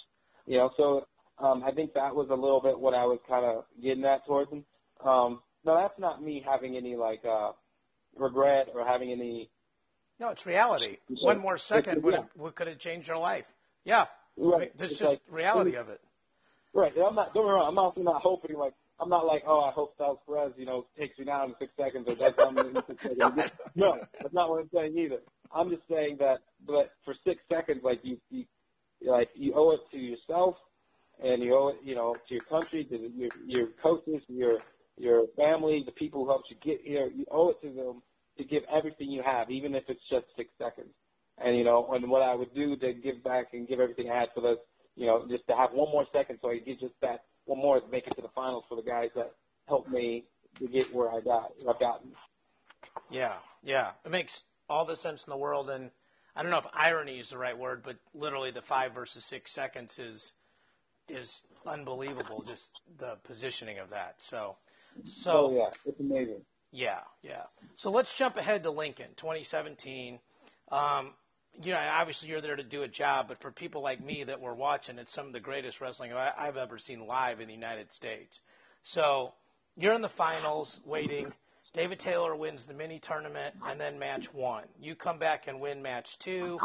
you 0.46 0.58
know. 0.58 0.70
So 0.76 1.06
um, 1.38 1.62
I 1.64 1.72
think 1.72 1.94
that 1.94 2.14
was 2.14 2.28
a 2.30 2.34
little 2.34 2.60
bit 2.60 2.78
what 2.78 2.94
I 2.94 3.04
was 3.04 3.18
kind 3.28 3.44
of 3.44 3.64
getting 3.82 4.04
at 4.04 4.26
towards 4.26 4.50
him. 4.50 4.64
Um, 5.04 5.40
no, 5.64 5.76
that's 5.76 5.98
not 5.98 6.22
me 6.22 6.44
having 6.46 6.76
any 6.76 6.96
like 6.96 7.24
uh, 7.24 7.52
regret 8.16 8.68
or 8.74 8.86
having 8.86 9.10
any. 9.10 9.50
No, 10.18 10.30
it's 10.30 10.46
reality. 10.46 10.96
One 11.20 11.38
more 11.38 11.58
second 11.58 12.02
would 12.02 12.14
have, 12.14 12.54
could 12.54 12.68
have 12.68 12.78
changed 12.78 13.08
your 13.08 13.18
life. 13.18 13.44
Yeah, 13.84 14.06
right. 14.36 14.54
I 14.54 14.58
mean, 14.58 14.70
this 14.78 14.92
is 14.92 14.98
just 14.98 15.10
like, 15.10 15.22
reality 15.30 15.76
of 15.76 15.88
it. 15.88 16.00
Right. 16.72 16.92
I'm 16.96 17.14
not. 17.14 17.34
Don't 17.34 17.44
get 17.44 17.48
me 17.48 17.54
wrong. 17.54 17.68
I'm 17.68 17.78
also 17.78 18.02
not 18.02 18.22
hoping 18.22 18.56
like 18.56 18.72
I'm 18.98 19.08
not 19.08 19.26
like, 19.26 19.44
oh, 19.46 19.60
I 19.60 19.72
hope 19.72 19.94
Salas 19.98 20.18
Perez, 20.26 20.52
you 20.56 20.64
know, 20.64 20.86
takes 20.98 21.18
me 21.18 21.26
down 21.26 21.50
in 21.50 21.54
six 21.58 21.72
seconds 21.78 22.06
or 22.08 22.14
does 22.14 22.32
something 22.38 22.66
in 22.66 22.82
six 22.86 23.02
seconds. 23.02 23.50
No, 23.74 23.98
that's 24.20 24.32
not 24.32 24.48
what 24.48 24.60
I'm 24.60 24.70
saying 24.72 24.96
either. 24.96 25.18
I'm 25.54 25.70
just 25.70 25.82
saying 25.90 26.16
that, 26.20 26.38
but 26.66 26.92
for 27.04 27.14
six 27.24 27.42
seconds, 27.50 27.80
like 27.82 28.00
you, 28.02 28.18
you, 28.30 28.44
like 29.04 29.30
you 29.34 29.52
owe 29.54 29.72
it 29.72 29.80
to 29.92 29.98
yourself, 29.98 30.56
and 31.22 31.42
you 31.42 31.54
owe 31.54 31.68
it, 31.68 31.76
you 31.82 31.94
know, 31.94 32.16
to 32.28 32.34
your 32.34 32.44
country, 32.44 32.84
to 32.84 33.10
your 33.14 33.30
your 33.46 33.68
coaches, 33.82 34.22
your 34.28 34.58
your 34.98 35.26
family, 35.36 35.82
the 35.84 35.92
people 35.92 36.24
who 36.24 36.30
helped 36.30 36.50
you 36.50 36.56
get 36.62 36.80
here. 36.84 37.10
You 37.14 37.24
owe 37.30 37.50
it 37.50 37.60
to 37.62 37.72
them 37.72 38.02
to 38.38 38.44
give 38.44 38.62
everything 38.72 39.10
you 39.10 39.22
have, 39.22 39.50
even 39.50 39.74
if 39.74 39.84
it's 39.88 40.00
just 40.10 40.26
six 40.36 40.50
seconds. 40.58 40.90
And 41.38 41.56
you 41.56 41.64
know, 41.64 41.88
and 41.92 42.08
what 42.10 42.22
I 42.22 42.34
would 42.34 42.54
do 42.54 42.76
to 42.76 42.92
give 42.94 43.22
back 43.22 43.48
and 43.52 43.68
give 43.68 43.80
everything 43.80 44.10
I 44.10 44.20
had 44.20 44.28
for 44.34 44.40
those 44.40 44.58
you 44.96 45.06
know, 45.06 45.26
just 45.28 45.46
to 45.48 45.54
have 45.54 45.70
one 45.72 45.92
more 45.92 46.06
second 46.12 46.38
so 46.42 46.50
I 46.50 46.58
get 46.58 46.80
just 46.80 46.94
that 47.02 47.24
one 47.44 47.58
more 47.58 47.80
to 47.80 47.88
make 47.88 48.06
it 48.06 48.16
to 48.16 48.22
the 48.22 48.30
finals 48.34 48.64
for 48.68 48.76
the 48.76 48.82
guys 48.82 49.10
that 49.14 49.32
helped 49.68 49.90
me 49.90 50.24
to 50.58 50.66
get 50.66 50.92
where 50.92 51.10
I 51.10 51.20
got, 51.20 51.52
I've 51.68 51.78
gotten. 51.78 52.10
Yeah, 53.10 53.34
yeah, 53.62 53.90
it 54.04 54.10
makes 54.10 54.40
all 54.68 54.84
the 54.84 54.96
sense 54.96 55.24
in 55.24 55.30
the 55.30 55.36
world, 55.36 55.70
and 55.70 55.90
I 56.34 56.42
don't 56.42 56.50
know 56.50 56.58
if 56.58 56.66
irony 56.72 57.18
is 57.18 57.30
the 57.30 57.38
right 57.38 57.56
word, 57.56 57.82
but 57.84 57.96
literally 58.14 58.50
the 58.50 58.62
five 58.62 58.94
versus 58.94 59.24
six 59.24 59.52
seconds 59.52 59.98
is 59.98 60.32
is 61.08 61.40
unbelievable. 61.66 62.42
Just 62.42 62.80
the 62.98 63.16
positioning 63.24 63.78
of 63.78 63.90
that. 63.90 64.16
So, 64.18 64.56
so 65.04 65.30
oh 65.32 65.56
yeah, 65.56 65.70
it's 65.84 66.00
amazing. 66.00 66.42
Yeah, 66.72 67.00
yeah. 67.22 67.44
So 67.76 67.90
let's 67.90 68.16
jump 68.16 68.36
ahead 68.36 68.64
to 68.64 68.70
Lincoln, 68.70 69.08
2017. 69.16 70.18
Um, 70.70 71.12
you 71.62 71.72
know, 71.72 71.78
obviously 71.78 72.28
you're 72.28 72.40
there 72.40 72.56
to 72.56 72.62
do 72.62 72.82
a 72.82 72.88
job, 72.88 73.28
but 73.28 73.40
for 73.40 73.50
people 73.50 73.82
like 73.82 74.04
me 74.04 74.24
that 74.24 74.40
were 74.40 74.54
watching, 74.54 74.98
it's 74.98 75.12
some 75.12 75.26
of 75.26 75.32
the 75.32 75.40
greatest 75.40 75.80
wrestling 75.80 76.12
I've 76.12 76.56
ever 76.56 76.76
seen 76.76 77.06
live 77.06 77.40
in 77.40 77.48
the 77.48 77.54
United 77.54 77.92
States. 77.92 78.40
So 78.84 79.32
you're 79.76 79.94
in 79.94 80.02
the 80.02 80.08
finals 80.08 80.80
waiting. 80.84 81.32
David 81.76 81.98
Taylor 81.98 82.34
wins 82.34 82.64
the 82.64 82.72
mini 82.72 82.98
tournament 82.98 83.54
and 83.66 83.78
then 83.78 83.98
match 83.98 84.32
one. 84.32 84.64
You 84.80 84.94
come 84.94 85.18
back 85.18 85.46
and 85.46 85.60
win 85.60 85.82
match 85.82 86.18
two 86.18 86.58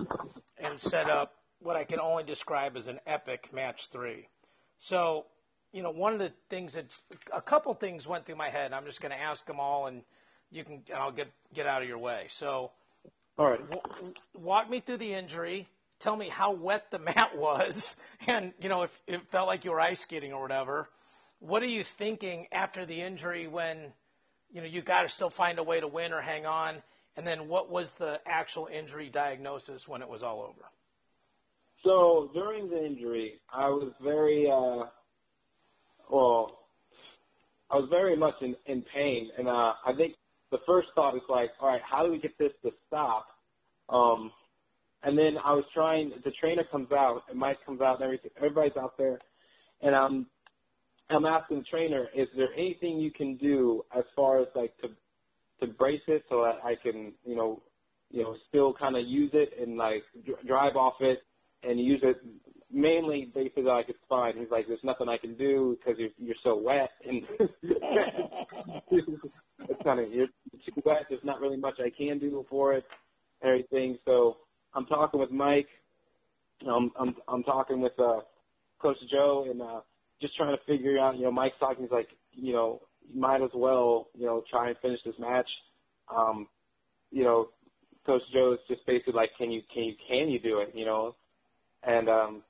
and 0.58 0.80
set 0.80 1.10
up 1.10 1.34
what 1.60 1.76
I 1.76 1.84
can 1.84 2.00
only 2.00 2.24
describe 2.24 2.78
as 2.78 2.88
an 2.88 3.02
epic 3.06 3.54
match 3.54 3.90
three. 3.92 4.30
So, 4.80 5.26
you 5.74 5.84
know, 5.84 5.92
one 5.92 6.14
of 6.14 6.20
the 6.20 6.32
things 6.50 6.76
that 6.76 6.86
a 7.34 7.42
couple 7.42 7.74
things 7.74 8.08
went 8.08 8.26
through 8.26 8.38
my 8.38 8.50
head. 8.50 8.72
I'm 8.72 8.86
just 8.86 9.02
going 9.02 9.12
to 9.12 9.20
ask 9.20 9.46
them 9.46 9.60
all, 9.60 9.88
and 9.88 10.02
you 10.50 10.64
can 10.64 10.82
and 10.88 10.98
I'll 10.98 11.12
get 11.12 11.28
get 11.54 11.68
out 11.68 11.82
of 11.82 11.90
your 11.90 11.98
way. 11.98 12.28
So, 12.30 12.72
all 13.38 13.50
right. 13.50 13.60
Walk 14.34 14.70
me 14.70 14.80
through 14.80 14.98
the 14.98 15.14
injury. 15.14 15.68
Tell 16.00 16.16
me 16.16 16.30
how 16.30 16.54
wet 16.54 16.90
the 16.90 17.00
mat 17.16 17.36
was, 17.36 17.98
and 18.28 18.54
you 18.62 18.70
know 18.70 18.84
if 18.84 19.02
it 19.08 19.30
felt 19.30 19.48
like 19.48 19.66
you 19.66 19.72
were 19.72 19.82
ice 19.82 20.00
skating 20.00 20.32
or 20.32 20.42
whatever. 20.42 20.90
What 21.40 21.64
are 21.64 21.68
you 21.68 21.84
thinking 21.84 22.48
after 22.52 22.86
the 22.86 23.02
injury 23.02 23.48
when 23.48 23.94
you 24.52 24.62
know 24.62 24.68
you 24.68 24.82
got 24.82 25.04
to 25.04 25.10
still 25.10 25.30
find 25.30 25.60
a 25.60 25.64
way 25.64 25.80
to 25.80 25.88
win 25.88 26.14
or 26.14 26.22
hang 26.22 26.46
on? 26.46 26.82
And 27.18 27.28
then 27.28 27.48
what 27.48 27.70
was 27.70 27.92
the 27.94 28.20
actual 28.26 28.68
injury 28.72 29.10
diagnosis 29.10 29.88
when 29.88 30.02
it 30.02 30.08
was 30.08 30.24
all 30.24 30.42
over? 30.42 30.66
So 31.84 32.30
during 32.34 32.70
the 32.70 32.86
injury, 32.86 33.42
I 33.52 33.68
was 33.68 33.92
very 34.02 34.50
uh, 34.50 34.86
well. 36.10 36.60
I 37.70 37.76
was 37.76 37.88
very 37.90 38.16
much 38.16 38.36
in, 38.42 38.56
in 38.66 38.84
pain, 38.94 39.30
and 39.38 39.48
uh, 39.48 39.74
I 39.86 39.94
think 39.96 40.14
the 40.52 40.60
first 40.68 40.90
thought 40.94 41.16
is 41.16 41.22
like, 41.30 41.52
all 41.60 41.70
right, 41.70 41.82
how 41.90 42.06
do 42.06 42.12
we 42.12 42.20
get 42.20 42.38
this 42.38 42.52
to 42.64 42.72
stop? 42.88 43.28
Um, 43.90 44.32
and 45.04 45.18
then 45.18 45.38
I 45.44 45.54
was 45.54 45.64
trying. 45.74 46.12
The 46.24 46.32
trainer 46.40 46.64
comes 46.72 46.92
out, 46.92 47.24
and 47.30 47.40
Mike 47.40 47.58
comes 47.66 47.82
out, 47.82 47.96
and 47.96 48.04
everything. 48.04 48.32
Everybody's 48.38 48.78
out 48.78 48.98
there, 48.98 49.20
and 49.82 49.96
I'm 49.96 50.28
I'm 51.14 51.26
asking 51.26 51.60
the 51.60 51.64
trainer, 51.66 52.08
is 52.16 52.28
there 52.36 52.54
anything 52.54 53.00
you 53.00 53.12
can 53.12 53.38
do 53.38 53.84
as 53.96 54.04
far 54.16 54.40
as 54.42 54.48
like 54.56 54.76
to 54.78 54.90
to 55.62 55.68
brace 55.68 56.02
it 56.08 56.24
so 56.28 56.44
that 56.44 56.66
I 56.66 56.76
can, 56.76 57.14
you 57.24 57.36
know, 57.36 57.62
you 58.10 58.24
know, 58.24 58.36
still 58.50 58.74
kind 58.74 58.98
of 58.98 59.06
use 59.06 59.32
it 59.34 59.54
and 59.62 59.78
like 59.78 60.04
drive 60.46 60.76
off 60.76 60.96
it 61.02 61.20
and 61.64 61.80
use 61.80 62.02
it 62.04 62.18
mainly 62.72 63.32
basically 63.34 63.64
like 63.64 63.88
it's 63.90 64.00
fine. 64.10 64.38
He's 64.38 64.50
like, 64.50 64.68
there's 64.68 64.84
nothing 64.84 65.10
I 65.10 65.18
can 65.18 65.36
do 65.36 65.78
because 65.80 66.00
you're 66.00 66.10
you're 66.18 66.36
so 66.44 66.58
wet 66.58 66.90
and 67.08 67.24
it's 68.92 69.84
kind 69.84 70.00
of 70.00 70.12
you're 70.12 70.28
too 70.66 70.82
wet. 70.84 71.06
There's 71.10 71.24
not 71.24 71.40
really 71.40 71.58
much 71.58 71.76
I 71.80 71.92
can 71.96 72.20
do 72.20 72.46
for 72.50 72.74
it, 72.74 72.86
everything. 73.44 73.98
So 74.06 74.38
I'm 74.74 74.86
talking 74.86 75.20
with 75.20 75.32
Mike. 75.32 75.68
Um, 76.68 76.92
I'm 77.00 77.16
I'm 77.28 77.44
talking 77.44 77.82
with 77.82 77.94
uh, 78.00 78.22
Coach 78.82 78.98
Joe 79.10 79.48
and 79.50 79.62
uh, 79.62 79.82
just 80.22 80.36
trying 80.36 80.56
to 80.56 80.64
figure 80.66 81.00
out. 81.00 81.18
You 81.18 81.24
know, 81.24 81.32
Mike's 81.32 81.56
talking. 81.60 81.84
He's 81.84 81.92
like, 81.92 82.10
you 82.34 82.54
know, 82.54 82.82
you 83.12 83.20
might 83.20 83.42
as 83.42 83.50
well, 83.54 84.08
you 84.16 84.26
know, 84.26 84.44
try 84.50 84.70
and 84.70 84.78
finish 84.82 85.00
this 85.06 85.16
match. 85.20 85.50
Um, 86.16 86.48
you 87.12 87.24
know, 87.24 87.50
Coach 88.06 88.22
Joe 88.34 88.54
is 88.54 88.60
just 88.68 88.86
basically 88.86 89.14
like, 89.14 89.32
can 89.38 89.52
you 89.52 89.62
can 89.74 89.84
you 89.84 89.96
can 90.08 90.30
you 90.30 90.40
do 90.40 90.60
it? 90.60 90.72
You 90.74 90.86
know, 90.86 91.16
and 91.84 92.10
um, 92.10 92.42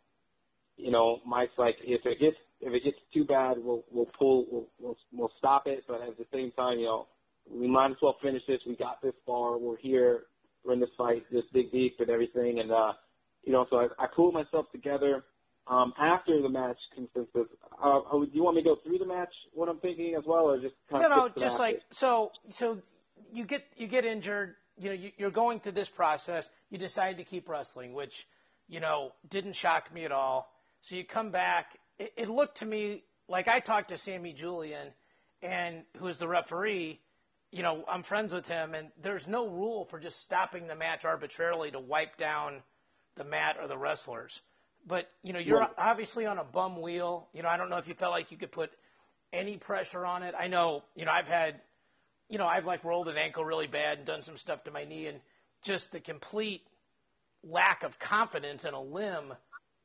you 0.77 0.91
know, 0.91 1.19
Mike's 1.25 1.57
like, 1.57 1.75
if 1.83 2.05
it 2.05 2.19
gets 2.19 2.37
if 2.61 2.73
it 2.73 2.83
gets 2.83 2.97
too 3.13 3.25
bad, 3.25 3.57
we'll 3.57 3.83
we'll 3.91 4.09
pull 4.17 4.45
we'll 4.51 4.67
we'll, 4.79 4.97
we'll 5.13 5.31
stop 5.37 5.67
it. 5.67 5.83
But 5.87 6.01
at 6.01 6.17
the 6.17 6.25
same 6.33 6.51
time, 6.51 6.79
you 6.79 6.85
know, 6.85 7.07
we 7.49 7.67
might 7.67 7.91
as 7.91 7.97
well 8.01 8.17
finish 8.21 8.43
this. 8.47 8.59
We 8.67 8.75
got 8.75 9.01
this 9.01 9.13
far. 9.25 9.57
We're 9.57 9.77
here. 9.77 10.23
We're 10.63 10.73
in 10.73 10.79
this 10.79 10.89
fight, 10.97 11.23
this 11.31 11.43
big 11.53 11.71
deep 11.71 11.95
and 11.99 12.09
everything. 12.09 12.59
And 12.59 12.71
uh, 12.71 12.93
you 13.43 13.51
know, 13.51 13.65
so 13.69 13.77
I, 13.77 13.87
I 14.03 14.07
pulled 14.15 14.33
myself 14.33 14.71
together. 14.71 15.23
Um, 15.71 15.93
after 15.97 16.41
the 16.41 16.49
match 16.49 16.77
consensus, 16.93 17.47
uh, 17.81 17.99
uh, 17.99 18.19
do 18.19 18.29
you 18.33 18.43
want 18.43 18.57
me 18.57 18.61
to 18.61 18.69
go 18.69 18.75
through 18.83 18.97
the 18.97 19.05
match? 19.05 19.33
What 19.53 19.69
I'm 19.69 19.79
thinking 19.79 20.15
as 20.15 20.25
well, 20.27 20.49
or 20.49 20.59
just 20.59 20.75
kind 20.89 21.01
no, 21.01 21.27
of 21.27 21.37
no, 21.37 21.41
just 21.41 21.59
like 21.59 21.81
so. 21.91 22.33
So 22.49 22.79
you 23.31 23.45
get 23.45 23.65
you 23.77 23.87
get 23.87 24.03
injured. 24.03 24.55
You 24.77 24.89
know, 24.89 24.95
you, 24.95 25.11
you're 25.17 25.31
going 25.31 25.61
through 25.61 25.71
this 25.71 25.87
process. 25.87 26.49
You 26.69 26.77
decide 26.77 27.19
to 27.19 27.23
keep 27.23 27.47
wrestling, 27.47 27.93
which 27.93 28.27
you 28.67 28.81
know 28.81 29.13
didn't 29.29 29.53
shock 29.53 29.93
me 29.93 30.03
at 30.03 30.11
all. 30.11 30.51
So 30.81 30.95
you 30.95 31.05
come 31.05 31.31
back. 31.31 31.77
It, 31.97 32.11
it 32.17 32.29
looked 32.29 32.57
to 32.57 32.65
me 32.65 33.03
like 33.29 33.47
I 33.47 33.61
talked 33.61 33.89
to 33.89 33.97
Sammy 33.97 34.33
Julian, 34.33 34.89
and 35.41 35.83
who's 35.99 36.17
the 36.17 36.27
referee. 36.27 36.99
You 37.49 37.63
know, 37.63 37.85
I'm 37.89 38.03
friends 38.03 38.33
with 38.33 38.45
him, 38.45 38.73
and 38.73 38.89
there's 39.01 39.25
no 39.25 39.47
rule 39.47 39.85
for 39.85 39.99
just 39.99 40.21
stopping 40.21 40.67
the 40.67 40.75
match 40.75 41.05
arbitrarily 41.05 41.71
to 41.71 41.79
wipe 41.79 42.17
down 42.17 42.61
the 43.15 43.23
mat 43.23 43.55
or 43.61 43.69
the 43.69 43.77
wrestlers. 43.77 44.41
But 44.87 45.09
you 45.23 45.33
know, 45.33 45.39
you're 45.39 45.59
right. 45.59 45.69
obviously 45.77 46.25
on 46.25 46.37
a 46.37 46.43
bum 46.43 46.81
wheel. 46.81 47.27
You 47.33 47.43
know, 47.43 47.49
I 47.49 47.57
don't 47.57 47.69
know 47.69 47.77
if 47.77 47.87
you 47.87 47.93
felt 47.93 48.11
like 48.11 48.31
you 48.31 48.37
could 48.37 48.51
put 48.51 48.71
any 49.31 49.57
pressure 49.57 50.05
on 50.05 50.23
it. 50.23 50.35
I 50.37 50.47
know, 50.47 50.83
you 50.95 51.05
know, 51.05 51.11
I've 51.11 51.27
had, 51.27 51.61
you 52.29 52.37
know, 52.37 52.47
I've 52.47 52.65
like 52.65 52.83
rolled 52.83 53.07
an 53.07 53.17
ankle 53.17 53.45
really 53.45 53.67
bad 53.67 53.99
and 53.99 54.07
done 54.07 54.23
some 54.23 54.37
stuff 54.37 54.63
to 54.65 54.71
my 54.71 54.85
knee, 54.85 55.07
and 55.07 55.19
just 55.63 55.91
the 55.91 55.99
complete 55.99 56.63
lack 57.43 57.83
of 57.83 57.97
confidence 57.99 58.65
in 58.65 58.73
a 58.73 58.81
limb 58.81 59.33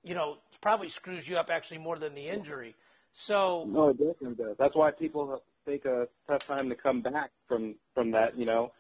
you 0.06 0.14
know, 0.14 0.38
probably 0.60 0.88
screws 0.88 1.28
you 1.28 1.36
up 1.36 1.50
actually 1.50 1.78
more 1.78 1.98
than 1.98 2.14
the 2.14 2.28
injury. 2.28 2.74
So 3.12 3.64
no, 3.66 3.88
it 3.88 3.98
definitely 3.98 4.42
does. 4.42 4.56
That's 4.58 4.76
why 4.76 4.92
people 4.92 5.42
take 5.66 5.84
a 5.84 6.06
tough 6.28 6.46
time 6.46 6.68
to 6.68 6.76
come 6.76 7.02
back 7.02 7.30
from 7.48 7.74
from 7.92 8.12
that. 8.12 8.38
You 8.38 8.46
know, 8.46 8.72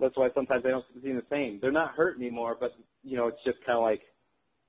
that's 0.00 0.16
why 0.16 0.28
sometimes 0.34 0.62
they 0.62 0.70
don't 0.70 0.84
seem 1.02 1.16
the 1.16 1.24
same. 1.30 1.58
They're 1.60 1.72
not 1.72 1.94
hurt 1.94 2.16
anymore, 2.16 2.56
but 2.58 2.72
you 3.02 3.16
know, 3.16 3.26
it's 3.26 3.42
just 3.44 3.58
kind 3.66 3.76
of 3.76 3.82
like 3.82 4.02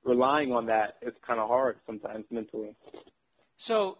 relying 0.04 0.52
on 0.52 0.68
that, 0.68 0.98
it's 1.02 1.18
kind 1.26 1.40
of 1.40 1.48
hard 1.48 1.78
sometimes 1.86 2.26
mentally. 2.32 2.76
So 3.58 3.98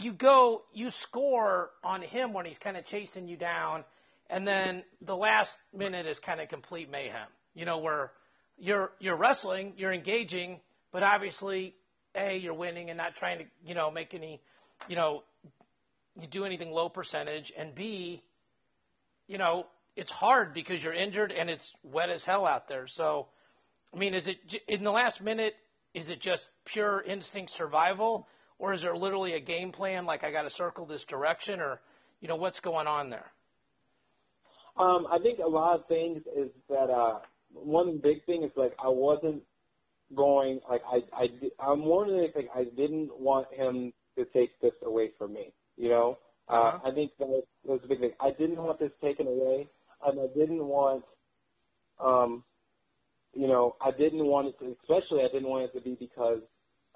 you 0.00 0.12
go, 0.12 0.62
you 0.72 0.90
score 0.90 1.70
on 1.82 2.02
him 2.02 2.32
when 2.32 2.46
he's 2.46 2.58
kind 2.58 2.76
of 2.76 2.84
chasing 2.84 3.28
you 3.28 3.36
down, 3.36 3.84
and 4.30 4.46
then 4.46 4.82
the 5.00 5.16
last 5.16 5.56
minute 5.74 6.06
is 6.06 6.18
kind 6.18 6.40
of 6.40 6.48
complete 6.48 6.90
mayhem. 6.90 7.28
You 7.54 7.64
know, 7.64 7.78
where 7.78 8.12
you're 8.58 8.92
you're 8.98 9.16
wrestling, 9.16 9.74
you're 9.76 9.92
engaging, 9.92 10.60
but 10.92 11.02
obviously, 11.02 11.74
a 12.14 12.36
you're 12.36 12.54
winning 12.54 12.90
and 12.90 12.96
not 12.96 13.14
trying 13.14 13.38
to 13.38 13.44
you 13.64 13.74
know 13.74 13.90
make 13.90 14.14
any, 14.14 14.40
you 14.88 14.96
know, 14.96 15.22
you 16.20 16.26
do 16.26 16.44
anything 16.44 16.70
low 16.70 16.88
percentage, 16.88 17.52
and 17.56 17.74
b, 17.74 18.22
you 19.26 19.38
know, 19.38 19.66
it's 19.96 20.10
hard 20.10 20.54
because 20.54 20.82
you're 20.82 20.94
injured 20.94 21.32
and 21.32 21.50
it's 21.50 21.72
wet 21.82 22.10
as 22.10 22.24
hell 22.24 22.46
out 22.46 22.68
there. 22.68 22.86
So, 22.86 23.26
I 23.94 23.98
mean, 23.98 24.14
is 24.14 24.28
it 24.28 24.62
in 24.68 24.84
the 24.84 24.92
last 24.92 25.20
minute? 25.20 25.56
Is 25.94 26.10
it 26.10 26.20
just 26.20 26.50
pure 26.64 27.02
instinct 27.02 27.50
survival, 27.52 28.28
or 28.58 28.72
is 28.72 28.82
there 28.82 28.96
literally 28.96 29.34
a 29.34 29.40
game 29.40 29.72
plan? 29.72 30.04
Like 30.04 30.24
I 30.24 30.30
got 30.30 30.42
to 30.42 30.50
circle 30.50 30.86
this 30.86 31.04
direction, 31.04 31.60
or 31.60 31.80
you 32.20 32.28
know 32.28 32.36
what's 32.36 32.60
going 32.60 32.86
on 32.86 33.10
there? 33.10 33.30
Um, 34.76 35.06
I 35.10 35.18
think 35.18 35.38
a 35.40 35.48
lot 35.48 35.74
of 35.74 35.86
things 35.88 36.22
is 36.36 36.50
that 36.68 36.90
uh, 36.90 37.18
one 37.52 37.98
big 37.98 38.24
thing 38.26 38.44
is 38.44 38.52
like 38.56 38.74
I 38.82 38.88
wasn't 38.88 39.42
going 40.14 40.60
like 40.70 40.82
I 40.90 41.02
I 41.12 41.30
I'm 41.58 41.80
more 41.80 42.06
than 42.06 42.18
anything 42.18 42.48
I 42.54 42.64
didn't 42.64 43.18
want 43.18 43.52
him 43.52 43.92
to 44.16 44.24
take 44.26 44.60
this 44.60 44.74
away 44.84 45.10
from 45.18 45.32
me. 45.32 45.52
You 45.76 45.88
know, 45.88 46.18
uh, 46.48 46.52
uh-huh. 46.52 46.78
uh, 46.84 46.90
I 46.90 46.94
think 46.94 47.12
that 47.18 47.28
was, 47.28 47.44
that 47.64 47.72
was 47.72 47.80
a 47.84 47.88
big 47.88 48.00
thing. 48.00 48.12
I 48.20 48.30
didn't 48.30 48.56
want 48.56 48.78
this 48.78 48.92
taken 49.00 49.26
away, 49.26 49.68
and 50.06 50.20
I 50.20 50.26
didn't 50.36 50.64
want, 50.64 51.04
um, 52.00 52.44
you 53.38 53.46
know, 53.46 53.76
I 53.80 53.92
didn't 53.92 54.26
want 54.26 54.48
it 54.48 54.58
to, 54.58 54.76
especially 54.82 55.20
I 55.20 55.28
didn't 55.28 55.48
want 55.48 55.64
it 55.70 55.78
to 55.78 55.80
be 55.80 55.94
because 55.94 56.40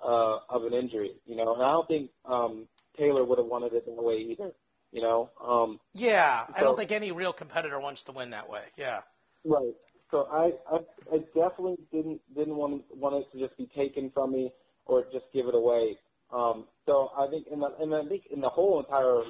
uh, 0.04 0.38
of 0.48 0.64
an 0.64 0.72
injury. 0.72 1.12
You 1.24 1.36
know, 1.36 1.54
and 1.54 1.62
I 1.62 1.70
don't 1.70 1.86
think 1.86 2.10
um, 2.24 2.66
Taylor 2.98 3.24
would 3.24 3.38
have 3.38 3.46
wanted 3.46 3.72
it 3.74 3.84
in 3.86 3.94
that 3.94 4.02
way 4.02 4.16
either. 4.16 4.50
You 4.90 5.02
know. 5.02 5.30
Um, 5.42 5.78
yeah, 5.94 6.46
so, 6.46 6.52
I 6.56 6.60
don't 6.60 6.76
think 6.76 6.90
any 6.90 7.12
real 7.12 7.32
competitor 7.32 7.78
wants 7.80 8.02
to 8.04 8.12
win 8.12 8.30
that 8.30 8.48
way. 8.48 8.64
Yeah. 8.76 9.00
Right. 9.44 9.72
So 10.10 10.28
I, 10.30 10.50
I, 10.70 10.78
I 11.14 11.18
definitely 11.34 11.76
didn't 11.92 12.20
didn't 12.34 12.56
want 12.56 12.82
want 12.94 13.14
it 13.16 13.32
to 13.32 13.46
just 13.46 13.56
be 13.56 13.66
taken 13.74 14.10
from 14.12 14.32
me 14.32 14.50
or 14.84 15.04
just 15.12 15.26
give 15.32 15.46
it 15.46 15.54
away. 15.54 15.96
Um, 16.34 16.66
so 16.86 17.10
I 17.16 17.28
think 17.28 17.46
in 17.52 17.60
the 17.60 17.70
and 17.80 17.94
I 17.94 18.04
think 18.08 18.24
in 18.32 18.40
the 18.40 18.48
whole 18.48 18.80
entire 18.80 19.22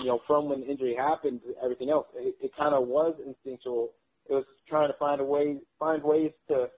you 0.00 0.06
know 0.06 0.20
from 0.26 0.48
when 0.48 0.62
the 0.62 0.66
injury 0.66 0.96
happened 0.96 1.40
to 1.46 1.54
everything 1.62 1.88
else, 1.88 2.06
it, 2.16 2.34
it 2.42 2.50
kind 2.58 2.74
of 2.74 2.88
was 2.88 3.14
instinctual. 3.24 3.90
It 4.28 4.34
was 4.34 4.44
trying 4.68 4.88
to 4.88 4.98
find 4.98 5.20
a 5.20 5.24
way 5.24 5.56
find 5.78 6.02
ways 6.02 6.32
to 6.48 6.68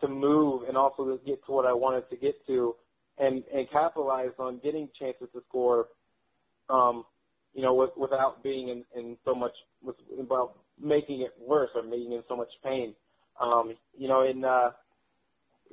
to 0.00 0.08
move 0.08 0.62
and 0.68 0.76
also 0.76 1.04
to 1.04 1.20
get 1.24 1.44
to 1.46 1.52
what 1.52 1.66
I 1.66 1.72
wanted 1.72 2.08
to 2.10 2.16
get 2.16 2.34
to 2.46 2.74
and 3.18 3.44
and 3.54 3.70
capitalize 3.70 4.32
on 4.38 4.60
getting 4.62 4.88
chances 4.98 5.28
to 5.32 5.42
score. 5.48 5.88
Um, 6.68 7.04
you 7.54 7.62
know, 7.62 7.74
with, 7.74 7.90
without 7.96 8.42
being 8.42 8.68
in, 8.68 8.84
in 8.94 9.16
so 9.24 9.34
much, 9.34 9.54
with, 9.82 9.96
about 10.20 10.58
making 10.80 11.22
it 11.22 11.32
worse 11.40 11.70
or 11.74 11.82
being 11.82 12.12
in 12.12 12.22
so 12.28 12.36
much 12.36 12.50
pain. 12.62 12.94
Um, 13.40 13.74
you 13.96 14.06
know, 14.06 14.22
in, 14.22 14.44
uh, 14.44 14.70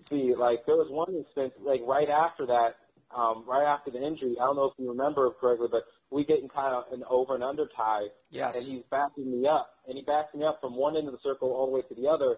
see, 0.09 0.33
like 0.35 0.65
there 0.65 0.77
was 0.77 0.87
one 0.89 1.13
instance, 1.13 1.53
like 1.63 1.81
right 1.85 2.09
after 2.09 2.45
that, 2.47 2.77
um, 3.15 3.43
right 3.47 3.65
after 3.65 3.91
the 3.91 4.01
injury, 4.01 4.35
I 4.41 4.45
don't 4.45 4.55
know 4.55 4.65
if 4.65 4.73
you 4.77 4.89
remember 4.89 5.29
correctly, 5.39 5.67
but 5.69 5.83
we 6.11 6.23
get 6.25 6.39
in 6.39 6.49
kind 6.49 6.73
of 6.73 6.91
an 6.93 7.03
over 7.09 7.35
and 7.35 7.43
under 7.43 7.67
tie. 7.75 8.07
Yes. 8.29 8.55
And 8.55 8.65
he's 8.65 8.83
backing 8.89 9.29
me 9.29 9.47
up, 9.47 9.69
and 9.87 9.97
he 9.97 10.03
backs 10.03 10.33
me 10.33 10.45
up 10.45 10.59
from 10.61 10.75
one 10.75 10.97
end 10.97 11.07
of 11.07 11.13
the 11.13 11.19
circle 11.23 11.49
all 11.51 11.65
the 11.67 11.71
way 11.71 11.81
to 11.81 11.95
the 11.95 12.07
other, 12.07 12.37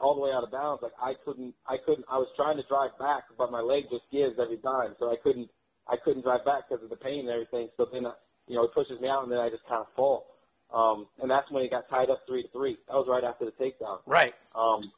all 0.00 0.14
the 0.14 0.20
way 0.20 0.30
out 0.32 0.44
of 0.44 0.50
bounds. 0.50 0.82
Like 0.82 0.96
I 1.00 1.14
couldn't, 1.24 1.54
I 1.66 1.76
couldn't, 1.84 2.04
I 2.10 2.18
was 2.18 2.28
trying 2.36 2.56
to 2.56 2.64
drive 2.68 2.98
back, 2.98 3.24
but 3.36 3.50
my 3.50 3.60
leg 3.60 3.84
just 3.90 4.04
gives 4.10 4.38
every 4.40 4.58
time, 4.58 4.96
so 4.98 5.10
I 5.10 5.16
couldn't, 5.22 5.48
I 5.88 5.96
couldn't 6.02 6.22
drive 6.22 6.44
back 6.44 6.68
because 6.68 6.82
of 6.82 6.90
the 6.90 6.96
pain 6.96 7.20
and 7.20 7.30
everything. 7.30 7.68
So 7.76 7.86
then, 7.92 8.06
you 8.48 8.56
know, 8.56 8.64
it 8.64 8.74
pushes 8.74 9.00
me 9.00 9.08
out, 9.08 9.22
and 9.22 9.32
then 9.32 9.38
I 9.38 9.50
just 9.50 9.64
kind 9.68 9.80
of 9.80 9.88
fall. 9.94 10.26
Um, 10.72 11.06
and 11.20 11.30
that's 11.30 11.50
when 11.50 11.62
he 11.62 11.68
got 11.68 11.88
tied 11.90 12.08
up 12.08 12.22
three 12.26 12.42
to 12.42 12.48
three. 12.48 12.78
That 12.88 12.94
was 12.94 13.06
right 13.08 13.24
after 13.24 13.44
the 13.44 13.52
takedown. 13.52 14.00
Right. 14.06 14.34
Um, 14.54 14.90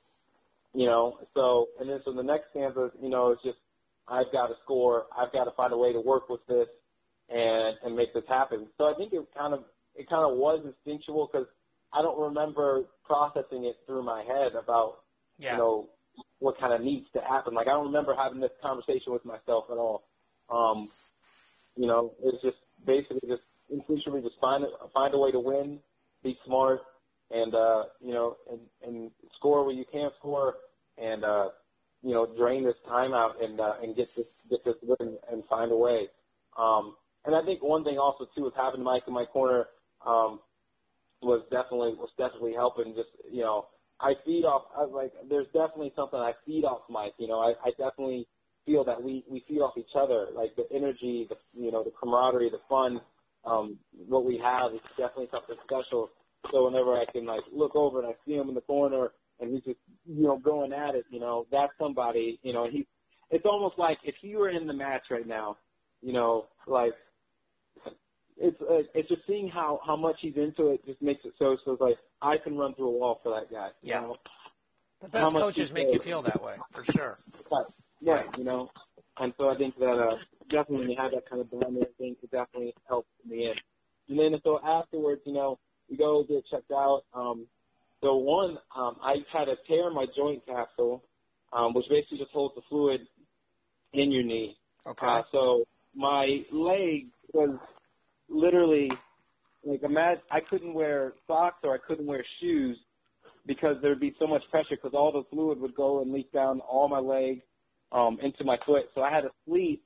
you 0.72 0.86
know, 0.86 1.18
so 1.34 1.68
and 1.80 1.88
then 1.88 2.00
so 2.04 2.12
the 2.12 2.22
next 2.22 2.50
stanza, 2.50 2.90
you 3.02 3.08
know, 3.08 3.32
is 3.32 3.38
just 3.44 3.58
I've 4.06 4.30
got 4.32 4.48
to 4.48 4.54
score. 4.62 5.06
I've 5.16 5.32
got 5.32 5.44
to 5.44 5.50
find 5.56 5.72
a 5.72 5.76
way 5.76 5.92
to 5.92 6.00
work 6.00 6.28
with 6.28 6.46
this 6.46 6.68
and 7.28 7.76
and 7.84 7.96
make 7.96 8.12
this 8.14 8.24
happen. 8.28 8.66
So 8.78 8.84
I 8.84 8.94
think 8.96 9.12
it 9.12 9.26
kind 9.36 9.54
of 9.54 9.64
it 9.94 10.08
kind 10.08 10.30
of 10.30 10.36
was 10.36 10.64
instinctual 10.64 11.28
because 11.30 11.46
I 11.92 12.02
don't 12.02 12.18
remember 12.18 12.84
processing 13.04 13.64
it 13.64 13.76
through 13.86 14.02
my 14.02 14.22
head 14.24 14.52
about 14.60 14.98
yeah. 15.38 15.52
you 15.52 15.58
know 15.58 15.88
what 16.38 16.58
kind 16.58 16.72
of 16.72 16.80
needs 16.80 17.06
to 17.14 17.20
happen. 17.20 17.54
Like 17.54 17.66
I 17.66 17.70
don't 17.70 17.86
remember 17.86 18.14
having 18.14 18.40
this 18.40 18.52
conversation 18.62 19.12
with 19.12 19.24
myself 19.24 19.66
at 19.70 19.76
all. 19.76 20.04
Um, 20.50 20.90
you 21.76 21.86
know, 21.86 22.12
it's 22.22 22.42
just 22.42 22.58
basically 22.86 23.28
just 23.28 23.42
instinctually 23.72 24.22
just 24.22 24.38
find 24.40 24.64
find 24.92 25.14
a 25.14 25.18
way 25.18 25.30
to 25.32 25.40
win, 25.40 25.78
be 26.22 26.36
smart, 26.44 26.80
and 27.30 27.54
uh, 27.54 27.84
you 28.00 28.12
know, 28.12 28.36
and, 28.50 28.60
and 28.86 29.10
score 29.36 29.64
where 29.64 29.74
you 29.74 29.84
can't 29.90 30.12
score, 30.18 30.56
and 30.98 31.24
uh, 31.24 31.48
you 32.02 32.12
know, 32.12 32.26
drain 32.36 32.64
this 32.64 32.76
time 32.86 33.14
out 33.14 33.42
and 33.42 33.60
uh, 33.60 33.74
and 33.82 33.96
get 33.96 34.14
this 34.14 34.28
get 34.50 34.64
this 34.64 34.76
win 34.82 35.16
and 35.30 35.44
find 35.46 35.72
a 35.72 35.76
way. 35.76 36.08
Um, 36.58 36.94
and 37.24 37.34
I 37.34 37.42
think 37.44 37.62
one 37.62 37.84
thing 37.84 37.98
also 37.98 38.26
too 38.36 38.46
is 38.46 38.52
having 38.56 38.82
Mike 38.82 39.04
in 39.06 39.14
my 39.14 39.24
corner 39.24 39.66
um, 40.06 40.40
was 41.22 41.42
definitely 41.50 41.94
was 41.94 42.10
definitely 42.18 42.54
helping. 42.54 42.94
Just 42.94 43.10
you 43.30 43.42
know, 43.42 43.66
I 44.00 44.14
feed 44.24 44.44
off. 44.44 44.62
I 44.76 44.84
like 44.84 45.12
there's 45.28 45.46
definitely 45.46 45.92
something 45.96 46.18
I 46.18 46.32
feed 46.46 46.64
off 46.64 46.82
Mike. 46.90 47.14
You 47.18 47.28
know, 47.28 47.40
I, 47.40 47.54
I 47.64 47.70
definitely 47.70 48.26
feel 48.66 48.84
that 48.84 49.02
we 49.02 49.24
we 49.28 49.44
feed 49.48 49.60
off 49.60 49.76
each 49.78 49.94
other. 49.96 50.28
Like 50.34 50.54
the 50.56 50.66
energy, 50.74 51.26
the 51.28 51.36
you 51.58 51.72
know, 51.72 51.82
the 51.82 51.92
camaraderie, 52.00 52.50
the 52.50 52.60
fun 52.68 53.00
um, 53.46 53.78
what 54.06 54.24
we 54.24 54.38
have 54.38 54.72
is 54.72 54.80
definitely 54.96 55.28
something 55.30 55.56
special. 55.64 56.10
So 56.52 56.66
whenever 56.66 56.94
I 56.94 57.04
can 57.10 57.26
like 57.26 57.42
look 57.52 57.74
over 57.74 58.00
and 58.00 58.08
I 58.08 58.12
see 58.26 58.34
him 58.34 58.48
in 58.48 58.54
the 58.54 58.60
corner 58.62 59.12
and 59.40 59.52
he's 59.52 59.64
just 59.64 59.78
you 60.06 60.24
know 60.24 60.38
going 60.38 60.72
at 60.72 60.94
it, 60.94 61.04
you 61.10 61.20
know 61.20 61.46
that's 61.50 61.72
somebody. 61.78 62.38
You 62.42 62.52
know 62.52 62.68
he. 62.70 62.86
It's 63.30 63.46
almost 63.46 63.78
like 63.78 63.98
if 64.04 64.14
he 64.20 64.36
were 64.36 64.50
in 64.50 64.66
the 64.66 64.74
match 64.74 65.04
right 65.10 65.26
now, 65.26 65.56
you 66.02 66.12
know, 66.12 66.46
like 66.66 66.92
it's 68.36 68.60
uh, 68.62 68.82
it's 68.94 69.08
just 69.08 69.22
seeing 69.26 69.48
how 69.48 69.80
how 69.86 69.96
much 69.96 70.16
he's 70.20 70.36
into 70.36 70.68
it 70.70 70.84
just 70.84 71.00
makes 71.00 71.24
it 71.24 71.32
so 71.38 71.56
so 71.64 71.72
it's 71.72 71.80
like 71.80 71.98
I 72.20 72.36
can 72.38 72.56
run 72.56 72.74
through 72.74 72.88
a 72.88 72.98
wall 72.98 73.20
for 73.22 73.38
that 73.38 73.50
guy. 73.50 73.68
Yeah. 73.82 74.00
Know? 74.00 74.16
The 75.04 75.08
best 75.08 75.32
coaches 75.32 75.70
make 75.72 75.92
you 75.92 76.00
feel 76.00 76.22
that 76.22 76.42
way 76.42 76.56
for 76.72 76.84
sure. 76.84 77.18
But, 77.50 77.66
yeah, 78.00 78.22
you 78.38 78.44
know, 78.44 78.70
and 79.18 79.34
so 79.36 79.50
I 79.50 79.56
think 79.56 79.78
that 79.78 79.92
uh, 79.92 80.16
definitely 80.48 80.78
when 80.78 80.90
you 80.90 80.96
have 80.98 81.10
that 81.12 81.28
kind 81.28 81.42
of 81.42 81.50
bond 81.50 81.64
and 81.64 81.76
everything, 81.76 82.16
it 82.22 82.30
definitely 82.30 82.74
helps 82.88 83.08
in 83.22 83.30
the 83.30 83.48
end. 83.48 83.60
And 84.08 84.18
then 84.18 84.40
so 84.42 84.60
afterwards, 84.64 85.20
you 85.26 85.34
know, 85.34 85.58
we 85.90 85.98
go 85.98 86.24
get 86.24 86.46
checked 86.50 86.70
out. 86.72 87.02
Um, 87.12 87.46
so 88.00 88.16
one, 88.16 88.58
um, 88.74 88.96
I 89.02 89.16
had 89.30 89.48
a 89.48 89.56
tear 89.68 89.88
in 89.88 89.94
my 89.94 90.06
joint 90.16 90.44
capsule, 90.46 91.02
um, 91.52 91.74
which 91.74 91.86
basically 91.90 92.18
just 92.18 92.30
holds 92.30 92.54
the 92.54 92.62
fluid 92.68 93.06
in 93.92 94.10
your 94.10 94.22
knee. 94.22 94.56
Okay. 94.86 95.06
Uh, 95.06 95.22
so 95.32 95.64
my 95.94 96.44
leg 96.50 97.08
was 97.32 97.58
literally 98.34 98.90
like 99.64 99.82
imagine 99.82 100.22
I 100.30 100.40
couldn't 100.40 100.74
wear 100.74 101.14
socks 101.26 101.58
or 101.62 101.74
I 101.74 101.78
couldn't 101.86 102.06
wear 102.06 102.24
shoes 102.40 102.78
because 103.46 103.76
there'd 103.82 104.00
be 104.00 104.14
so 104.18 104.26
much 104.26 104.42
pressure 104.50 104.76
because 104.76 104.92
all 104.94 105.12
the 105.12 105.22
fluid 105.30 105.60
would 105.60 105.74
go 105.74 106.02
and 106.02 106.12
leak 106.12 106.32
down 106.32 106.60
all 106.60 106.88
my 106.88 106.98
leg 106.98 107.42
um, 107.92 108.18
into 108.22 108.44
my 108.44 108.58
foot. 108.66 108.84
So 108.94 109.02
I 109.02 109.10
had 109.10 109.22
to 109.22 109.30
sleep. 109.46 109.82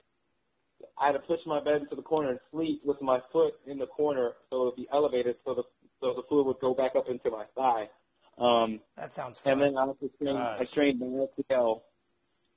I 1.01 1.07
had 1.07 1.13
to 1.13 1.19
push 1.21 1.41
my 1.47 1.63
bed 1.63 1.83
into 1.83 1.97
the 1.97 2.03
corner 2.03 2.31
and 2.31 2.41
sleep 2.53 2.83
with 2.85 3.01
my 3.03 3.21
foot 3.33 3.55
in 3.67 3.79
the 3.79 3.87
corner 3.87 4.33
so 4.51 4.63
it 4.63 4.65
would 4.67 4.77
be 4.77 4.89
elevated 4.93 5.37
so 5.45 5.55
the 5.55 5.63
so 6.01 6.15
the 6.15 6.23
fluid 6.29 6.47
would 6.47 6.61
go 6.61 6.75
back 6.75 6.93
up 6.97 7.09
into 7.09 7.31
my 7.31 7.45
thigh. 7.57 7.89
Um, 8.39 8.81
that 8.97 9.11
sounds 9.11 9.39
fun. 9.39 9.55
And 9.55 9.63
then 9.63 9.77
I 9.77 9.83
also 9.83 10.09
trained, 10.21 10.39
I 10.39 10.65
trained 10.73 11.01
my 11.01 11.07
LCL. 11.07 11.81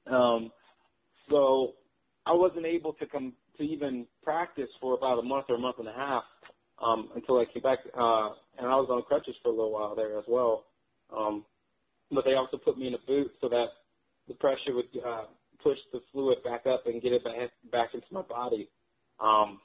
Um, 0.06 0.52
so 1.28 1.74
I 2.26 2.34
wasn't 2.34 2.68
able 2.68 2.94
to 2.94 3.08
come 3.08 3.34
to 3.62 3.68
even 3.68 4.05
practice 4.24 4.70
for 4.80 4.95
about 4.95 5.20
a 5.20 5.22
month 5.22 5.45
or 5.49 5.55
a 5.55 5.59
month 5.59 5.78
and 5.80 5.88
a 5.88 5.93
half 5.93 6.24
um, 6.84 7.09
until 7.16 7.39
I 7.39 7.45
came 7.45 7.64
back. 7.64 7.80
Uh, 7.97 8.30
and 8.57 8.68
I 8.68 8.76
was 8.76 8.88
on 8.89 9.01
crutches 9.03 9.36
for 9.41 9.49
a 9.49 9.51
little 9.51 9.72
while 9.72 9.95
there 9.95 10.18
as 10.18 10.26
well. 10.28 10.66
Um, 11.16 11.45
but 12.12 12.26
they 12.26 12.34
also 12.34 12.57
put 12.57 12.78
me 12.78 12.88
in 12.88 12.93
a 12.93 12.99
boot 13.07 13.32
so 13.39 13.49
that 13.49 13.68
the 14.28 14.34
pressure 14.36 14.74
would 14.74 14.89
uh, 15.05 15.26
push 15.64 15.78
the 15.93 16.01
fluid 16.12 16.43
back 16.43 16.66
up 16.66 16.86
and 16.86 17.01
get 17.01 17.14
it 17.14 17.24
back, 17.24 17.36
back 17.72 17.93
into 17.93 18.07
my 18.12 18.22
body. 18.24 18.70
Um, 19.20 19.59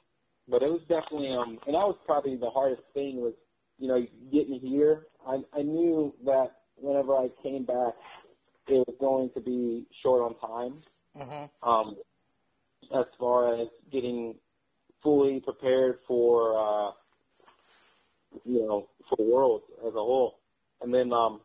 but 0.47 0.61
it 0.61 0.69
was 0.69 0.81
definitely, 0.87 1.29
um, 1.29 1.59
and 1.65 1.75
that 1.75 1.87
was 1.87 1.97
probably 2.05 2.37
the 2.37 2.49
hardest 2.49 2.83
thing 2.93 3.17
was, 3.17 3.33
you 3.79 3.87
know, 3.87 4.05
getting 4.31 4.59
here. 4.61 5.07
I, 5.27 5.41
I 5.53 5.61
knew 5.61 6.13
that 6.25 6.51
whenever 6.75 7.13
I 7.13 7.29
came 7.43 7.65
back, 7.65 7.93
it 8.67 8.85
was 8.87 8.95
going 8.99 9.29
to 9.33 9.41
be 9.41 9.85
short 10.03 10.21
on 10.21 10.39
time. 10.39 10.77
Mm-hmm. 11.17 11.69
Um, 11.69 11.95
as 12.97 13.05
far 13.19 13.59
as 13.61 13.67
getting 13.91 14.35
fully 15.03 15.39
prepared 15.39 15.99
for, 16.07 16.57
uh, 16.57 16.91
you 18.45 18.65
know, 18.65 18.89
for 19.09 19.15
the 19.17 19.23
world 19.23 19.63
as 19.81 19.93
a 19.93 19.97
whole. 19.97 20.39
And 20.81 20.93
then, 20.93 21.11
um, 21.11 21.41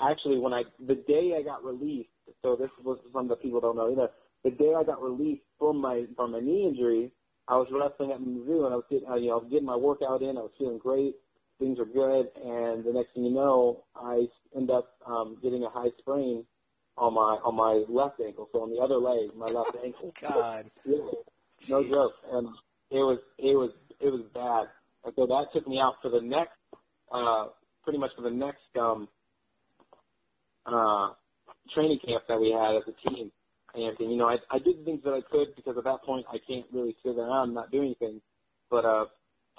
actually 0.00 0.38
when 0.38 0.52
I 0.52 0.62
the 0.86 0.94
day 0.94 1.34
I 1.38 1.42
got 1.42 1.64
released. 1.64 2.08
So 2.42 2.56
this 2.56 2.70
was 2.82 2.98
something 3.12 3.28
that 3.28 3.42
people 3.42 3.60
don't 3.60 3.76
know 3.76 3.90
either. 3.92 4.08
The 4.44 4.50
day 4.50 4.72
I 4.76 4.84
got 4.84 5.02
released 5.02 5.42
from 5.58 5.80
my 5.80 6.04
from 6.16 6.32
my 6.32 6.40
knee 6.40 6.66
injury, 6.66 7.12
I 7.48 7.56
was 7.56 7.68
wrestling 7.70 8.12
at 8.12 8.20
Mizzou 8.20 8.64
and 8.64 8.72
I 8.72 8.76
was 8.76 8.84
getting 8.90 9.08
uh, 9.08 9.16
you 9.16 9.28
know 9.28 9.40
getting 9.40 9.66
my 9.66 9.76
workout 9.76 10.22
in. 10.22 10.36
I 10.36 10.42
was 10.42 10.52
feeling 10.58 10.78
great. 10.78 11.14
Things 11.60 11.78
are 11.78 11.84
good, 11.84 12.26
and 12.44 12.84
the 12.84 12.92
next 12.92 13.14
thing 13.14 13.24
you 13.24 13.32
know, 13.32 13.84
I 13.94 14.26
end 14.56 14.72
up 14.72 14.90
um, 15.06 15.38
getting 15.40 15.62
a 15.62 15.70
high 15.70 15.90
sprain 15.98 16.44
on 16.96 17.14
my 17.14 17.38
on 17.44 17.56
my 17.56 17.84
left 17.88 18.20
ankle. 18.20 18.48
So 18.52 18.62
on 18.62 18.70
the 18.70 18.80
other 18.82 18.96
leg, 18.96 19.36
my 19.36 19.48
left 19.48 19.76
ankle. 19.84 20.14
God. 20.20 20.70
Yeah, 20.86 20.98
no 21.68 21.82
joke. 21.82 22.12
And 22.30 22.48
it 22.90 22.98
was 23.00 23.18
it 23.38 23.56
was 23.56 23.70
it 24.00 24.10
was 24.10 24.22
bad. 24.34 24.68
And 25.04 25.14
so 25.16 25.26
that 25.26 25.46
took 25.54 25.66
me 25.66 25.80
out 25.80 25.94
for 26.02 26.10
the 26.10 26.20
next 26.20 26.52
uh 27.12 27.48
pretty 27.84 27.98
much 27.98 28.10
for 28.16 28.22
the 28.22 28.30
next 28.36 28.68
um 28.78 29.08
uh 30.66 31.14
training 31.74 32.00
camp 32.06 32.24
that 32.28 32.40
we 32.40 32.52
had 32.52 32.76
as 32.76 32.82
a 32.88 33.08
team. 33.10 33.32
And 33.74 33.96
you 33.98 34.16
know, 34.16 34.28
I 34.28 34.36
I 34.50 34.58
did 34.58 34.80
the 34.80 34.84
things 34.84 35.02
that 35.04 35.14
I 35.14 35.22
could 35.30 35.56
because 35.56 35.76
at 35.78 35.84
that 35.84 36.02
point 36.04 36.26
I 36.30 36.38
can't 36.46 36.66
really 36.72 36.96
sit 37.02 37.16
around 37.16 37.48
and 37.50 37.54
not 37.54 37.70
do 37.70 37.80
anything. 37.82 38.20
But 38.70 38.84
uh 38.84 39.06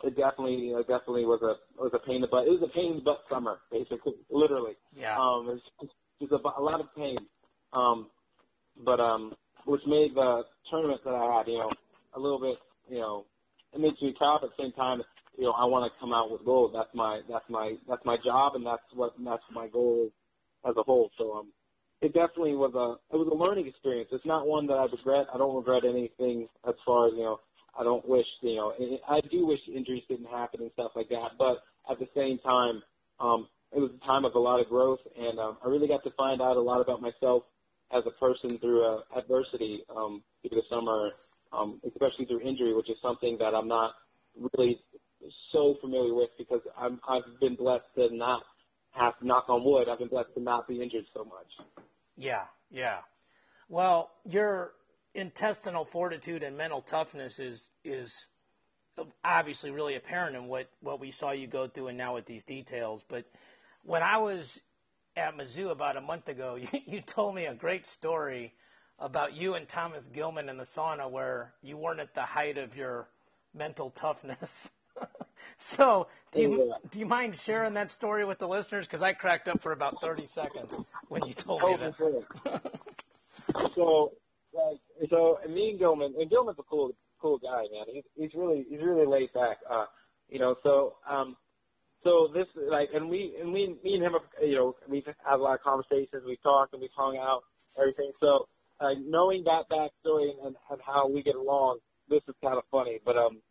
it 0.03 0.15
definitely 0.15 0.69
it 0.69 0.87
definitely 0.87 1.25
was 1.25 1.41
a 1.41 1.81
was 1.81 1.91
a 1.93 1.99
pain 2.05 2.17
in 2.17 2.21
the 2.21 2.27
butt. 2.27 2.47
It 2.47 2.51
was 2.59 2.69
a 2.69 2.73
pain 2.73 2.91
in 2.91 2.97
the 2.97 3.03
butt 3.03 3.23
summer, 3.31 3.59
basically, 3.71 4.13
literally. 4.29 4.73
Yeah. 4.95 5.17
Um, 5.17 5.59
just 6.19 6.31
a, 6.31 6.35
a 6.35 6.61
lot 6.61 6.79
of 6.79 6.87
pain. 6.95 7.17
Um, 7.73 8.07
but 8.83 8.99
um, 8.99 9.33
which 9.65 9.81
made 9.87 10.15
the 10.15 10.43
tournament 10.69 11.01
that 11.05 11.13
I 11.13 11.37
had, 11.37 11.47
you 11.47 11.59
know, 11.59 11.71
a 12.15 12.19
little 12.19 12.39
bit, 12.39 12.57
you 12.89 12.99
know, 12.99 13.25
it 13.73 13.79
makes 13.79 14.01
me 14.01 14.13
proud. 14.17 14.43
At 14.43 14.49
the 14.55 14.63
same 14.63 14.71
time, 14.73 15.01
you 15.37 15.45
know, 15.45 15.51
I 15.51 15.65
want 15.65 15.91
to 15.91 15.99
come 15.99 16.13
out 16.13 16.31
with 16.31 16.45
gold. 16.45 16.73
That's 16.73 16.93
my 16.93 17.21
that's 17.29 17.45
my 17.49 17.75
that's 17.87 18.05
my 18.05 18.17
job, 18.23 18.55
and 18.55 18.65
that's 18.65 18.83
what 18.93 19.13
that's 19.23 19.43
my 19.53 19.67
goal 19.67 20.09
as 20.67 20.75
a 20.77 20.83
whole. 20.83 21.09
So 21.17 21.33
um, 21.33 21.51
it 22.01 22.13
definitely 22.13 22.55
was 22.55 22.73
a 22.75 23.13
it 23.13 23.17
was 23.17 23.27
a 23.31 23.35
learning 23.35 23.67
experience. 23.67 24.09
It's 24.11 24.25
not 24.25 24.47
one 24.47 24.67
that 24.67 24.75
I 24.75 24.85
regret. 24.85 25.27
I 25.33 25.37
don't 25.37 25.55
regret 25.55 25.83
anything 25.85 26.47
as 26.67 26.75
far 26.85 27.07
as 27.07 27.13
you 27.13 27.23
know. 27.23 27.39
I 27.77 27.83
don't 27.83 28.07
wish 28.07 28.25
you 28.41 28.55
know. 28.55 28.73
I 29.09 29.19
do 29.31 29.45
wish 29.45 29.59
injuries 29.73 30.03
didn't 30.07 30.27
happen 30.27 30.61
and 30.61 30.71
stuff 30.73 30.91
like 30.95 31.09
that. 31.09 31.31
But 31.37 31.63
at 31.89 31.99
the 31.99 32.07
same 32.15 32.39
time, 32.39 32.81
um, 33.19 33.47
it 33.75 33.79
was 33.79 33.91
a 33.91 34.05
time 34.05 34.23
of 34.23 34.35
a 34.35 34.39
lot 34.39 34.61
of 34.61 34.69
growth, 34.69 34.99
and 35.19 35.37
um, 35.37 35.57
I 35.63 35.67
really 35.67 35.87
got 35.87 36.03
to 36.05 36.11
find 36.11 36.41
out 36.41 36.55
a 36.55 36.61
lot 36.61 36.79
about 36.79 37.01
myself 37.01 37.43
as 37.91 38.03
a 38.07 38.11
person 38.11 38.57
through 38.57 38.85
uh, 38.85 39.01
adversity 39.17 39.83
um, 39.95 40.23
through 40.41 40.57
the 40.57 40.63
summer, 40.69 41.11
um, 41.51 41.81
especially 41.85 42.25
through 42.25 42.41
injury, 42.41 42.73
which 42.73 42.89
is 42.89 42.95
something 43.01 43.37
that 43.39 43.53
I'm 43.53 43.67
not 43.67 43.91
really 44.53 44.79
so 45.51 45.75
familiar 45.81 46.13
with 46.13 46.29
because 46.37 46.61
I'm, 46.77 46.99
I've 47.07 47.23
been 47.39 47.55
blessed 47.55 47.85
to 47.95 48.15
not 48.15 48.43
have 48.91 49.13
knock 49.21 49.45
on 49.49 49.63
wood. 49.63 49.89
I've 49.89 49.99
been 49.99 50.07
blessed 50.07 50.33
to 50.35 50.41
not 50.41 50.67
be 50.67 50.81
injured 50.81 51.05
so 51.13 51.25
much. 51.25 51.67
Yeah, 52.17 52.43
yeah. 52.71 52.99
Well, 53.67 54.11
your 54.23 54.71
intestinal 55.13 55.85
fortitude 55.85 56.43
and 56.43 56.57
mental 56.57 56.81
toughness 56.81 57.39
is 57.39 57.71
is 57.83 58.27
obviously 59.23 59.71
really 59.71 59.95
apparent 59.95 60.35
in 60.35 60.45
what 60.45 60.69
what 60.81 60.99
we 60.99 61.11
saw 61.11 61.31
you 61.31 61.47
go 61.47 61.67
through 61.67 61.87
and 61.87 61.97
now 61.97 62.15
with 62.15 62.25
these 62.25 62.45
details. 62.45 63.03
But 63.07 63.25
when 63.85 64.01
I 64.01 64.17
was 64.17 64.59
at 65.15 65.37
Mizzou 65.37 65.71
about 65.71 65.95
a 65.95 66.01
month 66.01 66.27
ago, 66.27 66.55
you, 66.59 66.67
you 66.85 67.01
told 67.01 67.35
me 67.35 67.45
a 67.45 67.53
great 67.53 67.85
story 67.85 68.53
about 68.99 69.33
you 69.33 69.55
and 69.55 69.67
Thomas 69.67 70.07
Gilman 70.07 70.49
in 70.49 70.57
the 70.57 70.63
sauna 70.63 71.09
where 71.09 71.53
you 71.61 71.77
weren't 71.77 71.99
at 71.99 72.13
the 72.13 72.21
height 72.21 72.57
of 72.57 72.75
your 72.75 73.07
mental 73.53 73.89
toughness. 73.89 74.71
so, 75.57 76.07
do 76.31 76.41
you 76.41 76.73
do 76.89 76.99
you 76.99 77.05
mind 77.05 77.35
sharing 77.35 77.73
that 77.73 77.91
story 77.91 78.23
with 78.23 78.39
the 78.39 78.47
listeners? 78.47 78.85
Because 78.85 79.01
I 79.01 79.11
cracked 79.11 79.49
up 79.49 79.61
for 79.61 79.73
about 79.73 79.99
30 79.99 80.25
seconds 80.25 80.73
when 81.09 81.25
you 81.25 81.33
told 81.33 81.61
me 81.63 81.75
that. 81.77 81.95
so, 83.75 84.13
like, 84.53 85.09
so 85.09 85.39
and 85.43 85.53
me 85.53 85.71
and 85.71 85.79
Gilman, 85.79 86.13
and 86.17 86.29
Gilman's 86.29 86.57
a 86.59 86.63
cool, 86.63 86.91
cool 87.21 87.37
guy, 87.37 87.63
man. 87.73 87.85
He's 87.91 88.03
he's 88.15 88.31
really 88.33 88.65
he's 88.69 88.79
really 88.81 89.05
laid 89.05 89.33
back. 89.33 89.57
Uh, 89.69 89.85
you 90.29 90.39
know, 90.39 90.55
so 90.63 90.95
um, 91.09 91.35
so 92.05 92.29
this 92.31 92.45
like, 92.69 92.89
and 92.93 93.09
we 93.09 93.35
and 93.41 93.51
we 93.51 93.75
me 93.83 93.95
and 93.95 94.03
him, 94.03 94.13
you 94.41 94.55
know, 94.55 94.75
we've 94.87 95.05
had 95.05 95.15
a 95.33 95.41
lot 95.41 95.55
of 95.55 95.61
conversations. 95.61 96.21
We've 96.25 96.41
talked 96.43 96.73
and 96.73 96.81
we've 96.81 96.91
hung 96.95 97.17
out, 97.17 97.41
everything. 97.79 98.11
So 98.19 98.47
uh, 98.79 98.91
knowing 99.03 99.43
that 99.45 99.63
backstory 99.71 100.29
and, 100.45 100.55
and 100.69 100.79
how 100.85 101.09
we 101.09 101.23
get 101.23 101.35
along, 101.35 101.79
this 102.07 102.21
is 102.27 102.35
kind 102.43 102.57
of 102.57 102.63
funny. 102.71 102.99
But 103.03 103.17
um, 103.17 103.41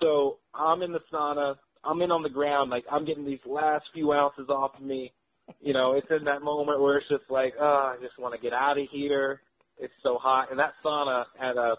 so 0.00 0.38
I'm 0.54 0.80
in 0.80 0.92
the 0.92 1.00
sauna. 1.12 1.56
I'm 1.84 2.00
in 2.00 2.10
on 2.10 2.22
the 2.22 2.30
ground. 2.30 2.70
Like 2.70 2.84
I'm 2.90 3.04
getting 3.04 3.26
these 3.26 3.44
last 3.44 3.84
few 3.92 4.12
ounces 4.12 4.48
off 4.48 4.78
of 4.78 4.82
me. 4.82 5.12
You 5.60 5.74
know, 5.74 5.92
it's 5.92 6.10
in 6.10 6.24
that 6.24 6.40
moment 6.40 6.80
where 6.80 6.96
it's 6.96 7.08
just 7.10 7.24
like, 7.28 7.52
oh, 7.60 7.94
I 7.94 8.02
just 8.02 8.18
want 8.18 8.34
to 8.34 8.40
get 8.40 8.54
out 8.54 8.78
of 8.78 8.88
here. 8.90 9.42
It's 9.76 9.92
so 10.02 10.16
hot, 10.16 10.50
and 10.50 10.58
that 10.58 10.72
sauna 10.82 11.26
at 11.38 11.58
uh 11.58 11.76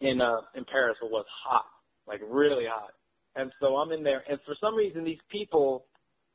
in 0.00 0.20
uh 0.20 0.40
in 0.56 0.64
Paris 0.64 0.96
was 1.00 1.26
hot, 1.44 1.66
like 2.08 2.20
really 2.28 2.64
hot. 2.66 2.90
And 3.34 3.50
so 3.60 3.76
I'm 3.76 3.92
in 3.92 4.02
there, 4.02 4.22
and 4.28 4.38
for 4.44 4.54
some 4.60 4.74
reason 4.74 5.04
these 5.04 5.20
people 5.30 5.86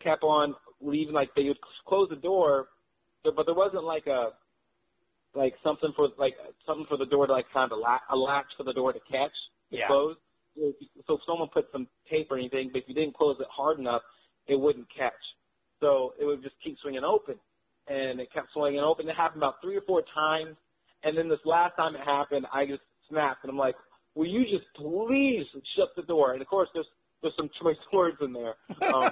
kept 0.02 0.24
on 0.24 0.56
leaving. 0.82 1.14
Like 1.14 1.30
they 1.36 1.44
would 1.44 1.58
close 1.88 2.10
the 2.10 2.16
door, 2.16 2.70
but 3.24 3.46
there 3.46 3.56
wasn't 3.56 3.84
like 3.84 4.08
a 4.08 4.30
like 5.36 5.54
something 5.64 5.92
for 5.96 6.10
like 6.18 6.36
something 6.66 6.86
for 6.88 6.98
the 6.98 7.06
door 7.06 7.28
to 7.28 7.34
like 7.34 7.46
kind 7.54 7.72
of 7.72 7.80
la- 7.80 8.00
a 8.10 8.16
latch 8.16 8.48
for 8.58 8.64
the 8.64 8.74
door 8.74 8.94
to 8.94 9.00
catch 9.12 9.32
to 9.72 9.78
yeah. 9.78 9.88
close. 9.88 10.16
So 11.06 11.16
if 11.16 11.22
someone 11.28 11.50
put 11.54 11.68
some 11.72 11.88
tape 12.10 12.32
or 12.32 12.38
anything, 12.38 12.70
but 12.74 12.82
if 12.82 12.86
you 12.88 12.96
didn't 12.96 13.16
close 13.16 13.38
it 13.40 13.46
hard 13.52 13.78
enough, 13.78 14.02
it 14.48 14.56
wouldn't 14.56 14.88
catch. 14.96 15.14
So 15.80 16.14
it 16.20 16.26
would 16.26 16.42
just 16.42 16.56
keep 16.64 16.78
swinging 16.82 17.04
open, 17.04 17.36
and 17.88 18.20
it 18.20 18.34
kept 18.34 18.48
swinging 18.54 18.80
open. 18.80 19.08
It 19.08 19.16
happened 19.16 19.44
about 19.44 19.62
three 19.62 19.78
or 19.78 19.82
four 19.82 20.02
times, 20.16 20.56
and 21.04 21.16
then 21.16 21.30
this 21.30 21.40
last 21.46 21.76
time 21.76 21.94
it 21.96 22.02
happened, 22.02 22.48
I 22.52 22.66
just 22.66 22.82
snapped, 23.08 23.44
and 23.44 23.52
I'm 23.52 23.58
like, 23.58 23.76
"Will 24.18 24.28
you 24.28 24.44
just 24.44 24.66
please 24.76 25.46
shut 25.76 25.90
the 25.96 26.02
door?" 26.02 26.34
And 26.34 26.42
of 26.42 26.48
course, 26.48 26.70
there's 26.74 26.88
there's 27.22 27.36
some 27.36 27.50
choice 27.62 27.78
words 27.94 28.18
in 28.22 28.34
there. 28.34 28.56
Um, 28.82 29.12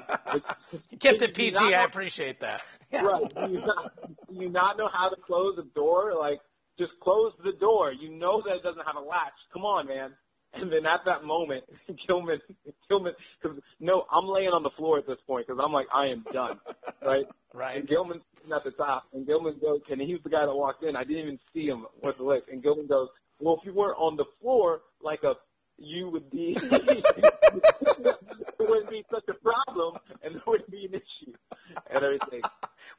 you 0.92 0.98
kept 1.00 1.22
it 1.22 1.34
PG. 1.34 1.58
I 1.58 1.84
appreciate 1.84 2.40
that. 2.42 2.62
Yeah. 2.92 3.04
Right? 3.06 3.36
Do 3.36 3.54
you, 3.54 3.60
not, 3.66 3.94
do 4.30 4.36
you 4.36 4.50
not 4.50 4.78
know 4.78 4.90
how 4.92 5.10
to 5.10 5.16
close 5.26 5.58
a 5.58 5.64
door? 5.76 6.14
Like, 6.18 6.40
just 6.80 6.92
close 7.02 7.34
the 7.44 7.52
door. 7.54 7.92
You 7.92 8.10
know 8.12 8.42
that 8.46 8.58
it 8.58 8.64
doesn't 8.64 8.86
have 8.86 8.96
a 8.96 9.00
latch. 9.00 9.34
Come 9.54 9.64
on, 9.64 9.88
man. 9.88 10.12
And 10.54 10.72
then 10.72 10.86
at 10.86 11.02
that 11.06 11.26
moment, 11.26 11.66
Gilman, 12.08 12.40
Gilman, 12.88 13.14
because 13.42 13.58
no, 13.82 14.06
I'm 14.10 14.26
laying 14.26 14.50
on 14.50 14.64
the 14.64 14.70
floor 14.78 14.98
at 14.98 15.06
this 15.06 15.18
point 15.28 15.48
because 15.48 15.62
I'm 15.64 15.74
like, 15.74 15.88
I 15.94 16.08
am 16.08 16.24
done, 16.32 16.60
right? 17.06 17.26
Right. 17.54 17.78
And 17.78 17.88
Gilman's 17.88 18.24
at 18.54 18.64
the 18.64 18.72
top, 18.72 19.04
and 19.14 19.26
Gilman 19.26 19.58
goes, 19.60 19.82
and 19.90 20.00
he's 20.00 20.20
the 20.24 20.30
guy 20.30 20.46
that 20.46 20.56
walked 20.56 20.84
in. 20.84 20.96
I 20.96 21.04
didn't 21.04 21.24
even 21.24 21.40
see 21.54 21.68
him 21.68 21.86
with 22.02 22.18
the 22.18 22.24
lick, 22.24 22.46
and 22.50 22.64
Gilman 22.64 22.88
goes, 22.88 23.10
well, 23.40 23.58
if 23.60 23.66
you 23.66 23.74
weren't 23.74 23.98
on 23.98 24.16
the 24.16 24.26
floor 24.42 24.82
like 25.02 25.24
a 25.24 25.36
you 25.78 26.10
would 26.10 26.30
be 26.30 26.58
it 26.62 27.04
wouldn't 28.60 28.90
be 28.90 29.04
such 29.12 29.26
a 29.30 29.34
problem 29.34 29.98
and 30.24 30.36
there 30.36 30.42
wouldn't 30.48 30.72
be 30.72 30.86
an 30.86 30.94
issue 30.94 31.34
and 31.90 32.04
everything. 32.04 32.42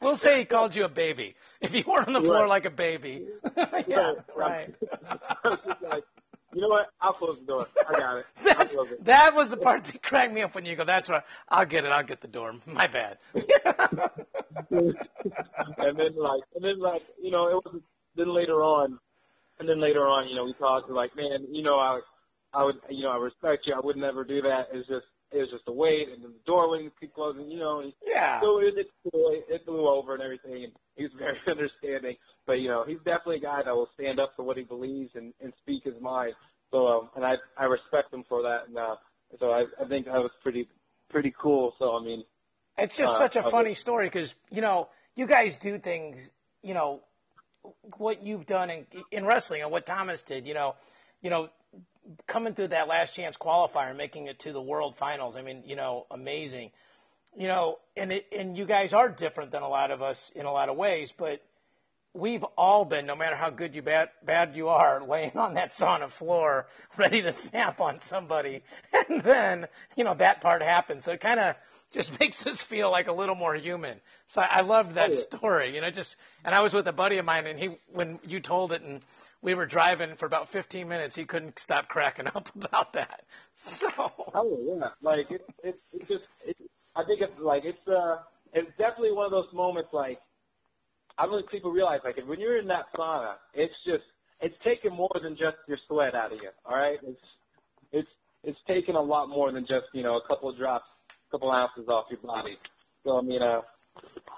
We'll 0.00 0.16
say 0.16 0.40
he 0.40 0.44
called 0.44 0.74
you 0.74 0.84
a 0.84 0.88
baby. 0.88 1.36
If 1.60 1.74
you 1.74 1.84
weren't 1.86 2.08
on 2.08 2.12
the 2.12 2.20
floor 2.20 2.40
right. 2.40 2.48
like 2.48 2.64
a 2.66 2.70
baby. 2.70 3.26
yeah, 3.86 4.12
right. 4.36 4.74
right. 5.82 6.02
you 6.52 6.60
know 6.60 6.68
what? 6.68 6.90
I'll 7.00 7.14
close 7.14 7.38
the 7.40 7.46
door. 7.46 7.66
I 7.88 7.92
got 7.98 8.16
it. 8.18 8.26
it. 8.44 9.04
That 9.04 9.34
was 9.34 9.50
the 9.50 9.56
part 9.56 9.84
that 9.84 10.02
cracked 10.02 10.34
me 10.34 10.42
up 10.42 10.54
when 10.54 10.66
you 10.66 10.76
go, 10.76 10.84
that's 10.84 11.08
right. 11.08 11.22
I'll 11.48 11.66
get 11.66 11.84
it. 11.84 11.92
I'll 11.92 12.04
get 12.04 12.20
the 12.20 12.28
door. 12.28 12.54
My 12.66 12.86
bad. 12.88 13.18
and 13.34 13.44
then 14.70 16.14
like, 16.16 16.42
and 16.54 16.62
then 16.62 16.78
like, 16.78 17.02
you 17.22 17.30
know, 17.30 17.48
it 17.48 17.54
was, 17.54 17.80
then 18.16 18.34
later 18.34 18.62
on, 18.62 18.98
and 19.58 19.68
then 19.68 19.80
later 19.80 20.06
on, 20.06 20.28
you 20.28 20.36
know, 20.36 20.44
we 20.44 20.52
talked 20.54 20.90
like, 20.90 21.16
man, 21.16 21.46
you 21.50 21.62
know, 21.62 21.76
I, 21.76 22.00
I 22.52 22.64
would, 22.64 22.76
you 22.90 23.02
know, 23.02 23.10
I 23.10 23.16
respect 23.16 23.66
you. 23.66 23.74
I 23.74 23.80
would 23.84 23.96
never 23.96 24.24
do 24.24 24.42
that. 24.42 24.68
It's 24.72 24.88
just, 24.88 25.06
it 25.32 25.38
was 25.38 25.50
just 25.50 25.64
a 25.66 25.72
wait, 25.72 26.08
and 26.08 26.22
then 26.22 26.32
the 26.32 26.44
door 26.46 26.70
wouldn't 26.70 26.92
keep 27.00 27.14
closing. 27.14 27.50
You 27.50 27.58
know, 27.58 27.90
yeah. 28.06 28.40
So 28.40 28.60
it, 28.60 28.74
it, 28.76 28.86
it 29.48 29.66
blew 29.66 29.88
over 29.88 30.14
and 30.14 30.22
everything, 30.22 30.64
and 30.64 30.72
he 30.94 31.02
was 31.04 31.12
very 31.18 31.38
understanding. 31.46 32.16
But 32.46 32.60
you 32.60 32.68
know, 32.68 32.84
he's 32.86 32.98
definitely 32.98 33.36
a 33.36 33.40
guy 33.40 33.62
that 33.64 33.74
will 33.74 33.90
stand 33.94 34.20
up 34.20 34.32
for 34.36 34.44
what 34.44 34.56
he 34.56 34.62
believes 34.62 35.10
and, 35.14 35.34
and 35.42 35.52
speak 35.62 35.84
his 35.84 36.00
mind. 36.00 36.34
So, 36.70 36.86
um, 36.86 37.10
and 37.16 37.24
I, 37.24 37.34
I 37.56 37.64
respect 37.64 38.12
him 38.12 38.24
for 38.28 38.42
that. 38.42 38.68
And 38.68 38.78
uh, 38.78 38.96
so 39.38 39.50
I, 39.50 39.64
I 39.82 39.88
think 39.88 40.06
that 40.06 40.14
was 40.14 40.32
pretty, 40.42 40.68
pretty 41.10 41.34
cool. 41.40 41.74
So 41.78 41.96
I 41.96 42.02
mean, 42.02 42.24
it's 42.78 42.96
just 42.96 43.12
uh, 43.12 43.18
such 43.18 43.36
a 43.36 43.42
funny 43.42 43.74
story 43.74 44.06
because 44.06 44.34
you 44.50 44.60
know, 44.60 44.88
you 45.16 45.26
guys 45.26 45.58
do 45.58 45.78
things, 45.78 46.30
you 46.62 46.74
know, 46.74 47.02
what 47.96 48.22
you've 48.24 48.46
done 48.46 48.70
in, 48.70 48.86
in 49.10 49.24
wrestling 49.24 49.62
and 49.62 49.70
what 49.70 49.86
Thomas 49.86 50.22
did. 50.22 50.46
You 50.46 50.54
know, 50.54 50.74
you 51.22 51.30
know, 51.30 51.48
coming 52.26 52.54
through 52.54 52.68
that 52.68 52.88
last 52.88 53.14
chance 53.14 53.36
qualifier 53.36 53.88
and 53.88 53.98
making 53.98 54.26
it 54.26 54.38
to 54.40 54.52
the 54.52 54.62
world 54.62 54.96
finals. 54.96 55.36
I 55.36 55.42
mean, 55.42 55.62
you 55.66 55.76
know, 55.76 56.06
amazing. 56.10 56.70
You 57.36 57.48
know, 57.48 57.78
and 57.96 58.12
it, 58.12 58.26
and 58.36 58.56
you 58.56 58.64
guys 58.64 58.92
are 58.92 59.08
different 59.08 59.50
than 59.50 59.62
a 59.62 59.68
lot 59.68 59.90
of 59.90 60.02
us 60.02 60.32
in 60.34 60.46
a 60.46 60.52
lot 60.52 60.68
of 60.68 60.76
ways, 60.76 61.12
but 61.12 61.42
we've 62.16 62.44
all 62.56 62.84
been, 62.84 63.06
no 63.06 63.14
matter 63.14 63.36
how 63.36 63.50
good 63.50 63.74
you 63.74 63.82
bad, 63.82 64.08
bad 64.24 64.56
you 64.56 64.68
are, 64.68 65.04
laying 65.08 65.36
on 65.36 65.54
that 65.54 65.70
sauna 65.70 66.10
floor, 66.10 66.66
ready 66.96 67.22
to 67.22 67.32
snap 67.32 67.80
on 67.80 68.00
somebody, 68.00 68.62
and 69.08 69.22
then 69.22 69.66
you 69.96 70.04
know 70.04 70.14
that 70.14 70.40
part 70.40 70.62
happens. 70.62 71.04
So 71.04 71.12
it 71.12 71.20
kind 71.20 71.40
of 71.40 71.56
just 71.92 72.18
makes 72.20 72.44
us 72.46 72.62
feel 72.62 72.90
like 72.90 73.08
a 73.08 73.12
little 73.12 73.34
more 73.34 73.54
human. 73.54 74.00
So 74.28 74.40
I, 74.40 74.58
I 74.58 74.60
loved 74.62 74.94
that 74.96 75.12
Oh, 75.12 75.16
yeah. 75.16 75.20
story. 75.38 75.74
You 75.74 75.80
know, 75.80 75.90
just 75.90 76.16
and 76.44 76.54
I 76.54 76.60
was 76.60 76.74
with 76.74 76.86
a 76.88 76.92
buddy 76.92 77.18
of 77.18 77.24
mine, 77.24 77.46
and 77.46 77.58
he 77.58 77.78
when 77.92 78.18
you 78.26 78.40
told 78.40 78.72
it, 78.72 78.82
and 78.82 79.00
we 79.42 79.54
were 79.54 79.66
driving 79.66 80.16
for 80.16 80.26
about 80.26 80.50
15 80.50 80.88
minutes, 80.88 81.14
he 81.14 81.24
couldn't 81.24 81.58
stop 81.58 81.88
cracking 81.88 82.26
up 82.34 82.50
about 82.54 82.92
that. 82.94 83.22
So 83.56 83.88
Oh 84.34 84.58
yeah, 84.66 84.88
like 85.02 85.30
it, 85.30 85.42
it, 85.62 85.80
it 85.92 86.08
just, 86.08 86.24
it, 86.44 86.56
I 86.94 87.04
think 87.04 87.20
it's 87.22 87.38
like 87.40 87.64
it's, 87.64 87.86
uh, 87.88 88.16
it's 88.52 88.70
definitely 88.78 89.12
one 89.12 89.24
of 89.26 89.30
those 89.32 89.52
moments. 89.52 89.90
Like 89.92 90.18
I 91.18 91.26
don't 91.26 91.36
think 91.38 91.50
people 91.50 91.70
realize, 91.70 92.00
like 92.04 92.16
when 92.26 92.40
you're 92.40 92.58
in 92.58 92.66
that 92.68 92.86
sauna, 92.96 93.34
it's 93.54 93.74
just, 93.86 94.04
it's 94.40 94.54
taking 94.64 94.92
more 94.92 95.10
than 95.22 95.32
just 95.36 95.56
your 95.68 95.78
sweat 95.88 96.14
out 96.14 96.32
of 96.32 96.38
you. 96.42 96.50
All 96.66 96.76
right, 96.76 96.98
it's, 97.06 97.20
it's, 97.92 98.08
it's 98.44 98.58
taking 98.68 98.94
a 98.94 99.00
lot 99.00 99.28
more 99.28 99.50
than 99.52 99.64
just 99.66 99.86
you 99.94 100.02
know 100.02 100.16
a 100.16 100.26
couple 100.28 100.48
of 100.50 100.56
drops, 100.58 100.84
couple 101.30 101.50
ounces 101.52 101.88
off 101.88 102.06
your 102.10 102.20
body. 102.20 102.56
So 103.04 103.18
I 103.18 103.22
mean, 103.22 103.42
uh, 103.42 103.60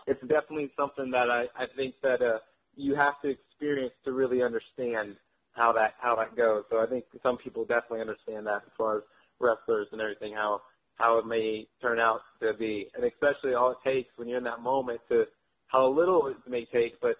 it's 0.06 0.20
definitely 0.22 0.70
something 0.76 1.10
that 1.10 1.30
I, 1.30 1.44
I 1.56 1.66
think 1.76 1.94
that 2.02 2.22
uh, 2.22 2.38
you 2.76 2.94
have 2.94 3.20
to 3.22 3.28
experience 3.28 3.94
to 4.04 4.12
really 4.12 4.42
understand 4.42 5.16
how 5.52 5.72
that 5.72 5.94
how 6.00 6.16
that 6.16 6.36
goes. 6.36 6.64
So 6.70 6.78
I 6.78 6.86
think 6.86 7.04
some 7.22 7.36
people 7.38 7.64
definitely 7.64 8.00
understand 8.00 8.46
that 8.46 8.62
as 8.66 8.72
far 8.76 8.98
as 8.98 9.02
wrestlers 9.40 9.88
and 9.92 10.00
everything, 10.00 10.34
how 10.34 10.62
how 10.96 11.18
it 11.18 11.26
may 11.26 11.66
turn 11.80 11.98
out 12.00 12.20
to 12.40 12.54
be, 12.54 12.88
and 12.94 13.04
especially 13.04 13.54
all 13.54 13.72
it 13.72 13.78
takes 13.84 14.10
when 14.16 14.28
you're 14.28 14.38
in 14.38 14.44
that 14.44 14.60
moment 14.60 15.00
to 15.08 15.24
how 15.68 15.88
little 15.88 16.26
it 16.28 16.36
may 16.48 16.64
take, 16.66 17.00
but 17.00 17.16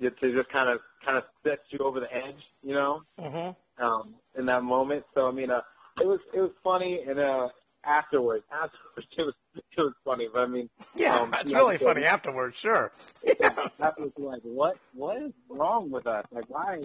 to 0.00 0.10
just 0.10 0.50
kind 0.50 0.70
of 0.70 0.78
kind 1.04 1.18
of 1.18 1.24
set 1.42 1.58
you 1.70 1.78
over 1.84 2.00
the 2.00 2.12
edge, 2.14 2.40
you 2.62 2.74
know, 2.74 3.02
hmm 3.18 3.50
um, 3.82 4.14
in 4.38 4.46
that 4.46 4.62
moment. 4.62 5.04
So 5.14 5.26
I 5.26 5.32
mean, 5.32 5.50
uh, 5.50 5.60
it 6.00 6.06
was 6.06 6.20
it 6.34 6.40
was 6.40 6.52
funny, 6.62 7.00
and 7.06 7.18
uh, 7.18 7.48
afterwards, 7.84 8.44
afterwards 8.52 9.08
it 9.16 9.22
was 9.22 9.34
it 9.54 9.80
was 9.80 9.92
funny. 10.04 10.28
But 10.32 10.40
I 10.40 10.46
mean, 10.46 10.68
yeah, 10.94 11.20
Um, 11.20 11.34
it's 11.40 11.52
really 11.52 11.78
so- 11.78 11.86
funny 11.86 12.04
afterwards. 12.04 12.56
Sure. 12.56 12.92
afterwards 13.80 14.14
you're 14.18 14.30
like, 14.32 14.42
what 14.42 14.76
what 14.94 15.16
is 15.22 15.32
wrong 15.48 15.90
with 15.90 16.06
us? 16.06 16.24
Like, 16.32 16.48
why? 16.48 16.80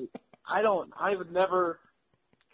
I 0.49 0.61
don't. 0.61 0.91
I 0.99 1.15
would 1.15 1.31
never. 1.31 1.79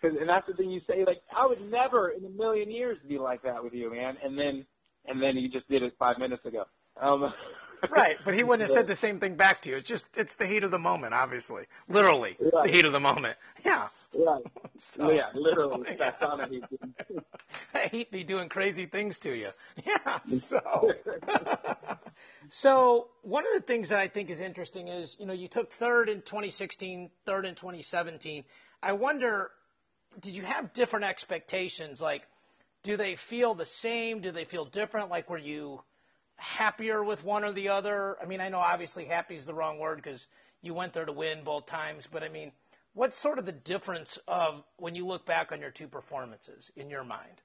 Cause, 0.02 0.12
and 0.20 0.28
that's 0.28 0.46
the 0.48 0.54
thing 0.54 0.70
you 0.70 0.82
say. 0.88 1.06
Like, 1.06 1.22
I 1.36 1.46
would 1.48 1.62
never 1.72 2.10
in 2.10 2.26
a 2.26 2.30
million 2.30 2.70
years 2.70 2.98
be 3.08 3.18
like 3.18 3.44
that 3.44 3.64
with 3.64 3.74
you, 3.74 3.90
man. 3.92 4.18
And 4.24 4.38
then, 4.38 4.66
and 5.06 5.22
then 5.22 5.38
you 5.38 5.48
just 5.50 5.70
did 5.70 5.82
it 5.82 5.94
five 5.98 6.18
minutes 6.18 6.46
ago. 6.46 6.66
Um, 7.02 7.34
Right, 7.92 8.16
but 8.24 8.34
he 8.34 8.44
wouldn't 8.44 8.62
have 8.70 8.74
said 8.74 8.88
the 8.88 8.96
same 8.96 9.20
thing 9.20 9.36
back 9.36 9.64
to 9.64 9.70
you. 9.70 9.76
It's 9.76 9.88
just 9.90 10.06
it's 10.16 10.38
the 10.38 10.48
heat 10.48 10.64
of 10.64 10.72
the 10.72 10.80
moment, 10.80 11.14
obviously, 11.14 11.66
literally 11.90 12.38
the 12.40 12.72
heat 12.72 12.86
of 12.86 12.94
the 12.94 13.00
moment. 13.02 13.36
Yeah. 13.66 13.90
Right. 14.16 14.44
So, 14.80 15.12
yeah, 15.12 15.28
literally. 15.34 15.84
Yeah. 15.88 15.96
That's 16.00 16.22
on 16.24 16.42
it. 16.42 17.92
he'd 17.92 18.12
be 18.12 18.24
doing 18.24 18.50
crazy 18.50 18.86
things 18.86 19.20
to 19.20 19.36
you. 19.36 19.50
Yeah. 19.86 20.20
So. 20.42 20.92
so 22.50 23.08
one 23.22 23.46
of 23.46 23.54
the 23.54 23.66
things 23.66 23.90
that 23.90 24.00
I 24.00 24.08
think 24.08 24.30
is 24.30 24.42
interesting 24.42 24.88
is, 24.88 25.16
you 25.20 25.26
know, 25.26 25.34
you 25.34 25.48
took 25.48 25.72
third 25.72 26.10
in 26.10 26.22
2016, 26.22 27.12
third 27.26 27.46
in 27.46 27.56
2017. 27.56 28.44
I 28.82 28.94
wonder, 28.94 29.52
did 30.20 30.36
you 30.36 30.44
have 30.44 30.74
different 30.74 31.06
expectations? 31.06 32.02
Like, 32.02 32.24
do 32.84 32.98
they 32.98 33.16
feel 33.16 33.54
the 33.54 33.66
same? 33.66 34.22
Do 34.22 34.32
they 34.32 34.46
feel 34.46 34.66
different? 34.66 35.10
Like, 35.10 35.30
were 35.30 35.38
you 35.38 35.82
happier 36.36 37.04
with 37.04 37.24
one 37.24 37.44
or 37.44 37.54
the 37.54 37.70
other? 37.70 38.18
I 38.22 38.26
mean, 38.26 38.42
I 38.42 38.50
know 38.50 38.60
obviously 38.60 39.06
happy 39.06 39.36
is 39.36 39.46
the 39.46 39.54
wrong 39.54 39.80
word 39.80 40.02
because 40.04 40.26
you 40.62 40.74
went 40.74 40.94
there 40.94 41.06
to 41.06 41.12
win 41.12 41.44
both 41.44 41.66
times, 41.66 42.08
but 42.12 42.24
I 42.24 42.30
mean, 42.30 42.52
what's 42.94 43.18
sort 43.18 43.40
of 43.40 43.46
the 43.46 43.52
difference 43.52 44.18
of 44.28 44.64
when 44.78 44.96
you 44.96 45.06
look 45.06 45.26
back 45.26 45.52
on 45.52 45.60
your 45.60 45.72
two 45.72 45.88
performances 45.88 46.72
in 46.76 46.90
your 46.90 47.04
mind? 47.04 47.42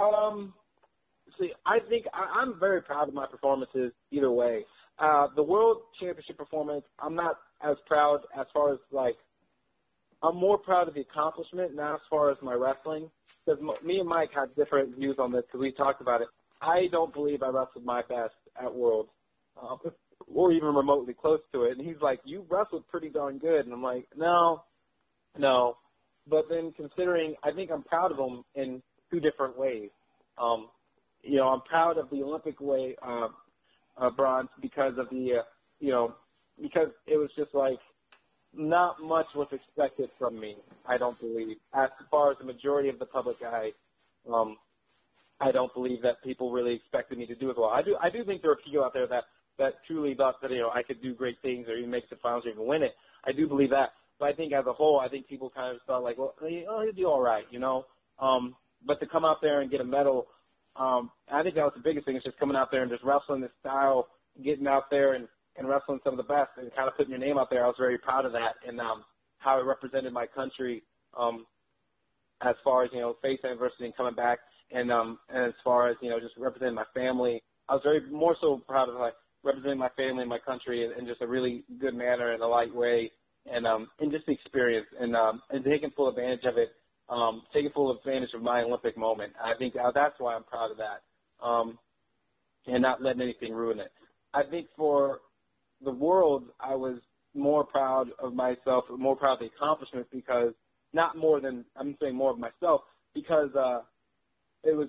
Um, 0.00 0.54
see, 1.38 1.52
I 1.66 1.78
think 1.88 2.06
I, 2.12 2.40
I'm 2.40 2.58
very 2.58 2.82
proud 2.82 3.08
of 3.08 3.14
my 3.14 3.26
performances 3.26 3.92
either 4.10 4.30
way. 4.30 4.64
Uh, 4.98 5.28
the 5.34 5.42
world 5.42 5.78
championship 5.98 6.36
performance, 6.36 6.84
I'm 6.98 7.14
not 7.14 7.36
as 7.62 7.76
proud 7.86 8.20
as 8.36 8.46
far 8.52 8.72
as 8.72 8.78
like, 8.90 9.16
I'm 10.22 10.36
more 10.36 10.58
proud 10.58 10.88
of 10.88 10.94
the 10.94 11.00
accomplishment, 11.00 11.74
not 11.74 11.94
as 11.94 12.00
far 12.08 12.30
as 12.30 12.36
my 12.42 12.54
wrestling. 12.54 13.10
Because 13.44 13.60
m- 13.60 13.86
me 13.86 13.98
and 13.98 14.08
Mike 14.08 14.30
had 14.32 14.54
different 14.54 14.96
views 14.96 15.16
on 15.18 15.32
this 15.32 15.42
because 15.46 15.60
we 15.60 15.72
talked 15.72 16.00
about 16.00 16.20
it. 16.20 16.28
I 16.60 16.86
don't 16.92 17.12
believe 17.12 17.42
I 17.42 17.48
wrestled 17.48 17.84
my 17.84 18.02
best 18.02 18.34
at 18.60 18.72
World, 18.72 19.08
uh, 19.60 19.76
or 20.32 20.52
even 20.52 20.74
remotely 20.74 21.14
close 21.14 21.40
to 21.52 21.64
it. 21.64 21.78
And 21.78 21.86
he's 21.86 22.00
like, 22.00 22.20
"You 22.24 22.44
wrestled 22.48 22.86
pretty 22.88 23.08
darn 23.08 23.38
good," 23.38 23.64
and 23.64 23.72
I'm 23.72 23.82
like, 23.82 24.06
"No, 24.16 24.62
no." 25.36 25.76
But 26.26 26.48
then 26.48 26.72
considering, 26.72 27.34
I 27.42 27.50
think 27.52 27.70
I'm 27.70 27.82
proud 27.82 28.12
of 28.12 28.18
him 28.18 28.44
in 28.54 28.82
two 29.10 29.20
different 29.20 29.58
ways. 29.58 29.90
Um, 30.38 30.68
you 31.22 31.36
know, 31.36 31.48
I'm 31.48 31.60
proud 31.62 31.98
of 31.98 32.10
the 32.10 32.22
Olympic 32.22 32.60
way 32.60 32.96
uh, 33.02 33.28
uh, 33.96 34.10
bronze 34.10 34.48
because 34.60 34.98
of 34.98 35.08
the, 35.10 35.38
uh, 35.38 35.42
you 35.80 35.90
know, 35.90 36.14
because 36.60 36.88
it 37.06 37.16
was 37.16 37.30
just 37.36 37.54
like 37.54 37.78
not 38.54 39.02
much 39.02 39.26
was 39.34 39.48
expected 39.52 40.10
from 40.18 40.38
me. 40.38 40.56
I 40.86 40.98
don't 40.98 41.18
believe, 41.18 41.56
as 41.74 41.90
far 42.10 42.32
as 42.32 42.38
the 42.38 42.44
majority 42.44 42.88
of 42.88 42.98
the 42.98 43.06
public 43.06 43.36
eye, 43.42 43.72
um, 44.32 44.56
I 45.40 45.50
don't 45.52 45.72
believe 45.74 46.02
that 46.02 46.22
people 46.22 46.52
really 46.52 46.74
expected 46.74 47.18
me 47.18 47.26
to 47.26 47.34
do 47.34 47.50
as 47.50 47.56
well. 47.56 47.70
I 47.70 47.82
do, 47.82 47.96
I 48.00 48.10
do 48.10 48.24
think 48.24 48.42
there 48.42 48.50
are 48.50 48.56
people 48.56 48.84
out 48.84 48.92
there 48.92 49.06
that 49.06 49.24
that 49.62 49.74
truly 49.86 50.14
thought 50.14 50.40
that 50.42 50.50
you 50.50 50.60
know 50.60 50.70
I 50.70 50.82
could 50.82 51.00
do 51.02 51.14
great 51.14 51.40
things 51.42 51.68
or 51.68 51.76
even 51.76 51.90
make 51.90 52.08
the 52.10 52.16
finals 52.16 52.44
or 52.46 52.50
even 52.50 52.66
win 52.66 52.82
it. 52.82 52.94
I 53.24 53.32
do 53.32 53.46
believe 53.46 53.70
that, 53.70 53.90
but 54.18 54.26
I 54.26 54.32
think 54.32 54.52
as 54.52 54.66
a 54.66 54.72
whole, 54.72 55.00
I 55.00 55.08
think 55.08 55.28
people 55.28 55.50
kind 55.54 55.74
of 55.74 55.82
thought 55.86 56.02
like, 56.02 56.18
well, 56.18 56.34
oh, 56.40 56.82
he'll 56.82 56.92
do 56.92 57.06
all 57.06 57.20
right, 57.20 57.44
you 57.50 57.58
know. 57.58 57.86
Um, 58.18 58.56
but 58.86 59.00
to 59.00 59.06
come 59.06 59.24
out 59.24 59.38
there 59.40 59.60
and 59.60 59.70
get 59.70 59.80
a 59.80 59.84
medal, 59.84 60.26
um, 60.76 61.10
I 61.30 61.42
think 61.42 61.54
that 61.54 61.64
was 61.64 61.74
the 61.76 61.82
biggest 61.82 62.06
thing. 62.06 62.16
Is 62.16 62.22
just 62.24 62.38
coming 62.38 62.56
out 62.56 62.70
there 62.70 62.82
and 62.82 62.90
just 62.90 63.04
wrestling 63.04 63.40
this 63.40 63.50
style, 63.60 64.08
getting 64.42 64.66
out 64.66 64.90
there 64.90 65.14
and 65.14 65.28
and 65.56 65.68
wrestling 65.68 66.00
some 66.02 66.14
of 66.14 66.16
the 66.16 66.32
best 66.32 66.50
and 66.56 66.74
kind 66.74 66.88
of 66.88 66.96
putting 66.96 67.10
your 67.10 67.20
name 67.20 67.38
out 67.38 67.50
there. 67.50 67.64
I 67.64 67.66
was 67.66 67.76
very 67.78 67.98
proud 67.98 68.24
of 68.24 68.32
that 68.32 68.54
and 68.66 68.80
um, 68.80 69.04
how 69.38 69.60
it 69.60 69.64
represented 69.64 70.12
my 70.12 70.26
country 70.26 70.82
um, 71.18 71.46
as 72.40 72.54
far 72.64 72.84
as 72.84 72.90
you 72.92 73.00
know 73.00 73.16
facing 73.22 73.50
adversity 73.50 73.84
and 73.84 73.96
coming 73.96 74.14
back, 74.14 74.38
and 74.70 74.90
um, 74.90 75.18
and 75.28 75.46
as 75.46 75.54
far 75.62 75.88
as 75.88 75.96
you 76.00 76.10
know 76.10 76.20
just 76.20 76.34
representing 76.36 76.74
my 76.74 76.86
family. 76.94 77.42
I 77.68 77.74
was 77.74 77.82
very 77.84 78.00
more 78.10 78.36
so 78.40 78.60
proud 78.66 78.88
of 78.88 78.96
like 78.96 79.14
representing 79.44 79.78
my 79.78 79.88
family 79.90 80.22
and 80.22 80.28
my 80.28 80.38
country 80.38 80.84
in, 80.84 80.92
in 80.98 81.06
just 81.06 81.20
a 81.22 81.26
really 81.26 81.64
good 81.80 81.94
manner 81.94 82.32
and 82.32 82.42
a 82.42 82.46
light 82.46 82.74
way, 82.74 83.10
and 83.50 83.66
um, 83.66 83.88
and 84.00 84.12
just 84.12 84.26
the 84.26 84.32
experience 84.32 84.86
and 85.00 85.16
um, 85.16 85.42
and 85.50 85.64
taking 85.64 85.90
full 85.90 86.08
advantage 86.08 86.44
of 86.44 86.58
it, 86.58 86.70
um, 87.08 87.42
taking 87.52 87.70
full 87.72 87.96
advantage 87.96 88.30
of 88.34 88.42
my 88.42 88.62
Olympic 88.62 88.96
moment. 88.96 89.32
I 89.42 89.54
think 89.58 89.74
uh, 89.76 89.90
that's 89.94 90.14
why 90.18 90.34
I'm 90.34 90.44
proud 90.44 90.70
of 90.70 90.76
that, 90.78 91.44
um, 91.44 91.78
and 92.66 92.82
not 92.82 93.02
letting 93.02 93.22
anything 93.22 93.52
ruin 93.52 93.80
it. 93.80 93.92
I 94.34 94.42
think 94.44 94.68
for 94.76 95.20
the 95.84 95.92
world, 95.92 96.44
I 96.60 96.74
was 96.74 96.98
more 97.34 97.64
proud 97.64 98.08
of 98.18 98.34
myself, 98.34 98.84
more 98.96 99.16
proud 99.16 99.34
of 99.34 99.40
the 99.40 99.46
accomplishment 99.46 100.06
because 100.12 100.52
not 100.92 101.16
more 101.16 101.40
than 101.40 101.64
I'm 101.76 101.96
saying 102.00 102.14
more 102.14 102.30
of 102.30 102.38
myself 102.38 102.82
because 103.14 103.50
uh, 103.56 103.80
it 104.62 104.76
was 104.76 104.88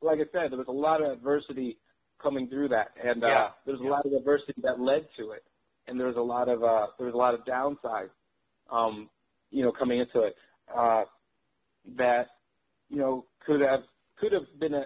like 0.00 0.18
I 0.18 0.30
said, 0.32 0.52
there 0.52 0.58
was 0.58 0.68
a 0.68 0.72
lot 0.72 1.02
of 1.02 1.10
adversity 1.10 1.78
coming 2.22 2.48
through 2.48 2.68
that, 2.68 2.88
and 3.02 3.24
uh, 3.24 3.28
Yeah. 3.28 3.48
there 3.64 3.74
was 3.74 3.80
Yeah. 3.82 3.88
a 3.88 3.90
lot 3.90 4.06
of 4.06 4.12
adversity 4.12 4.54
that 4.62 4.80
led 4.80 5.08
to 5.16 5.32
it, 5.32 5.44
and 5.86 5.98
there 5.98 6.06
was 6.06 6.16
a 6.16 6.20
lot 6.20 6.48
of 6.48 6.62
uh, 6.62 6.88
there 6.98 7.06
was 7.06 7.14
a 7.14 7.18
lot 7.18 7.34
of 7.34 7.44
downsides, 7.44 8.10
um, 8.70 9.08
you 9.50 9.62
know, 9.62 9.72
coming 9.72 9.98
into 10.00 10.22
it 10.22 10.36
uh, 10.74 11.04
that 11.96 12.26
you 12.88 12.98
know 12.98 13.26
could 13.46 13.60
have 13.60 13.80
could 14.18 14.32
have 14.32 14.46
been 14.58 14.74
a 14.74 14.84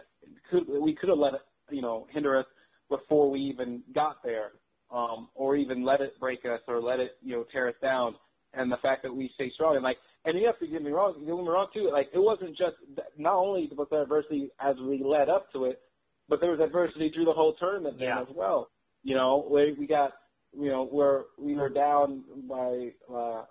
could 0.50 0.64
we 0.68 0.94
could 0.94 1.08
have 1.08 1.18
let 1.18 1.34
it 1.34 1.40
you 1.70 1.82
know 1.82 2.06
hinder 2.10 2.38
us 2.38 2.46
before 2.88 3.30
we 3.30 3.40
even 3.40 3.82
got 3.94 4.22
there, 4.22 4.52
um, 4.90 5.28
or 5.34 5.56
even 5.56 5.84
let 5.84 6.00
it 6.00 6.18
break 6.20 6.44
us 6.44 6.60
or 6.68 6.80
let 6.80 7.00
it 7.00 7.12
you 7.22 7.36
know 7.36 7.44
tear 7.52 7.68
us 7.68 7.74
down. 7.82 8.14
And 8.54 8.70
the 8.70 8.76
fact 8.82 9.02
that 9.04 9.14
we 9.14 9.30
stay 9.34 9.50
strong 9.54 9.76
and 9.76 9.82
like, 9.82 9.96
and 10.26 10.38
you 10.38 10.44
have 10.46 10.58
to 10.58 10.66
get 10.66 10.82
me 10.82 10.90
wrong, 10.90 11.14
get 11.20 11.34
me 11.34 11.48
wrong 11.48 11.68
too. 11.72 11.88
Like, 11.90 12.10
it 12.12 12.18
wasn't 12.18 12.50
just 12.50 12.76
not 13.16 13.34
only 13.34 13.70
was 13.74 13.88
there 13.90 14.02
adversity 14.02 14.50
as 14.60 14.76
we 14.76 15.02
led 15.02 15.30
up 15.30 15.50
to 15.54 15.64
it, 15.64 15.80
but 16.28 16.40
there 16.40 16.50
was 16.50 16.60
adversity 16.60 17.10
through 17.14 17.24
the 17.24 17.32
whole 17.32 17.54
tournament 17.54 17.98
then 17.98 18.08
Yeah. 18.08 18.20
as 18.22 18.28
well. 18.34 18.70
You 19.02 19.14
know, 19.16 19.46
we 19.50 19.72
we 19.72 19.86
got 19.86 20.12
you 20.52 20.68
know 20.70 20.84
where 20.84 21.24
we 21.38 21.54
were 21.54 21.68
down 21.68 22.24
by. 22.48 22.92
uh 23.12 23.44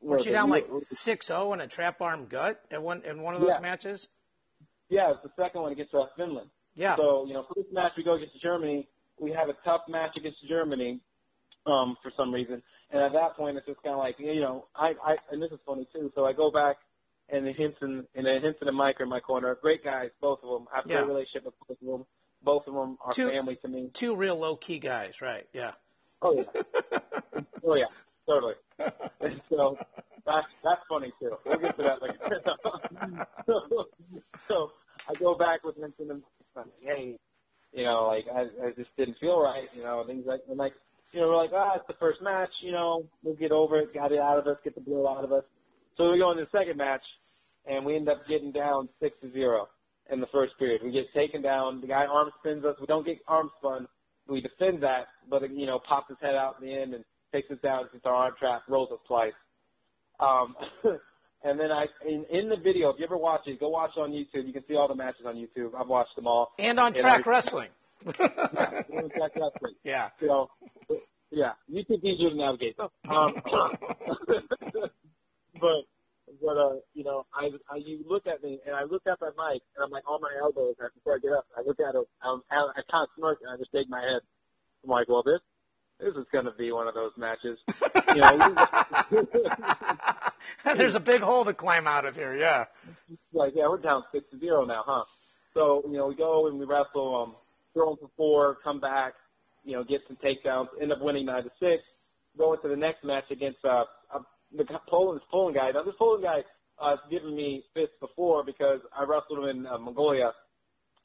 Weren't 0.00 0.26
you 0.26 0.32
down 0.32 0.50
like 0.50 0.66
it? 0.68 0.88
6-0 1.04 1.54
in 1.54 1.60
a 1.62 1.66
trap 1.66 2.00
arm 2.00 2.26
gut 2.26 2.60
at 2.70 2.82
one 2.82 3.02
in 3.04 3.22
one 3.22 3.34
of 3.34 3.40
those 3.40 3.50
Yeah. 3.54 3.60
matches? 3.60 4.08
Yeah, 4.88 5.10
it's 5.12 5.22
the 5.22 5.32
second 5.42 5.62
one 5.62 5.72
against 5.72 5.94
uh, 5.94 6.06
Finland. 6.16 6.50
Yeah. 6.74 6.94
So, 6.96 7.24
you 7.26 7.32
know, 7.34 7.44
first 7.54 7.72
match 7.72 7.92
we 7.96 8.04
go 8.04 8.14
against 8.14 8.40
Germany, 8.40 8.86
we 9.18 9.32
have 9.32 9.48
a 9.48 9.54
tough 9.64 9.80
match 9.88 10.16
against 10.16 10.46
Germany, 10.46 11.00
um, 11.66 11.96
for 12.02 12.12
some 12.16 12.32
reason. 12.32 12.62
And 12.90 13.02
at 13.02 13.12
that 13.14 13.34
point 13.36 13.56
it's 13.56 13.66
just 13.66 13.82
kinda 13.82 13.96
like, 13.98 14.20
you 14.20 14.40
know, 14.40 14.68
I, 14.76 14.92
I 15.02 15.16
and 15.32 15.42
this 15.42 15.50
is 15.50 15.58
funny 15.66 15.88
too, 15.92 16.12
so 16.14 16.24
I 16.24 16.32
go 16.32 16.52
back 16.52 16.76
and 17.28 17.46
the 17.46 17.52
Hinson 17.52 18.06
and 18.14 18.26
then 18.26 18.40
Hinson 18.42 18.68
and 18.68 18.76
Mike 18.76 19.00
are 19.00 19.04
in 19.04 19.08
my 19.08 19.20
corner. 19.20 19.56
Great 19.60 19.82
guys, 19.84 20.10
both 20.20 20.40
of 20.42 20.48
them. 20.50 20.68
I 20.72 20.76
have 20.76 20.86
a 20.86 20.88
Yeah. 20.88 20.96
great 20.98 21.08
relationship 21.08 21.44
with 21.44 21.54
both 21.68 21.80
of 21.82 21.86
them. 21.86 22.06
Both 22.42 22.66
of 22.68 22.74
them 22.74 22.98
are 23.04 23.12
Two- 23.12 23.30
family 23.30 23.56
to 23.56 23.68
me. 23.68 23.90
Two 23.92 24.14
real 24.14 24.36
low 24.38 24.56
key 24.56 24.78
guys, 24.78 25.20
right? 25.20 25.46
Yeah. 25.52 25.72
Oh 26.22 26.34
yeah. 26.34 26.62
Oh 27.64 27.74
yeah, 27.74 27.86
totally. 28.26 28.54
And 29.20 29.40
so 29.50 29.76
that's 30.24 30.46
that's 30.62 30.80
funny 30.88 31.12
too. 31.20 31.36
We'll 31.44 31.58
get 31.58 31.76
to 31.76 31.82
that 31.82 32.00
later. 32.00 32.16
so, 33.46 33.86
so 34.48 34.72
I 35.08 35.14
go 35.14 35.34
back 35.34 35.64
with 35.64 35.76
Vincent 35.76 36.10
and 36.10 36.22
like, 36.54 36.66
hey, 36.80 37.18
you 37.72 37.84
know, 37.84 38.06
like 38.06 38.26
I, 38.32 38.42
I 38.66 38.70
just 38.76 38.94
didn't 38.96 39.18
feel 39.18 39.40
right, 39.40 39.68
you 39.76 39.82
know, 39.82 40.04
things 40.06 40.26
like, 40.26 40.42
and 40.48 40.56
like, 40.58 40.74
you 41.12 41.20
know, 41.20 41.28
we're 41.28 41.36
like, 41.36 41.50
ah, 41.52 41.72
it's 41.76 41.86
the 41.88 41.94
first 41.94 42.22
match, 42.22 42.62
you 42.62 42.72
know, 42.72 43.04
we'll 43.22 43.34
get 43.34 43.52
over 43.52 43.78
it, 43.80 43.92
got 43.92 44.12
it 44.12 44.18
out 44.20 44.38
of 44.38 44.46
us, 44.46 44.56
get 44.64 44.74
the 44.74 44.80
blow 44.80 45.08
out 45.08 45.24
of 45.24 45.32
us. 45.32 45.44
So 45.96 46.10
we 46.12 46.18
go 46.18 46.32
into 46.32 46.44
the 46.44 46.58
second 46.58 46.76
match, 46.76 47.02
and 47.66 47.84
we 47.84 47.96
end 47.96 48.08
up 48.08 48.26
getting 48.28 48.52
down 48.52 48.88
six 49.00 49.16
to 49.22 49.32
zero 49.32 49.68
in 50.10 50.20
the 50.20 50.26
first 50.28 50.58
period. 50.58 50.82
We 50.84 50.92
get 50.92 51.12
taken 51.14 51.42
down. 51.42 51.80
The 51.80 51.86
guy 51.86 52.04
arm 52.06 52.30
spins 52.40 52.64
us. 52.64 52.76
We 52.80 52.86
don't 52.86 53.04
get 53.04 53.18
arm 53.26 53.50
spun. 53.58 53.88
We 54.28 54.40
defend 54.40 54.82
that, 54.82 55.06
but 55.28 55.48
you 55.50 55.66
know, 55.66 55.80
pops 55.88 56.08
his 56.08 56.18
head 56.20 56.34
out 56.34 56.56
in 56.60 56.66
the 56.66 56.74
end 56.74 56.94
and 56.94 57.04
takes 57.32 57.50
us 57.50 57.58
down 57.62 57.84
since 57.92 58.02
our 58.04 58.14
arm 58.14 58.34
trap 58.38 58.62
rolls 58.68 58.90
us 58.92 58.98
twice. 59.06 59.32
Um, 60.18 60.56
and 61.44 61.60
then 61.60 61.70
I, 61.70 61.86
in, 62.06 62.24
in 62.30 62.48
the 62.48 62.56
video, 62.56 62.90
if 62.90 62.96
you 62.98 63.04
ever 63.04 63.16
watch 63.16 63.42
it, 63.46 63.60
go 63.60 63.68
watch 63.68 63.92
it 63.96 64.00
on 64.00 64.10
YouTube. 64.10 64.46
You 64.46 64.52
can 64.52 64.64
see 64.66 64.74
all 64.74 64.88
the 64.88 64.94
matches 64.94 65.26
on 65.26 65.36
YouTube. 65.36 65.74
I've 65.78 65.88
watched 65.88 66.16
them 66.16 66.26
all. 66.26 66.52
And 66.58 66.80
on 66.80 66.92
Track 66.92 67.26
I, 67.26 67.30
Wrestling. 67.30 67.68
yeah, 68.04 68.82
on 68.96 69.10
Track 69.10 69.32
Wrestling. 69.36 69.74
Yeah. 69.84 70.08
So, 70.20 70.50
yeah, 71.30 71.52
YouTube's 71.72 72.04
easier 72.04 72.30
to 72.30 72.36
navigate. 72.36 72.76
Um, 73.08 73.34
but 75.60 75.84
but 76.42 76.56
uh, 76.56 76.76
you 76.94 77.04
know, 77.04 77.26
I, 77.34 77.50
I 77.70 77.76
you 77.76 78.04
look 78.08 78.26
at 78.26 78.42
me 78.42 78.60
and 78.66 78.74
I 78.74 78.84
look 78.84 79.02
up 79.10 79.18
at 79.22 79.36
Mike 79.36 79.62
and 79.76 79.84
I'm 79.84 79.90
like 79.90 80.08
on 80.08 80.20
my 80.20 80.32
elbows 80.40 80.74
and 80.80 80.90
before 80.94 81.16
I 81.16 81.18
get 81.18 81.32
up. 81.32 81.46
I 81.56 81.62
look 81.62 81.78
at 81.80 81.94
him. 81.94 82.04
Um, 82.24 82.42
I, 82.50 82.56
I 82.56 82.82
kind 82.90 83.04
of 83.04 83.08
smirk 83.16 83.38
and 83.42 83.50
I 83.50 83.56
just 83.56 83.72
shake 83.72 83.88
my 83.88 84.00
head. 84.00 84.20
I'm 84.84 84.90
like, 84.90 85.08
well, 85.08 85.22
this 85.22 85.40
this 85.98 86.14
is 86.14 86.26
going 86.32 86.44
to 86.44 86.52
be 86.52 86.72
one 86.72 86.88
of 86.88 86.94
those 86.94 87.12
matches. 87.16 87.58
You 88.14 88.22
know, 88.22 88.54
there's 90.76 90.94
a 90.94 91.00
big 91.00 91.20
hole 91.20 91.44
to 91.44 91.52
climb 91.52 91.86
out 91.86 92.06
of 92.06 92.14
here. 92.14 92.34
Yeah. 92.34 92.64
Like, 93.34 93.52
yeah, 93.54 93.68
we're 93.68 93.76
down 93.76 94.04
six 94.10 94.24
to 94.30 94.38
zero 94.38 94.64
now, 94.64 94.84
huh? 94.86 95.04
So 95.52 95.82
you 95.86 95.98
know, 95.98 96.06
we 96.06 96.14
go 96.14 96.46
and 96.46 96.58
we 96.58 96.64
wrestle. 96.64 97.14
Um, 97.14 97.34
throw 97.76 97.90
them 97.90 97.98
for 98.00 98.10
four, 98.16 98.56
come 98.64 98.80
back, 98.80 99.12
you 99.64 99.72
know, 99.72 99.84
get 99.84 100.00
some 100.08 100.16
takedowns, 100.16 100.68
end 100.80 100.90
up 100.92 101.00
winning 101.00 101.26
nine 101.26 101.44
to 101.44 101.50
six. 101.60 101.82
Go 102.38 102.54
into 102.54 102.68
the 102.68 102.76
next 102.76 103.04
match 103.04 103.24
against 103.30 103.62
uh, 103.64 103.84
the 104.54 104.64
Poland, 104.88 105.20
Poland 105.30 105.56
guy. 105.56 105.70
Now 105.72 105.82
this 105.82 105.94
Poland 105.98 106.24
guy 106.24 106.40
uh, 106.78 106.90
has 106.90 106.98
given 107.10 107.34
me 107.34 107.64
fits 107.74 107.92
before 108.00 108.44
because 108.44 108.80
I 108.96 109.04
wrestled 109.04 109.38
him 109.38 109.44
in 109.44 109.66
uh, 109.66 109.78
Mongolia, 109.78 110.32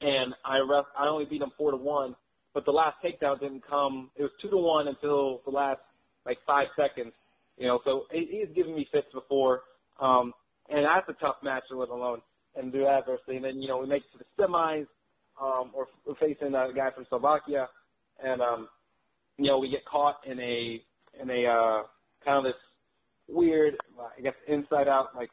and 0.00 0.34
I 0.44 0.58
rest, 0.58 0.88
I 0.98 1.06
only 1.08 1.24
beat 1.24 1.42
him 1.42 1.52
four 1.56 1.70
to 1.70 1.76
one. 1.76 2.14
But 2.54 2.66
the 2.66 2.70
last 2.70 2.96
takedown 3.02 3.40
didn't 3.40 3.66
come. 3.66 4.10
It 4.16 4.22
was 4.22 4.32
two 4.40 4.50
to 4.50 4.58
one 4.58 4.88
until 4.88 5.40
the 5.44 5.50
last 5.50 5.80
like 6.26 6.38
five 6.46 6.66
seconds. 6.76 7.12
You 7.56 7.66
know, 7.66 7.80
so 7.84 8.04
he, 8.10 8.28
he's 8.30 8.54
given 8.54 8.74
me 8.74 8.86
fits 8.92 9.06
before, 9.12 9.62
um, 10.00 10.32
and 10.68 10.84
that's 10.84 11.08
a 11.08 11.20
tough 11.20 11.36
match 11.42 11.64
to 11.70 11.78
live 11.78 11.90
alone 11.90 12.20
and 12.56 12.72
do 12.72 12.86
adversity. 12.86 13.36
And 13.36 13.44
then 13.44 13.60
you 13.60 13.68
know 13.68 13.78
we 13.78 13.86
make 13.86 14.02
it 14.02 14.18
to 14.18 14.24
the 14.24 14.42
semis, 14.42 14.86
um, 15.40 15.70
or 15.74 15.86
we're 16.06 16.14
facing 16.16 16.48
a 16.48 16.72
guy 16.74 16.90
from 16.94 17.06
Slovakia, 17.08 17.68
and 18.22 18.42
um, 18.42 18.68
you 19.38 19.46
know 19.46 19.58
we 19.58 19.70
get 19.70 19.84
caught 19.86 20.16
in 20.26 20.38
a 20.38 20.82
in 21.20 21.30
a 21.30 21.46
uh, 21.46 21.82
kind 22.24 22.38
of 22.38 22.44
this 22.44 22.60
weird, 23.28 23.76
I 23.98 24.20
guess 24.20 24.34
inside 24.48 24.88
out, 24.88 25.14
like 25.16 25.30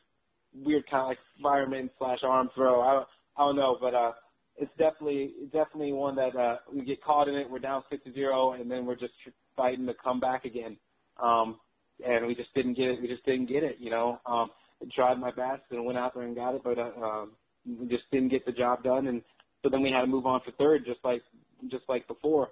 weird 0.54 0.84
kind 0.90 1.04
of 1.04 1.08
like 1.10 1.20
fireman 1.42 1.90
slash 1.98 2.20
arm 2.24 2.50
throw. 2.56 2.82
I 2.82 3.04
I 3.38 3.46
don't 3.46 3.56
know, 3.56 3.78
but 3.80 3.94
uh, 3.94 4.12
it's 4.58 4.72
definitely 4.78 5.34
definitely 5.54 5.94
one 5.94 6.16
that 6.16 6.36
uh, 6.36 6.58
we 6.74 6.84
get 6.84 7.04
caught 7.04 7.28
in 7.28 7.36
it. 7.36 7.50
We're 7.50 7.60
down 7.60 7.84
six 7.90 8.04
to 8.06 8.14
zero, 8.14 8.54
and 8.54 8.70
then 8.70 8.86
we're 8.86 8.96
just 8.96 9.14
fighting 9.56 9.86
to 9.88 9.94
come 10.04 10.20
back 10.20 10.46
again. 10.46 10.78
Um, 11.22 11.60
and 12.06 12.28
we 12.28 12.36
just 12.36 12.54
didn't 12.54 12.76
get 12.76 12.90
it. 12.90 13.02
We 13.02 13.08
just 13.08 13.26
didn't 13.26 13.48
get 13.48 13.64
it. 13.64 13.78
You 13.80 13.92
know, 13.92 14.20
um, 14.26 14.50
I 14.82 14.86
tried 14.96 15.20
my 15.20 15.32
best 15.32 15.64
and 15.72 15.86
went 15.86 15.98
out 15.98 16.14
there 16.14 16.24
and 16.24 16.36
got 16.36 16.56
it, 16.56 16.62
but 16.64 16.78
uh, 16.78 16.92
um, 17.02 17.32
we 17.66 17.88
just 17.88 18.04
didn't 18.12 18.30
get 18.30 18.46
the 18.46 18.52
job 18.52 18.84
done. 18.84 19.08
And 19.08 19.22
so 19.64 19.70
then 19.70 19.82
we 19.82 19.92
had 19.92 20.02
to 20.02 20.08
move 20.08 20.26
on 20.26 20.42
for 20.46 20.52
third, 20.52 20.86
just 20.86 21.00
like 21.04 21.22
just 21.70 21.84
like 21.90 22.08
before. 22.08 22.50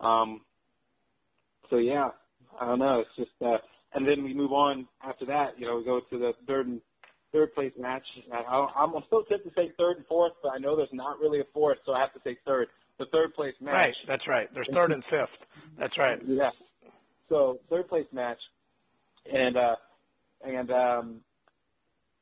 Um, 0.00 0.42
so 1.70 1.76
yeah, 1.76 2.08
I 2.60 2.66
don't 2.66 2.78
know. 2.78 3.00
It's 3.00 3.16
just 3.16 3.42
uh, 3.44 3.58
and 3.94 4.06
then 4.06 4.24
we 4.24 4.34
move 4.34 4.52
on 4.52 4.86
after 5.02 5.24
that. 5.26 5.58
You 5.58 5.66
know, 5.66 5.76
we 5.76 5.84
go 5.84 6.00
to 6.00 6.18
the 6.18 6.32
third 6.46 6.66
and 6.66 6.80
third 7.32 7.54
place 7.54 7.72
match. 7.78 8.04
I, 8.32 8.66
I'm 8.76 8.92
still 9.06 9.24
tempted 9.24 9.48
to 9.48 9.54
say 9.54 9.72
third 9.78 9.98
and 9.98 10.06
fourth, 10.06 10.32
but 10.42 10.50
I 10.50 10.58
know 10.58 10.76
there's 10.76 10.92
not 10.92 11.18
really 11.20 11.40
a 11.40 11.46
fourth, 11.52 11.78
so 11.84 11.92
I 11.92 12.00
have 12.00 12.12
to 12.14 12.20
say 12.24 12.36
third. 12.46 12.68
The 12.98 13.06
third 13.06 13.34
place 13.34 13.54
match. 13.60 13.74
Right, 13.74 13.96
that's 14.06 14.26
right. 14.26 14.52
There's 14.52 14.68
third 14.68 14.90
and 14.90 15.04
fifth. 15.04 15.46
That's 15.76 15.98
right. 15.98 16.20
Yeah. 16.24 16.50
So 17.28 17.60
third 17.70 17.88
place 17.88 18.06
match, 18.12 18.38
and 19.32 19.56
uh, 19.56 19.76
and 20.44 20.70
um, 20.72 21.20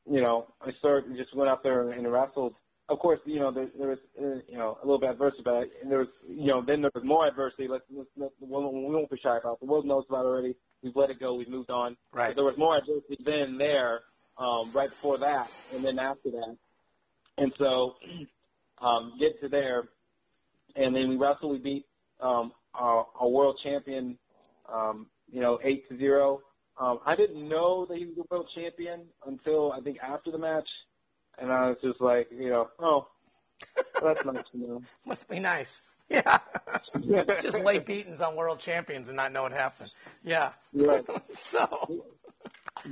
you 0.09 0.21
know, 0.21 0.45
I 0.61 0.71
started 0.79 1.15
just 1.17 1.35
went 1.35 1.49
out 1.49 1.63
there 1.63 1.91
and 1.91 2.11
wrestled. 2.11 2.53
Of 2.89 2.99
course, 2.99 3.19
you 3.25 3.39
know 3.39 3.51
there, 3.51 3.69
there 3.77 3.89
was 3.89 3.97
uh, 4.21 4.41
you 4.47 4.57
know 4.57 4.77
a 4.81 4.85
little 4.85 4.99
bit 4.99 5.09
adversity, 5.09 5.41
but 5.43 5.69
and 5.81 5.91
there 5.91 5.99
was 5.99 6.07
you 6.29 6.47
know 6.47 6.61
then 6.65 6.81
there 6.81 6.91
was 6.93 7.03
more 7.03 7.27
adversity. 7.27 7.67
Let's, 7.67 7.83
let's, 7.91 8.09
let's 8.15 8.33
we 8.39 8.47
won't 8.49 9.09
be 9.09 9.17
shy 9.17 9.37
about. 9.37 9.59
The 9.59 9.65
world 9.65 9.85
knows 9.85 10.05
about 10.07 10.25
it 10.25 10.29
already. 10.29 10.55
We've 10.83 10.95
let 10.95 11.09
it 11.09 11.19
go. 11.19 11.33
We've 11.33 11.49
moved 11.49 11.69
on. 11.69 11.97
Right. 12.13 12.29
But 12.29 12.35
there 12.35 12.45
was 12.45 12.57
more 12.57 12.77
adversity 12.77 13.17
then 13.25 13.57
there, 13.57 14.01
um, 14.37 14.71
right 14.73 14.89
before 14.89 15.17
that, 15.19 15.47
and 15.73 15.83
then 15.83 15.99
after 15.99 16.31
that. 16.31 16.57
And 17.37 17.51
so, 17.57 17.95
um, 18.81 19.13
get 19.19 19.39
to 19.41 19.49
there, 19.49 19.89
and 20.75 20.95
then 20.95 21.09
we 21.09 21.17
wrestled. 21.17 21.51
We 21.51 21.57
beat 21.59 21.85
um, 22.19 22.51
our, 22.73 23.07
our 23.19 23.27
world 23.27 23.59
champion, 23.63 24.17
um, 24.71 25.07
you 25.31 25.41
know, 25.41 25.59
eight 25.63 25.87
to 25.89 25.97
zero. 25.97 26.41
Um, 26.79 26.99
I 27.05 27.15
didn't 27.15 27.47
know 27.47 27.85
that 27.87 27.97
he 27.97 28.05
was 28.05 28.15
the 28.15 28.23
world 28.29 28.47
champion 28.53 29.05
until 29.25 29.71
I 29.71 29.81
think 29.81 29.97
after 29.99 30.31
the 30.31 30.37
match, 30.37 30.67
and 31.39 31.51
I 31.51 31.69
was 31.69 31.77
just 31.83 31.99
like, 31.99 32.27
you 32.31 32.49
know, 32.49 32.69
oh, 32.79 33.07
that's 34.01 34.19
nice 34.25 34.43
to 34.51 34.57
know. 34.57 34.81
Must 35.05 35.27
be 35.27 35.39
nice. 35.39 35.81
Yeah. 37.01 37.23
Just 37.41 37.59
lay 37.59 37.79
beatings 37.79 38.21
on 38.21 38.35
world 38.35 38.59
champions 38.59 39.07
and 39.07 39.17
not 39.17 39.33
know 39.33 39.43
what 39.43 39.51
happened. 39.51 39.91
Yeah. 40.23 40.51
Right. 40.73 41.05
so. 41.33 42.03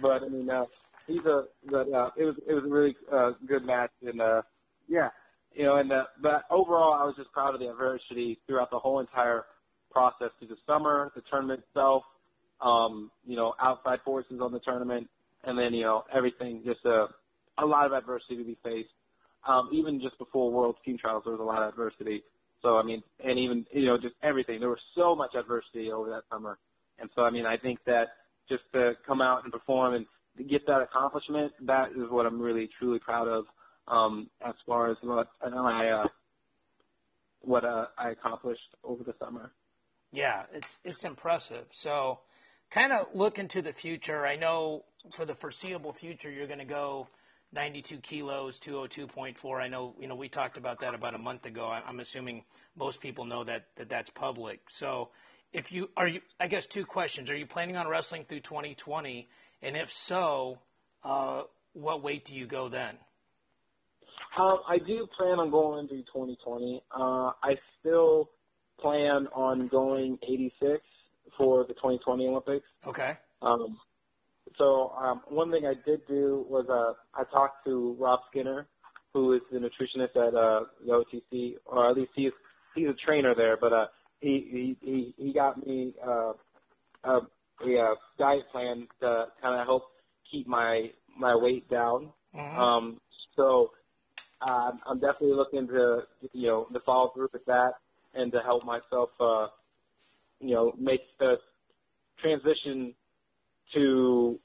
But 0.02 0.24
I 0.24 0.28
mean, 0.28 0.50
uh, 0.50 0.66
he's 1.08 1.24
a. 1.26 1.46
But 1.70 1.92
uh, 1.92 2.12
it 2.18 2.26
was 2.26 2.36
it 2.48 2.54
was 2.54 2.64
a 2.66 2.68
really 2.68 2.96
uh, 3.12 3.32
good 3.48 3.66
match, 3.66 3.92
and 4.06 4.22
uh, 4.22 4.42
yeah, 4.90 5.10
you 5.54 5.64
know, 5.64 5.78
and 5.78 5.92
uh, 5.92 6.04
but 6.22 6.44
overall, 6.52 6.94
I 6.94 7.06
was 7.06 7.16
just 7.18 7.32
proud 7.32 7.54
of 7.54 7.62
the 7.62 7.70
adversity 7.70 8.40
throughout 8.48 8.70
the 8.72 8.80
whole 8.80 9.00
entire 9.00 9.46
process 9.92 10.30
through 10.40 10.50
the 10.50 10.58
summer, 10.68 11.12
the 11.16 11.22
tournament 11.30 11.64
itself, 11.70 12.04
um, 12.62 13.12
you 13.26 13.38
know, 13.38 13.54
outside 13.62 14.00
forces 14.04 14.40
on 14.42 14.52
the 14.52 14.60
tournament, 14.60 15.08
and 15.46 15.58
then 15.58 15.74
you 15.74 15.84
know 15.84 16.04
everything. 16.14 16.62
Just 16.66 16.84
a 16.86 17.08
a 17.58 17.66
lot 17.66 17.86
of 17.86 17.94
adversity 17.94 18.38
to 18.38 18.44
be 18.44 18.58
faced. 18.64 18.90
Um, 19.48 19.70
even 19.72 20.02
just 20.02 20.18
before 20.18 20.52
World 20.52 20.76
Team 20.84 20.98
Trials, 20.98 21.24
there 21.24 21.34
was 21.34 21.40
a 21.40 21.44
lot 21.44 21.62
of 21.62 21.70
adversity 21.70 22.24
so 22.66 22.78
I 22.78 22.84
mean, 22.84 23.04
and 23.24 23.38
even 23.38 23.66
you 23.72 23.86
know 23.86 23.98
just 23.98 24.16
everything. 24.24 24.60
There 24.60 24.70
was 24.70 24.80
so 24.96 25.16
much 25.16 25.36
adversity 25.36 25.92
over 25.92 26.10
that 26.10 26.24
summer, 26.32 26.58
and 27.00 27.10
so 27.16 27.22
I 27.22 27.30
mean, 27.30 27.46
I 27.46 27.58
think 27.58 27.78
that 27.86 28.08
just 28.50 28.64
to 28.74 28.94
come 29.06 29.22
out 29.22 29.44
and 29.44 29.54
perform 29.54 29.94
and 29.94 30.50
get 30.50 30.66
that 30.66 30.82
accomplishment, 30.82 31.54
that 31.62 31.92
is 31.92 32.10
what 32.10 32.26
I'm 32.26 32.42
really 32.42 32.68
truly 32.80 32.98
proud 32.98 33.28
of. 33.28 33.46
Um, 33.88 34.32
as 34.44 34.56
far 34.66 34.90
as 34.90 34.98
what 35.04 35.28
I 35.44 35.90
uh, 35.90 36.08
what 37.42 37.64
uh, 37.64 37.86
I 38.00 38.10
accomplished 38.10 38.76
over 38.84 39.04
the 39.04 39.14
summer. 39.20 39.52
Yeah, 40.12 40.44
it's 40.52 40.80
it's 40.84 41.04
impressive. 41.04 41.66
So, 41.72 42.22
kind 42.72 42.92
of 42.92 43.08
look 43.14 43.38
into 43.38 43.62
the 43.62 43.74
future. 43.74 44.26
I 44.26 44.38
know 44.38 44.86
for 45.16 45.26
the 45.26 45.36
foreseeable 45.36 45.94
future, 45.94 46.32
you're 46.32 46.48
going 46.48 46.58
to 46.58 46.66
go 46.66 47.08
92 47.56 47.98
kilos, 48.00 48.60
202.4. 48.60 49.62
I 49.62 49.68
know, 49.70 49.96
you 50.00 50.08
know, 50.08 50.16
we 50.16 50.28
talked 50.28 50.58
about 50.58 50.82
that 50.82 50.94
about 50.94 51.16
a 51.16 51.18
month 51.18 51.46
ago. 51.46 51.68
I'm 51.68 52.02
assuming 52.02 52.44
most 52.78 53.00
people 53.00 53.26
know 53.26 53.46
that, 53.46 53.68
that 53.78 53.90
that's 53.90 54.10
public. 54.10 54.60
So 54.70 55.10
if 55.54 55.72
you 55.72 55.90
are 55.96 56.08
you, 56.08 56.20
I 56.40 56.48
guess 56.48 56.66
two 56.66 56.86
questions. 56.86 57.30
Are 57.32 57.36
you 57.36 57.48
planning 57.48 57.78
on 57.78 57.88
wrestling 57.88 58.26
through 58.28 58.42
2020? 58.42 59.28
And 59.64 59.78
if 59.78 59.92
so, 59.92 60.60
uh, 61.04 61.44
what 61.74 62.04
weight 62.04 62.26
do 62.26 62.36
you 62.36 62.46
go 62.46 62.68
then? 62.68 62.98
Um, 64.38 64.60
I 64.68 64.78
do 64.78 65.08
plan 65.18 65.40
on 65.40 65.50
going 65.50 65.88
through 65.88 66.04
2020. 66.14 66.84
Uh, 66.92 67.32
I 67.42 67.56
still 67.80 68.30
plan 68.80 69.28
on 69.34 69.70
going 69.70 70.20
86 70.24 70.82
for 71.38 71.64
the 71.64 71.74
2020 71.74 72.28
Olympics. 72.28 72.66
Okay. 72.86 73.14
Um, 73.42 73.78
so 74.58 74.94
um, 74.98 75.22
one 75.28 75.52
thing 75.52 75.66
I 75.66 75.74
did 75.86 76.06
do 76.08 76.46
was 76.50 76.66
uh, 76.70 76.94
I 77.20 77.24
talked 77.32 77.66
to 77.66 77.96
Rob 78.00 78.20
Skinner, 78.30 78.68
who 79.14 79.34
is 79.34 79.42
the 79.52 79.60
nutritionist 79.60 80.16
at 80.16 80.34
uh, 80.36 80.66
the 80.86 80.92
OTC, 80.92 81.56
or 81.66 81.90
at 81.90 81.98
least 81.98 82.12
he's 82.16 82.32
he's 82.76 82.90
a 82.90 82.94
trainer 82.94 83.34
there. 83.36 83.58
But 83.58 83.74
uh, 83.74 83.86
he 84.20 84.78
he 84.82 85.14
he, 85.18 85.34
got 85.34 85.66
me 85.66 85.94
uh, 86.06 86.34
a, 87.04 87.22
a 87.66 87.80
uh, 87.80 87.96
diet 88.18 88.50
plan 88.52 88.88
to 89.02 89.28
kind 89.42 89.60
of 89.60 89.66
help 89.66 89.84
keep 90.30 90.48
my 90.48 90.92
my 91.18 91.36
weight 91.36 91.70
down. 91.70 92.12
Mm-hmm. 92.36 92.60
Um, 92.60 93.02
so 93.36 93.72
uh, 94.42 94.72
I'm 94.86 95.00
definitely 95.00 95.36
looking 95.36 95.68
to 95.68 96.04
you 96.34 96.48
know 96.48 96.68
to 96.74 96.80
follow 96.82 97.10
through 97.10 97.30
with 97.34 97.46
that 97.46 97.74
and 98.14 98.32
to 98.32 98.40
help 98.40 98.64
myself 98.66 99.10
uh, 99.20 99.48
you 100.40 100.56
know 100.56 100.74
make 100.78 101.02
the 101.20 101.40
transition 102.20 102.94
to 103.74 104.40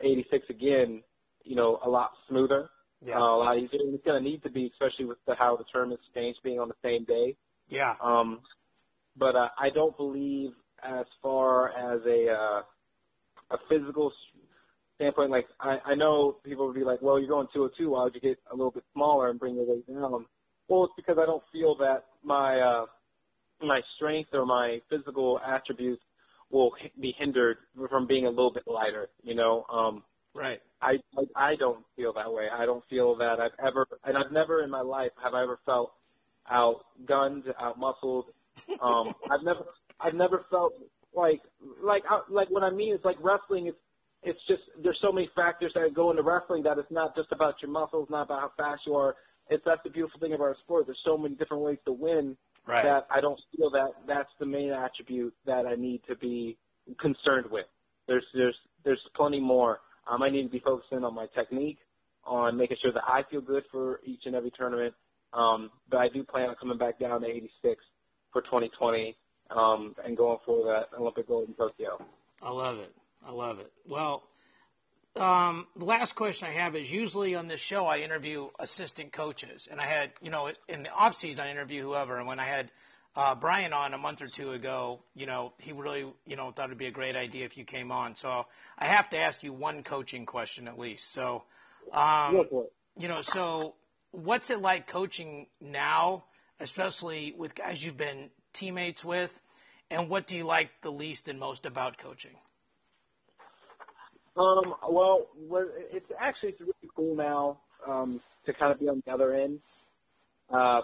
86 0.00 0.46
again, 0.50 1.02
you 1.44 1.56
know, 1.56 1.78
a 1.84 1.88
lot 1.88 2.12
smoother. 2.28 2.70
Yeah. 3.04 3.18
Uh, 3.18 3.36
a 3.36 3.36
lot 3.36 3.58
easier. 3.58 3.80
It's 3.82 4.04
going 4.04 4.22
to 4.22 4.28
need 4.28 4.42
to 4.42 4.50
be, 4.50 4.70
especially 4.72 5.04
with 5.04 5.18
the, 5.26 5.34
how 5.34 5.56
the 5.56 5.64
tournament's 5.72 6.04
changed, 6.14 6.40
being 6.42 6.58
on 6.58 6.68
the 6.68 6.74
same 6.82 7.04
day. 7.04 7.36
Yeah. 7.68 7.94
Um, 8.02 8.40
but 9.16 9.36
uh, 9.36 9.48
I 9.58 9.70
don't 9.70 9.96
believe, 9.96 10.50
as 10.82 11.06
far 11.22 11.68
as 11.70 12.00
a 12.06 12.30
uh, 12.30 12.62
a 13.50 13.58
physical 13.68 14.12
standpoint, 14.96 15.30
like 15.30 15.46
I, 15.60 15.78
I 15.84 15.94
know 15.94 16.36
people 16.44 16.66
would 16.66 16.74
be 16.74 16.84
like, 16.84 17.02
well, 17.02 17.18
you're 17.18 17.28
going 17.28 17.48
202. 17.52 17.90
Why 17.90 18.04
would 18.04 18.14
you 18.14 18.20
get 18.20 18.38
a 18.50 18.56
little 18.56 18.70
bit 18.70 18.84
smaller 18.92 19.30
and 19.30 19.38
bring 19.38 19.54
your 19.56 19.66
weight 19.66 19.86
down? 19.86 20.26
Well, 20.68 20.84
it's 20.84 20.94
because 20.96 21.16
I 21.20 21.26
don't 21.26 21.42
feel 21.52 21.76
that 21.76 22.04
my 22.24 22.58
uh, 22.60 22.86
my 23.62 23.80
strength 23.96 24.30
or 24.32 24.44
my 24.44 24.80
physical 24.90 25.40
attributes 25.46 26.02
will 26.50 26.72
be 27.00 27.14
hindered 27.18 27.58
from 27.90 28.06
being 28.06 28.26
a 28.26 28.30
little 28.30 28.52
bit 28.52 28.64
lighter. 28.66 29.08
You 29.22 29.34
know, 29.34 29.64
um, 29.70 30.02
right. 30.34 30.60
I, 30.80 30.98
I 31.16 31.50
I 31.52 31.56
don't 31.56 31.84
feel 31.96 32.12
that 32.14 32.32
way. 32.32 32.48
I 32.52 32.66
don't 32.66 32.84
feel 32.88 33.16
that 33.16 33.40
I've 33.40 33.52
ever, 33.64 33.86
and 34.04 34.16
I've 34.16 34.32
never 34.32 34.62
in 34.62 34.70
my 34.70 34.82
life 34.82 35.12
have 35.22 35.34
I 35.34 35.42
ever 35.42 35.58
felt 35.64 35.92
outgunned, 36.50 37.44
outmuscled. 37.60 38.24
Um, 38.80 39.14
I've 39.30 39.42
never 39.42 39.66
I've 40.00 40.14
never 40.14 40.44
felt 40.50 40.74
like 41.14 41.40
like 41.82 42.04
like 42.28 42.48
what 42.50 42.62
I 42.62 42.70
mean 42.70 42.94
is 42.94 43.00
like 43.04 43.16
wrestling 43.20 43.68
is 43.68 43.74
it's 44.22 44.40
just 44.48 44.62
there's 44.82 44.98
so 45.00 45.12
many 45.12 45.30
factors 45.34 45.72
that 45.74 45.94
go 45.94 46.10
into 46.10 46.22
wrestling 46.22 46.62
that 46.64 46.78
it's 46.78 46.90
not 46.90 47.14
just 47.14 47.30
about 47.32 47.54
your 47.62 47.70
muscles, 47.70 48.08
not 48.10 48.22
about 48.22 48.40
how 48.40 48.52
fast 48.56 48.82
you 48.86 48.94
are. 48.94 49.16
It's 49.48 49.62
that's 49.64 49.82
the 49.84 49.90
beautiful 49.90 50.18
thing 50.20 50.32
about 50.32 50.44
our 50.44 50.56
sport. 50.64 50.86
There's 50.86 51.00
so 51.04 51.16
many 51.16 51.36
different 51.36 51.62
ways 51.62 51.78
to 51.86 51.92
win 51.92 52.36
right. 52.66 52.84
that 52.84 53.06
I 53.10 53.20
don't 53.20 53.40
feel 53.56 53.70
that 53.70 53.92
that's 54.06 54.30
the 54.38 54.46
main 54.46 54.70
attribute 54.70 55.34
that 55.46 55.66
I 55.66 55.74
need 55.74 56.02
to 56.08 56.16
be 56.16 56.56
concerned 57.00 57.50
with. 57.50 57.66
There's 58.06 58.24
there's 58.34 58.56
there's 58.84 59.00
plenty 59.14 59.40
more. 59.40 59.80
Um, 60.08 60.22
I 60.22 60.30
need 60.30 60.44
to 60.44 60.48
be 60.48 60.60
focusing 60.60 61.02
on 61.04 61.14
my 61.14 61.26
technique, 61.34 61.78
on 62.24 62.56
making 62.56 62.76
sure 62.80 62.92
that 62.92 63.02
I 63.06 63.24
feel 63.30 63.40
good 63.40 63.64
for 63.72 64.00
each 64.04 64.22
and 64.26 64.34
every 64.34 64.52
tournament. 64.56 64.94
Um, 65.32 65.70
but 65.90 65.98
I 65.98 66.08
do 66.08 66.22
plan 66.22 66.48
on 66.48 66.54
coming 66.56 66.78
back 66.78 66.98
down 66.98 67.20
to 67.22 67.26
86 67.26 67.82
for 68.32 68.42
2020 68.42 69.16
um, 69.50 69.94
and 70.04 70.16
going 70.16 70.38
for 70.46 70.64
that 70.66 70.96
Olympic 70.98 71.26
gold 71.26 71.48
in 71.48 71.54
Tokyo. 71.54 72.00
I 72.42 72.50
love 72.50 72.78
it. 72.78 72.92
I 73.26 73.32
love 73.32 73.58
it. 73.58 73.72
Well, 73.88 74.22
um, 75.16 75.66
the 75.76 75.84
last 75.84 76.14
question 76.14 76.48
I 76.48 76.52
have 76.52 76.76
is 76.76 76.90
usually 76.90 77.34
on 77.34 77.48
this 77.48 77.60
show 77.60 77.86
I 77.86 77.98
interview 77.98 78.48
assistant 78.58 79.12
coaches, 79.12 79.68
and 79.70 79.80
I 79.80 79.86
had 79.86 80.10
you 80.20 80.30
know 80.30 80.50
in 80.68 80.82
the 80.82 80.90
off 80.90 81.14
season 81.16 81.46
I 81.46 81.50
interview 81.50 81.82
whoever, 81.82 82.18
and 82.18 82.26
when 82.26 82.38
I 82.38 82.44
had 82.44 82.70
uh, 83.16 83.34
Brian 83.34 83.72
on 83.72 83.94
a 83.94 83.98
month 83.98 84.20
or 84.20 84.28
two 84.28 84.52
ago, 84.52 85.00
you 85.14 85.26
know 85.26 85.52
he 85.58 85.72
really 85.72 86.12
you 86.26 86.36
know 86.36 86.50
thought 86.50 86.66
it'd 86.66 86.78
be 86.78 86.86
a 86.86 86.90
great 86.90 87.16
idea 87.16 87.44
if 87.44 87.56
you 87.56 87.64
came 87.64 87.90
on. 87.90 88.16
So 88.16 88.46
I 88.78 88.86
have 88.86 89.08
to 89.10 89.18
ask 89.18 89.42
you 89.42 89.52
one 89.52 89.82
coaching 89.82 90.26
question 90.26 90.68
at 90.68 90.78
least. 90.78 91.12
So, 91.12 91.44
um, 91.92 92.46
you 92.98 93.08
know, 93.08 93.22
so 93.22 93.74
what's 94.10 94.50
it 94.50 94.60
like 94.60 94.86
coaching 94.86 95.46
now, 95.60 96.24
especially 96.60 97.34
with 97.36 97.54
guys 97.54 97.82
you've 97.82 97.96
been 97.96 98.30
teammates 98.52 99.04
with, 99.04 99.32
and 99.90 100.08
what 100.08 100.26
do 100.26 100.36
you 100.36 100.44
like 100.44 100.70
the 100.82 100.92
least 100.92 101.28
and 101.28 101.38
most 101.38 101.66
about 101.66 101.98
coaching? 101.98 102.36
Um, 104.36 104.74
well, 104.90 105.26
it's 105.92 106.10
actually 106.20 106.50
it's 106.50 106.60
really 106.60 106.90
cool 106.94 107.16
now 107.16 107.60
um, 107.88 108.20
to 108.44 108.52
kind 108.52 108.72
of 108.72 108.78
be 108.78 108.88
on 108.88 109.02
the 109.06 109.12
other 109.12 109.34
end. 109.34 109.60
Uh, 110.52 110.82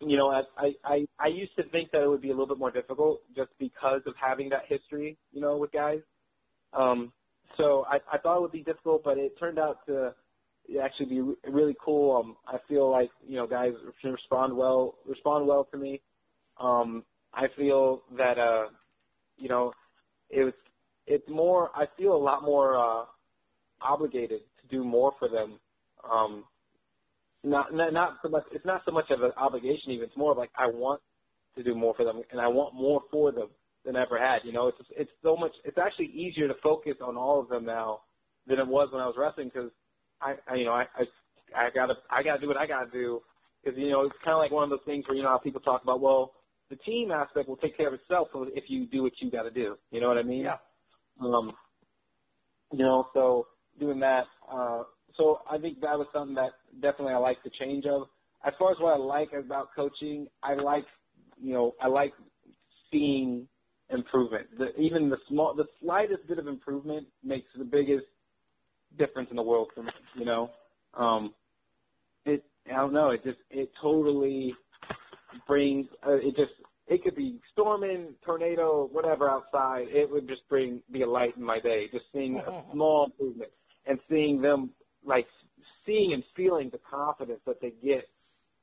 you 0.00 0.16
know, 0.16 0.32
I, 0.32 0.72
I 0.84 1.06
I 1.18 1.26
used 1.28 1.54
to 1.56 1.64
think 1.64 1.90
that 1.92 2.02
it 2.02 2.08
would 2.08 2.22
be 2.22 2.28
a 2.28 2.32
little 2.32 2.46
bit 2.46 2.58
more 2.58 2.70
difficult 2.70 3.20
just 3.36 3.50
because 3.58 4.00
of 4.06 4.14
having 4.20 4.48
that 4.50 4.62
history, 4.68 5.16
you 5.32 5.40
know, 5.40 5.56
with 5.56 5.70
guys. 5.70 6.00
Um, 6.72 7.12
so 7.56 7.84
I, 7.88 7.98
I 8.10 8.18
thought 8.18 8.38
it 8.38 8.42
would 8.42 8.52
be 8.52 8.62
difficult, 8.62 9.04
but 9.04 9.18
it 9.18 9.38
turned 9.38 9.58
out 9.58 9.86
to 9.86 10.14
actually 10.82 11.06
be 11.06 11.20
really 11.48 11.76
cool. 11.84 12.16
Um, 12.16 12.36
I 12.46 12.58
feel 12.68 12.90
like 12.90 13.10
you 13.26 13.36
know 13.36 13.46
guys 13.46 13.72
respond 14.02 14.56
well 14.56 14.96
respond 15.06 15.46
well 15.46 15.64
to 15.70 15.76
me. 15.76 16.00
Um, 16.58 17.04
I 17.34 17.48
feel 17.56 18.02
that 18.16 18.38
uh, 18.38 18.64
you 19.36 19.48
know 19.48 19.72
it 20.30 20.44
was 20.44 20.54
it's 21.06 21.28
more 21.28 21.70
I 21.74 21.86
feel 21.96 22.14
a 22.14 22.18
lot 22.18 22.42
more 22.42 22.76
uh, 22.76 23.04
obligated 23.80 24.40
to 24.60 24.76
do 24.76 24.84
more 24.84 25.12
for 25.18 25.28
them. 25.28 25.58
Um, 26.10 26.44
not, 27.44 27.74
not 27.74 27.92
not 27.92 28.18
so 28.22 28.28
much. 28.28 28.44
It's 28.52 28.64
not 28.64 28.82
so 28.84 28.92
much 28.92 29.10
of 29.10 29.22
an 29.22 29.32
obligation. 29.36 29.90
Even 29.90 30.06
it's 30.06 30.16
more 30.16 30.32
of 30.32 30.38
like 30.38 30.50
I 30.56 30.66
want 30.66 31.00
to 31.56 31.62
do 31.62 31.74
more 31.74 31.94
for 31.94 32.04
them, 32.04 32.22
and 32.30 32.40
I 32.40 32.48
want 32.48 32.74
more 32.74 33.02
for 33.10 33.32
them 33.32 33.48
than 33.84 33.96
I 33.96 34.02
ever 34.02 34.18
had. 34.18 34.40
You 34.44 34.52
know, 34.52 34.68
it's 34.68 34.78
it's 34.96 35.10
so 35.22 35.36
much. 35.36 35.52
It's 35.64 35.78
actually 35.78 36.06
easier 36.06 36.46
to 36.46 36.54
focus 36.62 36.94
on 37.02 37.16
all 37.16 37.40
of 37.40 37.48
them 37.48 37.64
now 37.64 38.00
than 38.46 38.58
it 38.58 38.66
was 38.66 38.88
when 38.92 39.02
I 39.02 39.06
was 39.06 39.16
wrestling 39.18 39.50
because 39.52 39.70
I, 40.20 40.34
I 40.48 40.54
you 40.54 40.64
know 40.64 40.72
I 40.72 40.86
I, 40.96 41.66
I 41.66 41.70
gotta 41.74 41.94
I 42.10 42.22
gotta 42.22 42.40
do 42.40 42.48
what 42.48 42.56
I 42.56 42.66
gotta 42.66 42.90
do 42.90 43.22
because 43.62 43.78
you 43.78 43.90
know 43.90 44.02
it's 44.02 44.14
kind 44.24 44.34
of 44.34 44.38
like 44.38 44.52
one 44.52 44.64
of 44.64 44.70
those 44.70 44.86
things 44.86 45.04
where 45.08 45.16
you 45.16 45.24
know 45.24 45.30
how 45.30 45.38
people 45.38 45.60
talk 45.60 45.82
about 45.82 46.00
well 46.00 46.34
the 46.70 46.76
team 46.76 47.10
aspect 47.10 47.48
will 47.48 47.56
take 47.56 47.76
care 47.76 47.88
of 47.88 47.94
itself 47.94 48.28
if 48.54 48.64
you 48.68 48.86
do 48.86 49.02
what 49.02 49.12
you 49.20 49.30
got 49.30 49.42
to 49.42 49.50
do. 49.50 49.76
You 49.90 50.00
know 50.00 50.08
what 50.08 50.16
I 50.16 50.22
mean? 50.22 50.44
Yeah. 50.44 50.56
Um, 51.22 51.52
you 52.72 52.78
know, 52.78 53.06
so 53.14 53.46
doing 53.78 54.00
that. 54.00 54.24
Uh, 54.50 54.82
so 55.16 55.40
I 55.50 55.58
think 55.58 55.80
that 55.80 55.98
was 55.98 56.06
something 56.12 56.34
that 56.34 56.52
definitely 56.80 57.14
I 57.14 57.18
like 57.18 57.42
the 57.44 57.50
change 57.50 57.84
of. 57.86 58.08
As 58.44 58.54
far 58.58 58.72
as 58.72 58.78
what 58.80 58.94
I 58.94 58.96
like 58.96 59.30
about 59.32 59.68
coaching, 59.74 60.26
I 60.42 60.54
like, 60.54 60.84
you 61.40 61.52
know, 61.52 61.74
I 61.80 61.86
like 61.88 62.12
seeing 62.90 63.46
improvement. 63.90 64.46
The, 64.58 64.74
even 64.80 65.08
the 65.08 65.18
small, 65.28 65.54
the 65.54 65.66
slightest 65.80 66.26
bit 66.26 66.38
of 66.38 66.46
improvement 66.46 67.06
makes 67.22 67.46
the 67.56 67.64
biggest 67.64 68.06
difference 68.98 69.28
in 69.30 69.36
the 69.36 69.42
world 69.42 69.68
for 69.74 69.82
me. 69.82 69.90
You 70.16 70.24
know, 70.24 70.50
um, 70.94 71.34
it. 72.24 72.44
I 72.66 72.76
don't 72.76 72.92
know. 72.92 73.10
It 73.10 73.24
just 73.24 73.38
it 73.50 73.70
totally 73.80 74.54
brings. 75.46 75.86
Uh, 76.06 76.14
it 76.14 76.36
just 76.36 76.52
it 76.92 77.02
could 77.02 77.16
be 77.16 77.38
storming, 77.50 78.08
tornado, 78.22 78.88
whatever 78.92 79.30
outside. 79.30 79.86
It 79.88 80.10
would 80.10 80.28
just 80.28 80.46
bring 80.48 80.82
be 80.90 81.02
a 81.02 81.08
light 81.08 81.36
in 81.38 81.42
my 81.42 81.58
day. 81.58 81.88
Just 81.90 82.04
seeing 82.12 82.36
a 82.36 82.62
small 82.70 83.06
improvement 83.06 83.50
and 83.86 83.98
seeing 84.10 84.42
them 84.42 84.70
like 85.02 85.26
seeing 85.86 86.12
and 86.12 86.22
feeling 86.36 86.68
the 86.70 86.78
confidence 86.78 87.40
that 87.46 87.62
they 87.62 87.72
get 87.82 88.08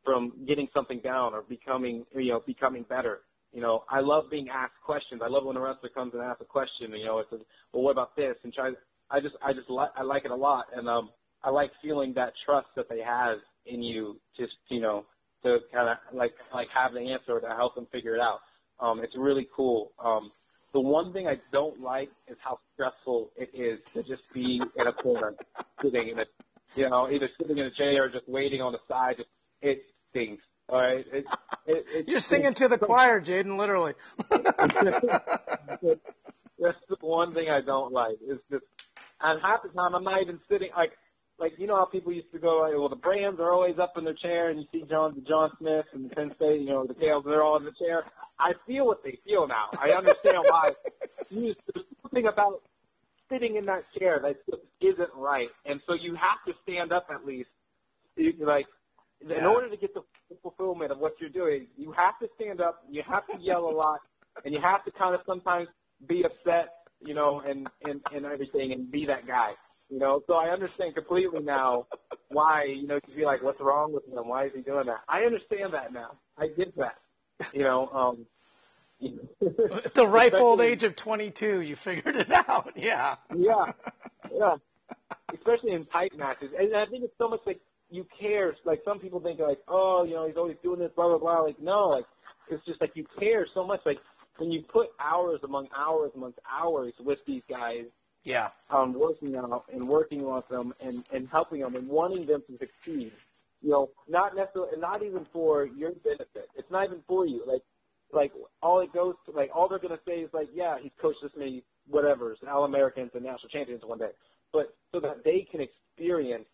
from 0.05 0.33
getting 0.47 0.67
something 0.75 0.99
down 0.99 1.33
or 1.33 1.41
becoming 1.41 2.05
you 2.13 2.29
know 2.29 2.43
becoming 2.45 2.83
better. 2.83 3.21
You 3.51 3.61
know, 3.61 3.83
I 3.89 4.01
love 4.01 4.25
being 4.29 4.49
asked 4.49 4.79
questions. 4.85 5.21
I 5.25 5.27
love 5.27 5.43
when 5.43 5.57
a 5.57 5.59
wrestler 5.59 5.89
comes 5.89 6.13
and 6.13 6.21
asks 6.21 6.41
a 6.41 6.45
question. 6.45 6.93
You 6.93 7.05
know, 7.05 7.17
it's 7.17 7.31
a, 7.31 7.37
well, 7.73 7.81
what 7.81 7.91
about 7.91 8.15
this? 8.15 8.35
And 8.43 8.53
try. 8.53 8.73
I 9.09 9.19
just 9.19 9.35
I 9.43 9.53
just 9.53 9.71
like 9.71 9.89
I 9.97 10.03
like 10.03 10.25
it 10.25 10.31
a 10.31 10.35
lot, 10.35 10.65
and 10.75 10.87
um 10.87 11.09
I 11.43 11.49
like 11.49 11.71
feeling 11.81 12.13
that 12.13 12.33
trust 12.45 12.67
that 12.75 12.89
they 12.89 12.99
have 12.99 13.39
in 13.65 13.81
you. 13.81 14.19
Just 14.37 14.53
you 14.67 14.81
know 14.81 15.05
to 15.43 15.59
kind 15.73 15.89
of 15.89 15.97
like 16.13 16.33
like 16.53 16.67
have 16.69 16.93
the 16.93 16.99
answer 16.99 17.39
to 17.39 17.47
help 17.47 17.75
them 17.75 17.87
figure 17.91 18.15
it 18.15 18.21
out. 18.21 18.39
Um, 18.79 19.01
it's 19.03 19.15
really 19.17 19.47
cool. 19.55 19.91
Um, 20.03 20.31
the 20.73 20.79
one 20.79 21.11
thing 21.13 21.27
I 21.27 21.37
don't 21.51 21.81
like 21.81 22.09
is 22.27 22.37
how 22.43 22.59
stressful 22.73 23.31
it 23.35 23.49
is 23.53 23.79
to 23.93 24.03
just 24.03 24.21
be 24.33 24.61
in 24.75 24.87
a 24.87 24.93
corner, 24.93 25.35
sitting 25.81 26.09
in 26.09 26.19
a, 26.19 26.25
you 26.75 26.89
know, 26.89 27.09
either 27.09 27.29
sitting 27.39 27.57
in 27.57 27.65
a 27.65 27.71
chair 27.71 28.03
or 28.05 28.09
just 28.09 28.29
waiting 28.29 28.61
on 28.61 28.73
the 28.73 28.79
side. 28.87 29.17
Just, 29.17 29.29
it 29.61 29.83
stings. 30.11 30.39
All 30.69 30.79
right. 30.79 31.05
It, 31.11 31.25
it, 31.65 31.85
it 31.93 32.07
You're 32.07 32.19
singing 32.19 32.53
to 32.55 32.67
the 32.67 32.77
choir, 32.77 33.19
J'den, 33.19 33.57
literally. 33.57 33.93
That's 36.59 36.77
the 36.87 36.97
one 37.01 37.33
thing 37.33 37.49
I 37.49 37.61
don't 37.61 37.91
like. 37.91 38.17
Is 38.27 38.37
just, 38.51 38.65
and 39.21 39.41
half 39.41 39.63
the 39.63 39.69
time 39.69 39.95
I'm 39.95 40.03
not 40.03 40.21
even 40.21 40.39
sitting. 40.47 40.69
Like 40.75 40.91
like 41.39 41.53
you 41.57 41.67
know 41.67 41.75
how 41.75 41.85
people 41.85 42.11
used 42.11 42.31
to 42.33 42.39
go, 42.39 42.59
like, 42.59 42.73
well, 42.73 42.89
the 42.89 42.95
Brands 42.95 43.39
are 43.39 43.51
always 43.51 43.79
up 43.79 43.97
in 43.97 44.03
their 44.03 44.13
chair, 44.13 44.49
and 44.49 44.59
you 44.59 44.67
see 44.71 44.83
John 44.89 45.13
the 45.15 45.21
John 45.21 45.51
Smith 45.57 45.85
and 45.93 46.09
the 46.09 46.15
Penn 46.15 46.31
State, 46.35 46.61
you 46.61 46.67
know, 46.67 46.85
the 46.85 46.93
Caels, 46.93 47.23
they're 47.25 47.43
all 47.43 47.57
in 47.57 47.65
the 47.65 47.71
chair. 47.71 48.03
I 48.39 48.53
feel 48.67 48.85
what 48.85 49.03
they 49.03 49.17
feel 49.25 49.47
now. 49.47 49.69
I 49.79 49.91
understand 49.91 50.37
why. 50.47 50.71
There's 51.31 51.55
something 52.01 52.27
about 52.27 52.61
sitting 53.29 53.55
in 53.55 53.65
that 53.65 53.83
chair 53.97 54.19
that 54.23 54.45
just 54.49 54.63
isn't 54.81 55.09
right, 55.15 55.49
and 55.65 55.79
so 55.87 55.93
you 55.93 56.15
have 56.15 56.43
to 56.47 56.53
stand 56.63 56.91
up 56.91 57.07
at 57.13 57.25
least. 57.25 57.49
You, 58.15 58.33
like, 58.39 58.65
yeah. 59.25 59.39
in 59.39 59.45
order 59.45 59.69
to 59.69 59.77
get 59.77 59.93
the 59.93 60.01
fulfillment 60.41 60.91
of 60.91 60.99
what 60.99 61.13
you're 61.19 61.29
doing, 61.29 61.67
you 61.77 61.91
have 61.93 62.19
to 62.19 62.27
stand 62.35 62.59
up, 62.59 62.83
you 62.89 63.03
have 63.07 63.25
to 63.27 63.37
yell 63.39 63.69
a 63.69 63.71
lot, 63.71 63.99
and 64.43 64.53
you 64.53 64.59
have 64.61 64.83
to 64.85 64.91
kind 64.91 65.15
of 65.15 65.21
sometimes 65.25 65.67
be 66.07 66.23
upset, 66.23 66.69
you 67.05 67.13
know, 67.13 67.41
and 67.47 67.67
and 67.85 68.01
and 68.13 68.25
everything, 68.25 68.73
and 68.73 68.91
be 68.91 69.05
that 69.05 69.25
guy. 69.25 69.53
You 69.89 69.97
know, 69.97 70.21
so 70.27 70.35
I 70.35 70.49
understand 70.49 70.95
completely 70.95 71.41
now 71.41 71.87
why, 72.29 72.65
you 72.65 72.85
know, 72.85 72.99
you'd 73.07 73.17
be 73.17 73.25
like, 73.25 73.41
what's 73.41 73.59
wrong 73.59 73.91
with 73.91 74.07
him? 74.07 74.27
Why 74.27 74.45
is 74.45 74.51
he 74.53 74.61
doing 74.61 74.85
that? 74.85 75.01
I 75.07 75.21
understand 75.21 75.73
that 75.73 75.91
now. 75.93 76.11
I 76.37 76.47
get 76.47 76.75
that. 76.77 76.97
You 77.53 77.63
know, 77.63 77.87
um, 77.89 78.25
At 79.83 79.93
the 79.93 80.07
ripe 80.07 80.33
old 80.35 80.61
age 80.61 80.83
of 80.83 80.95
22, 80.95 81.61
you 81.61 81.75
figured 81.75 82.15
it 82.17 82.31
out. 82.31 82.73
Yeah. 82.75 83.15
Yeah. 83.35 83.71
Yeah. 84.31 84.57
Especially 85.33 85.71
in 85.71 85.85
tight 85.85 86.15
matches. 86.15 86.51
And 86.57 86.75
I 86.75 86.85
think 86.85 87.03
it's 87.03 87.17
so 87.17 87.27
much 87.27 87.39
like 87.47 87.59
you 87.89 88.05
care. 88.19 88.55
Like 88.63 88.81
some 88.85 88.99
people 88.99 89.19
think 89.19 89.39
like, 89.39 89.59
oh, 89.67 90.03
you 90.03 90.13
know, 90.13 90.27
he's 90.27 90.37
always 90.37 90.57
doing 90.61 90.79
this, 90.79 90.91
blah, 90.95 91.07
blah, 91.07 91.17
blah. 91.17 91.39
Like, 91.39 91.59
no, 91.59 91.89
like, 91.89 92.05
it's 92.51 92.63
just 92.65 92.79
like 92.79 92.91
you 92.95 93.05
care 93.19 93.47
so 93.53 93.65
much. 93.65 93.79
Like 93.85 93.97
when 94.37 94.51
you 94.51 94.61
put 94.61 94.89
hours 94.99 95.39
among 95.43 95.67
hours 95.75 96.11
amongst 96.15 96.39
hours 96.47 96.93
with 96.99 97.19
these 97.25 97.41
guys, 97.49 97.85
Yeah. 98.23 98.49
On 98.69 98.93
working 98.93 99.35
out 99.35 99.65
and 99.73 99.87
working 99.87 100.23
with 100.23 100.47
them 100.49 100.73
and 100.79 101.03
and 101.13 101.27
helping 101.29 101.61
them 101.61 101.75
and 101.75 101.87
wanting 101.87 102.25
them 102.25 102.43
to 102.47 102.57
succeed. 102.57 103.11
You 103.61 103.69
know, 103.69 103.89
not 104.07 104.35
necessarily, 104.35 104.77
not 104.77 105.03
even 105.03 105.25
for 105.33 105.65
your 105.65 105.91
benefit. 105.91 106.49
It's 106.55 106.69
not 106.71 106.85
even 106.85 107.01
for 107.07 107.25
you. 107.25 107.43
Like, 107.45 107.61
like 108.13 108.31
all 108.61 108.79
it 108.81 108.93
goes 108.93 109.15
to, 109.25 109.31
like 109.31 109.49
all 109.53 109.67
they're 109.67 109.79
gonna 109.79 109.99
say 110.07 110.19
is 110.19 110.29
like, 110.33 110.47
yeah, 110.53 110.77
he's 110.81 110.91
coached 111.01 111.19
this 111.21 111.31
many 111.37 111.63
whatever's 111.87 112.37
All 112.49 112.65
Americans 112.65 113.11
and 113.13 113.23
national 113.23 113.49
champions 113.49 113.81
one 113.85 113.99
day, 113.99 114.11
but 114.53 114.75
so 114.91 114.99
that 114.99 115.23
they 115.23 115.47
can 115.49 115.61
experience, 115.61 116.45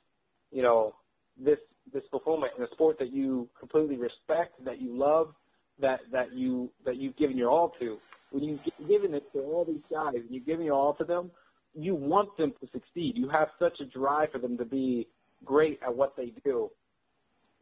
you 0.52 0.64
know, 0.64 0.96
this 1.38 1.60
this 1.94 2.04
fulfillment 2.10 2.54
in 2.58 2.64
a 2.64 2.68
sport 2.72 2.98
that 3.00 3.12
you 3.12 3.48
completely 3.60 3.98
respect, 3.98 4.64
that 4.66 4.82
you 4.82 4.98
love, 4.98 5.34
that 5.80 6.00
that 6.12 6.34
you 6.34 6.72
that 6.86 6.98
you've 6.98 7.16
given 7.18 7.38
your 7.38 7.50
all 7.50 7.74
to. 7.80 8.00
When 8.32 8.44
you've 8.44 8.64
given 8.88 9.14
it 9.14 9.32
to 9.34 9.40
all 9.40 9.66
these 9.66 9.84
guys 9.90 10.16
and 10.16 10.30
you've 10.30 10.46
given 10.46 10.66
your 10.66 10.76
all 10.76 10.94
to 10.96 11.04
them, 11.04 11.32
you 11.76 11.96
want 11.96 12.36
them 12.38 12.54
to 12.62 12.68
succeed. 12.72 13.14
You 13.16 13.30
have 13.30 13.50
such 13.60 13.80
a 13.82 13.86
drive 13.86 14.32
for 14.32 14.40
them 14.40 14.58
to 14.58 14.66
be 14.66 15.08
great 15.44 15.80
at 15.86 15.96
what 15.96 16.16
they 16.16 16.34
do 16.44 16.72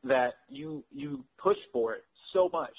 that 0.03 0.34
you 0.49 0.84
you 0.91 1.24
push 1.41 1.57
for 1.72 1.93
it 1.93 2.03
so 2.34 2.49
much, 2.51 2.74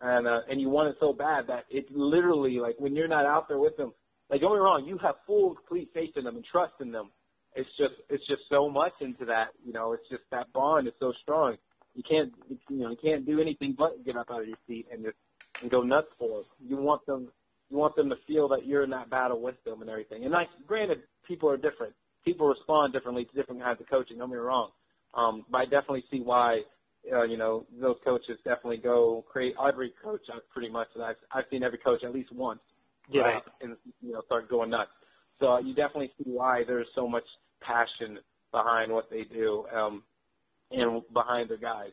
and 0.00 0.26
uh, 0.26 0.40
and 0.50 0.60
you 0.60 0.68
want 0.68 0.88
it 0.88 0.96
so 1.00 1.12
bad 1.12 1.46
that 1.48 1.64
it 1.70 1.86
literally 1.90 2.58
like 2.58 2.74
when 2.78 2.96
you're 2.96 3.08
not 3.08 3.26
out 3.26 3.48
there 3.48 3.58
with 3.58 3.76
them, 3.76 3.92
like 4.30 4.40
don't 4.40 4.50
get 4.50 4.56
me 4.56 4.60
wrong, 4.60 4.84
you 4.86 4.98
have 4.98 5.16
full 5.26 5.54
complete 5.54 5.90
faith 5.94 6.16
in 6.16 6.24
them 6.24 6.36
and 6.36 6.44
trust 6.44 6.74
in 6.80 6.90
them. 6.90 7.10
It's 7.54 7.68
just 7.78 7.94
it's 8.08 8.26
just 8.26 8.42
so 8.50 8.68
much 8.68 8.94
into 9.00 9.26
that, 9.26 9.48
you 9.64 9.72
know. 9.72 9.92
It's 9.92 10.08
just 10.10 10.22
that 10.30 10.52
bond 10.52 10.88
is 10.88 10.94
so 10.98 11.12
strong. 11.22 11.56
You 11.94 12.02
can't 12.02 12.32
you 12.48 12.78
know 12.78 12.90
you 12.90 12.96
can't 13.02 13.26
do 13.26 13.40
anything 13.40 13.74
but 13.78 14.04
get 14.04 14.16
up 14.16 14.30
out 14.30 14.40
of 14.40 14.48
your 14.48 14.58
seat 14.66 14.86
and 14.90 15.04
just 15.04 15.16
and 15.60 15.70
go 15.70 15.82
nuts 15.82 16.08
for 16.18 16.40
it. 16.40 16.46
You 16.66 16.76
want 16.76 17.04
them 17.06 17.28
you 17.72 17.78
want 17.78 17.96
them 17.96 18.10
to 18.10 18.16
feel 18.26 18.48
that 18.48 18.66
you're 18.66 18.84
in 18.84 18.90
that 18.90 19.08
battle 19.08 19.40
with 19.40 19.56
them 19.64 19.80
and 19.80 19.90
everything. 19.90 20.24
And 20.24 20.32
like 20.32 20.48
granted, 20.66 20.98
people 21.26 21.48
are 21.48 21.56
different. 21.56 21.94
People 22.22 22.46
respond 22.46 22.92
differently 22.92 23.24
to 23.24 23.32
different 23.32 23.62
kinds 23.62 23.80
of 23.80 23.88
coaching. 23.88 24.18
Don't 24.18 24.28
get 24.28 24.34
me 24.34 24.40
wrong. 24.40 24.70
Um, 25.14 25.46
but 25.50 25.58
I 25.58 25.64
definitely 25.64 26.04
see 26.10 26.20
why 26.20 26.60
uh, 27.10 27.22
you 27.22 27.38
know 27.38 27.66
those 27.80 27.96
coaches 28.04 28.36
definitely 28.44 28.76
go 28.76 29.24
create 29.26 29.54
every 29.66 29.94
coach 30.04 30.20
uh, 30.32 30.40
pretty 30.52 30.68
much. 30.68 30.88
And 30.94 31.02
I've 31.02 31.16
I've 31.32 31.44
seen 31.50 31.62
every 31.62 31.78
coach 31.78 32.04
at 32.04 32.12
least 32.14 32.30
once 32.32 32.60
get 33.12 33.24
Right. 33.24 33.36
up 33.36 33.46
and 33.62 33.76
you 34.02 34.12
know 34.12 34.22
start 34.26 34.50
going 34.50 34.70
nuts. 34.70 34.90
So 35.40 35.58
you 35.58 35.74
definitely 35.74 36.12
see 36.18 36.30
why 36.30 36.64
there's 36.66 36.86
so 36.94 37.08
much 37.08 37.24
passion 37.62 38.18
behind 38.52 38.92
what 38.92 39.08
they 39.10 39.22
do 39.24 39.64
um, 39.74 40.02
and 40.70 41.02
behind 41.14 41.48
their 41.48 41.56
guys. 41.56 41.90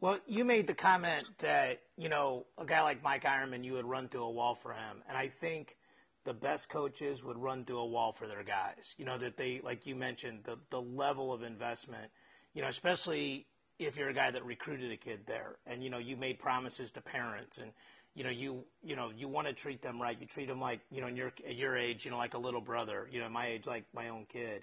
Well, 0.00 0.18
you 0.26 0.44
made 0.44 0.66
the 0.66 0.74
comment 0.74 1.26
that, 1.38 1.80
you 1.96 2.08
know, 2.08 2.44
a 2.58 2.66
guy 2.66 2.82
like 2.82 3.02
Mike 3.02 3.24
Eierman, 3.24 3.64
you 3.64 3.74
would 3.74 3.86
run 3.86 4.08
through 4.08 4.24
a 4.24 4.30
wall 4.30 4.54
for 4.54 4.72
him. 4.72 5.02
And 5.08 5.16
I 5.16 5.28
think 5.28 5.76
the 6.24 6.34
best 6.34 6.68
coaches 6.68 7.24
would 7.24 7.38
run 7.38 7.64
through 7.64 7.78
a 7.78 7.86
wall 7.86 8.12
for 8.12 8.26
their 8.26 8.42
guys. 8.42 8.94
You 8.98 9.06
know, 9.06 9.16
that 9.18 9.36
they, 9.36 9.60
like 9.64 9.86
you 9.86 9.96
mentioned, 9.96 10.40
the, 10.44 10.58
the 10.70 10.80
level 10.80 11.32
of 11.32 11.42
investment, 11.42 12.10
you 12.52 12.62
know, 12.62 12.68
especially 12.68 13.46
if 13.78 13.96
you're 13.96 14.08
a 14.10 14.14
guy 14.14 14.30
that 14.30 14.44
recruited 14.44 14.92
a 14.92 14.96
kid 14.96 15.20
there 15.26 15.56
and, 15.66 15.82
you 15.82 15.90
know, 15.90 15.98
you 15.98 16.16
made 16.16 16.38
promises 16.38 16.92
to 16.92 17.00
parents 17.00 17.58
and, 17.58 17.70
you 18.14 18.24
know, 18.24 18.30
you, 18.30 18.64
you 18.82 18.96
know, 18.96 19.10
you 19.16 19.28
want 19.28 19.46
to 19.46 19.52
treat 19.52 19.82
them 19.82 20.00
right. 20.00 20.16
You 20.18 20.26
treat 20.26 20.48
them 20.48 20.60
like, 20.60 20.80
you 20.90 21.00
know, 21.00 21.06
in 21.06 21.16
your, 21.16 21.32
at 21.46 21.54
your 21.54 21.76
age, 21.76 22.04
you 22.04 22.10
know, 22.10 22.16
like 22.16 22.34
a 22.34 22.38
little 22.38 22.62
brother, 22.62 23.08
you 23.10 23.20
know, 23.20 23.28
my 23.28 23.48
age, 23.48 23.66
like 23.66 23.84
my 23.94 24.08
own 24.08 24.26
kid. 24.28 24.62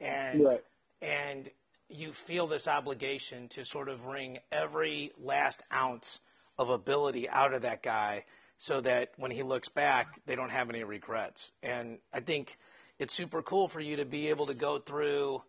And, 0.00 0.44
Right. 0.44 0.64
and 1.00 1.50
you 1.90 2.12
feel 2.12 2.46
this 2.46 2.68
obligation 2.68 3.48
to 3.48 3.64
sort 3.64 3.88
of 3.88 4.06
wring 4.06 4.38
every 4.52 5.12
last 5.22 5.62
ounce 5.72 6.20
of 6.58 6.70
ability 6.70 7.28
out 7.28 7.54
of 7.54 7.62
that 7.62 7.82
guy 7.82 8.24
so 8.58 8.80
that 8.80 9.12
when 9.16 9.30
he 9.30 9.42
looks 9.42 9.68
back, 9.68 10.20
they 10.26 10.36
don't 10.36 10.50
have 10.50 10.68
any 10.68 10.84
regrets. 10.84 11.50
And 11.62 11.98
I 12.12 12.20
think 12.20 12.56
it's 12.98 13.14
super 13.14 13.42
cool 13.42 13.68
for 13.68 13.80
you 13.80 13.96
to 13.96 14.04
be 14.04 14.28
able 14.28 14.46
to 14.46 14.54
go 14.54 14.78
through 14.78 15.42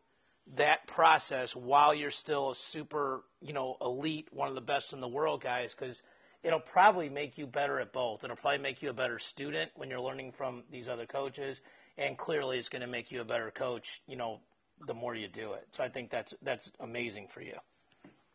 that 0.55 0.87
process 0.87 1.55
while 1.55 1.93
you're 1.93 2.11
still 2.11 2.51
a 2.51 2.55
super, 2.55 3.23
you 3.41 3.53
know, 3.53 3.77
elite, 3.81 4.29
one 4.31 4.47
of 4.47 4.55
the 4.55 4.61
best 4.61 4.93
in 4.93 5.01
the 5.01 5.07
world 5.07 5.41
guys, 5.41 5.75
because 5.77 6.01
it'll 6.43 6.59
probably 6.59 7.09
make 7.09 7.37
you 7.37 7.45
better 7.45 7.79
at 7.79 7.93
both. 7.93 8.23
It'll 8.23 8.35
probably 8.35 8.59
make 8.59 8.81
you 8.81 8.89
a 8.89 8.93
better 8.93 9.19
student 9.19 9.71
when 9.75 9.89
you're 9.89 10.01
learning 10.01 10.31
from 10.31 10.63
these 10.71 10.87
other 10.87 11.05
coaches, 11.05 11.59
and 11.97 12.17
clearly 12.17 12.57
it's 12.57 12.69
going 12.69 12.81
to 12.81 12.87
make 12.87 13.11
you 13.11 13.21
a 13.21 13.25
better 13.25 13.51
coach, 13.51 14.01
you 14.07 14.15
know, 14.15 14.39
the 14.87 14.93
more 14.93 15.15
you 15.15 15.27
do 15.27 15.53
it. 15.53 15.67
So 15.75 15.83
I 15.83 15.89
think 15.89 16.09
that's 16.09 16.33
that's 16.41 16.71
amazing 16.79 17.27
for 17.33 17.41
you. 17.41 17.55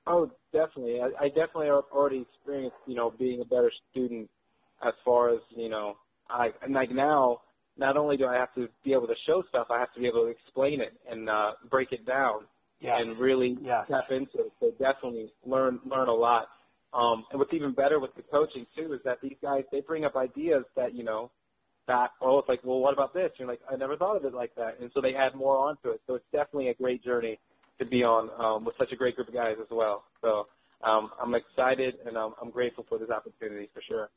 Oh, 0.07 0.31
definitely. 0.53 1.01
I, 1.01 1.25
I 1.25 1.29
definitely 1.29 1.67
have 1.67 1.85
already 1.93 2.25
experienced, 2.31 2.77
you 2.87 2.95
know, 2.95 3.13
being 3.19 3.41
a 3.41 3.45
better 3.45 3.73
student 3.91 4.31
as 4.87 4.95
far 5.05 5.35
as, 5.35 5.41
you 5.57 5.69
know, 5.69 5.97
I, 6.31 6.51
and 6.63 6.75
like 6.75 6.91
now, 6.91 7.41
not 7.77 7.97
only 7.97 8.17
do 8.17 8.27
I 8.27 8.37
have 8.37 8.55
to 8.55 8.69
be 8.85 8.93
able 8.93 9.09
to 9.09 9.15
show 9.27 9.43
stuff, 9.49 9.67
I 9.71 9.81
have 9.81 9.93
to 9.95 10.01
be 10.01 10.07
able 10.07 10.25
to 10.25 10.31
explain 10.31 10.81
it 10.81 10.93
and, 11.11 11.29
uh, 11.29 11.53
break 11.71 11.93
it 11.93 12.07
down 12.07 12.47
and 12.85 13.19
really 13.19 13.59
Yes. 13.65 13.87
tap 13.91 14.11
into 14.11 14.47
it. 14.47 14.53
So 14.61 14.71
definitely 14.79 15.33
learn, 15.45 15.81
learn 15.85 16.09
a 16.09 16.15
lot. 16.15 16.47
Um, 16.95 17.25
and 17.31 17.39
what's 17.39 17.53
even 17.53 17.73
better 17.73 17.99
with 17.99 18.15
the 18.15 18.23
coaching 18.23 18.65
too 18.77 18.93
is 18.93 19.01
that 19.05 19.19
these 19.21 19.37
guys, 19.43 19.65
they 19.73 19.81
bring 19.81 20.05
up 20.05 20.15
ideas 20.17 20.65
that, 20.77 20.95
you 20.95 21.03
know, 21.03 21.31
that, 21.87 22.13
oh, 22.21 22.39
it's 22.39 22.49
like, 22.49 22.61
well, 22.65 22.81
what 22.81 22.93
about 22.93 23.15
this? 23.15 23.31
You're 23.39 23.49
like, 23.49 23.61
I 23.71 23.77
never 23.77 23.97
thought 23.97 24.17
of 24.17 24.25
it 24.25 24.35
like 24.35 24.55
that. 24.57 24.79
And 24.81 24.91
so 24.95 25.01
they 25.01 25.15
add 25.15 25.35
more 25.35 25.57
onto 25.57 25.91
it. 25.91 26.01
So 26.07 26.15
it's 26.15 26.25
definitely 26.33 26.69
a 26.69 26.75
great 26.75 27.03
journey 27.05 27.39
to 27.79 27.85
be 27.85 28.03
on 28.03 28.31
um, 28.39 28.65
with 28.65 28.75
such 28.79 28.93
a 28.93 28.97
great 28.97 29.17
group 29.17 29.29
of 29.29 29.35
guys 29.35 29.57
as 29.61 29.69
well. 29.71 30.05
So 30.23 30.49
um, 30.83 31.11
I'm 31.23 31.35
excited 31.35 31.97
and 32.07 32.17
um, 32.17 32.35
I'm 32.41 32.51
grateful 32.51 32.85
for 32.89 32.99
this 32.99 33.11
opportunity 33.11 33.69
for 33.73 33.83
sure. 33.87 34.09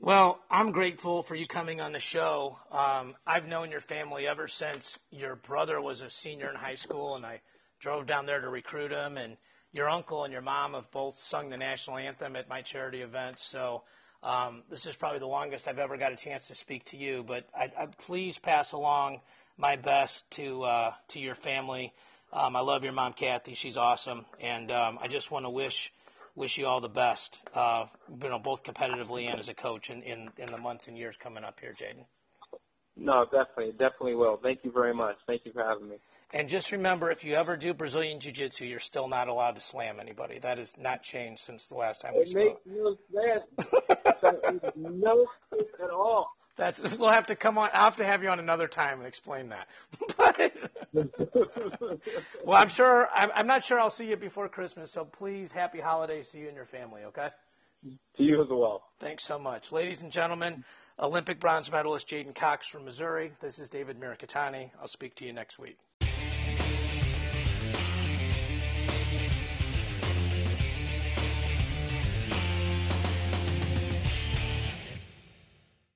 Well, 0.00 0.40
I'm 0.50 0.72
grateful 0.72 1.22
for 1.22 1.34
you 1.34 1.46
coming 1.46 1.80
on 1.80 1.92
the 1.92 2.00
show. 2.00 2.58
Um, 2.70 3.14
I've 3.26 3.46
known 3.46 3.70
your 3.70 3.80
family 3.80 4.26
ever 4.26 4.48
since 4.48 4.98
your 5.10 5.36
brother 5.36 5.80
was 5.80 6.00
a 6.00 6.10
senior 6.10 6.50
in 6.50 6.56
high 6.56 6.74
school, 6.74 7.14
and 7.14 7.24
I 7.24 7.40
drove 7.80 8.06
down 8.06 8.26
there 8.26 8.40
to 8.40 8.48
recruit 8.48 8.90
him. 8.90 9.16
And 9.16 9.36
your 9.72 9.88
uncle 9.88 10.24
and 10.24 10.32
your 10.32 10.42
mom 10.42 10.74
have 10.74 10.90
both 10.90 11.16
sung 11.16 11.48
the 11.48 11.56
national 11.56 11.96
anthem 11.96 12.36
at 12.36 12.48
my 12.48 12.60
charity 12.60 13.02
events. 13.02 13.44
So 13.48 13.84
um, 14.24 14.62
this 14.70 14.86
is 14.86 14.96
probably 14.96 15.20
the 15.20 15.26
longest 15.26 15.68
I've 15.68 15.78
ever 15.78 15.96
got 15.96 16.12
a 16.12 16.16
chance 16.16 16.48
to 16.48 16.54
speak 16.54 16.84
to 16.86 16.96
you. 16.96 17.22
But 17.22 17.46
I, 17.56 17.70
I 17.78 17.86
please 18.06 18.38
pass 18.38 18.72
along 18.72 19.20
my 19.56 19.76
best 19.76 20.28
to 20.32 20.62
uh, 20.64 20.92
to 21.08 21.20
your 21.20 21.34
family. 21.34 21.92
Um, 22.32 22.56
I 22.56 22.60
love 22.60 22.82
your 22.82 22.92
mom, 22.92 23.12
Kathy. 23.12 23.54
She's 23.54 23.76
awesome, 23.76 24.24
and 24.40 24.72
um, 24.72 24.98
I 25.00 25.06
just 25.06 25.30
want 25.30 25.44
to 25.44 25.50
wish 25.50 25.92
wish 26.34 26.58
you 26.58 26.66
all 26.66 26.80
the 26.80 26.88
best, 26.88 27.36
uh, 27.54 27.86
you 28.08 28.28
know, 28.28 28.38
both 28.38 28.62
competitively 28.64 29.30
and 29.30 29.38
as 29.38 29.48
a 29.48 29.54
coach 29.54 29.90
in, 29.90 30.02
in, 30.02 30.30
in 30.36 30.50
the 30.50 30.58
months 30.58 30.88
and 30.88 30.98
years 30.98 31.16
coming 31.16 31.44
up 31.44 31.60
here, 31.60 31.74
J'den. 31.78 32.04
No, 32.96 33.24
definitely, 33.24 33.72
definitely 33.72 34.14
will. 34.14 34.38
Thank 34.42 34.60
you 34.64 34.72
very 34.72 34.94
much. 34.94 35.16
Thank 35.26 35.42
you 35.44 35.52
for 35.52 35.62
having 35.64 35.88
me. 35.88 35.96
And 36.36 36.48
just 36.48 36.72
remember, 36.72 37.12
if 37.12 37.22
you 37.22 37.34
ever 37.34 37.56
do 37.56 37.72
Brazilian 37.72 38.18
Jiu-Jitsu, 38.18 38.64
you're 38.64 38.80
still 38.80 39.06
not 39.06 39.28
allowed 39.28 39.52
to 39.52 39.60
slam 39.60 40.00
anybody. 40.00 40.40
That 40.40 40.58
has 40.58 40.76
not 40.76 41.04
changed 41.04 41.44
since 41.44 41.66
the 41.66 41.76
last 41.76 42.00
time 42.00 42.14
we 42.14 42.22
It 42.22 42.28
spoke. 42.28 42.60
makes 42.66 42.76
no 42.76 42.96
sense. 43.14 44.72
No 44.76 45.26
sense 45.50 45.68
at 45.82 45.90
all. 45.90 46.28
That's 46.56 46.80
we'll 46.98 47.10
have 47.10 47.26
to 47.26 47.36
come 47.36 47.56
on. 47.58 47.70
I'll 47.72 47.84
have 47.84 47.96
to 47.96 48.04
have 48.04 48.22
you 48.22 48.30
on 48.30 48.38
another 48.40 48.66
time 48.68 48.98
and 48.98 49.06
explain 49.06 49.50
that. 49.50 49.68
But 50.16 50.52
well, 52.44 52.56
I'm 52.56 52.68
sure. 52.68 53.08
I'm, 53.14 53.30
I'm 53.34 53.46
not 53.46 53.64
sure 53.64 53.78
I'll 53.80 53.90
see 53.90 54.08
you 54.08 54.16
before 54.16 54.48
Christmas. 54.48 54.92
So 54.92 55.04
please, 55.04 55.50
happy 55.52 55.80
holidays 55.80 56.28
to 56.30 56.38
you 56.38 56.46
and 56.48 56.56
your 56.56 56.64
family. 56.66 57.02
Okay. 57.06 57.28
to 58.16 58.22
you 58.22 58.40
as 58.42 58.48
well. 58.50 58.82
Thanks 59.00 59.24
so 59.24 59.38
much. 59.38 59.72
Ladies 59.72 60.02
and 60.02 60.10
gentlemen, 60.12 60.64
Olympic 60.98 61.40
bronze 61.40 61.70
medalist 61.70 62.08
J'den 62.08 62.34
Cox 62.34 62.66
from 62.66 62.84
Missouri. 62.84 63.32
This 63.40 63.58
is 63.58 63.68
David 63.70 64.00
Mirikitani. 64.00 64.70
I'll 64.80 64.88
speak 64.88 65.16
to 65.16 65.24
you 65.26 65.32
next 65.32 65.58
week. 65.58 65.78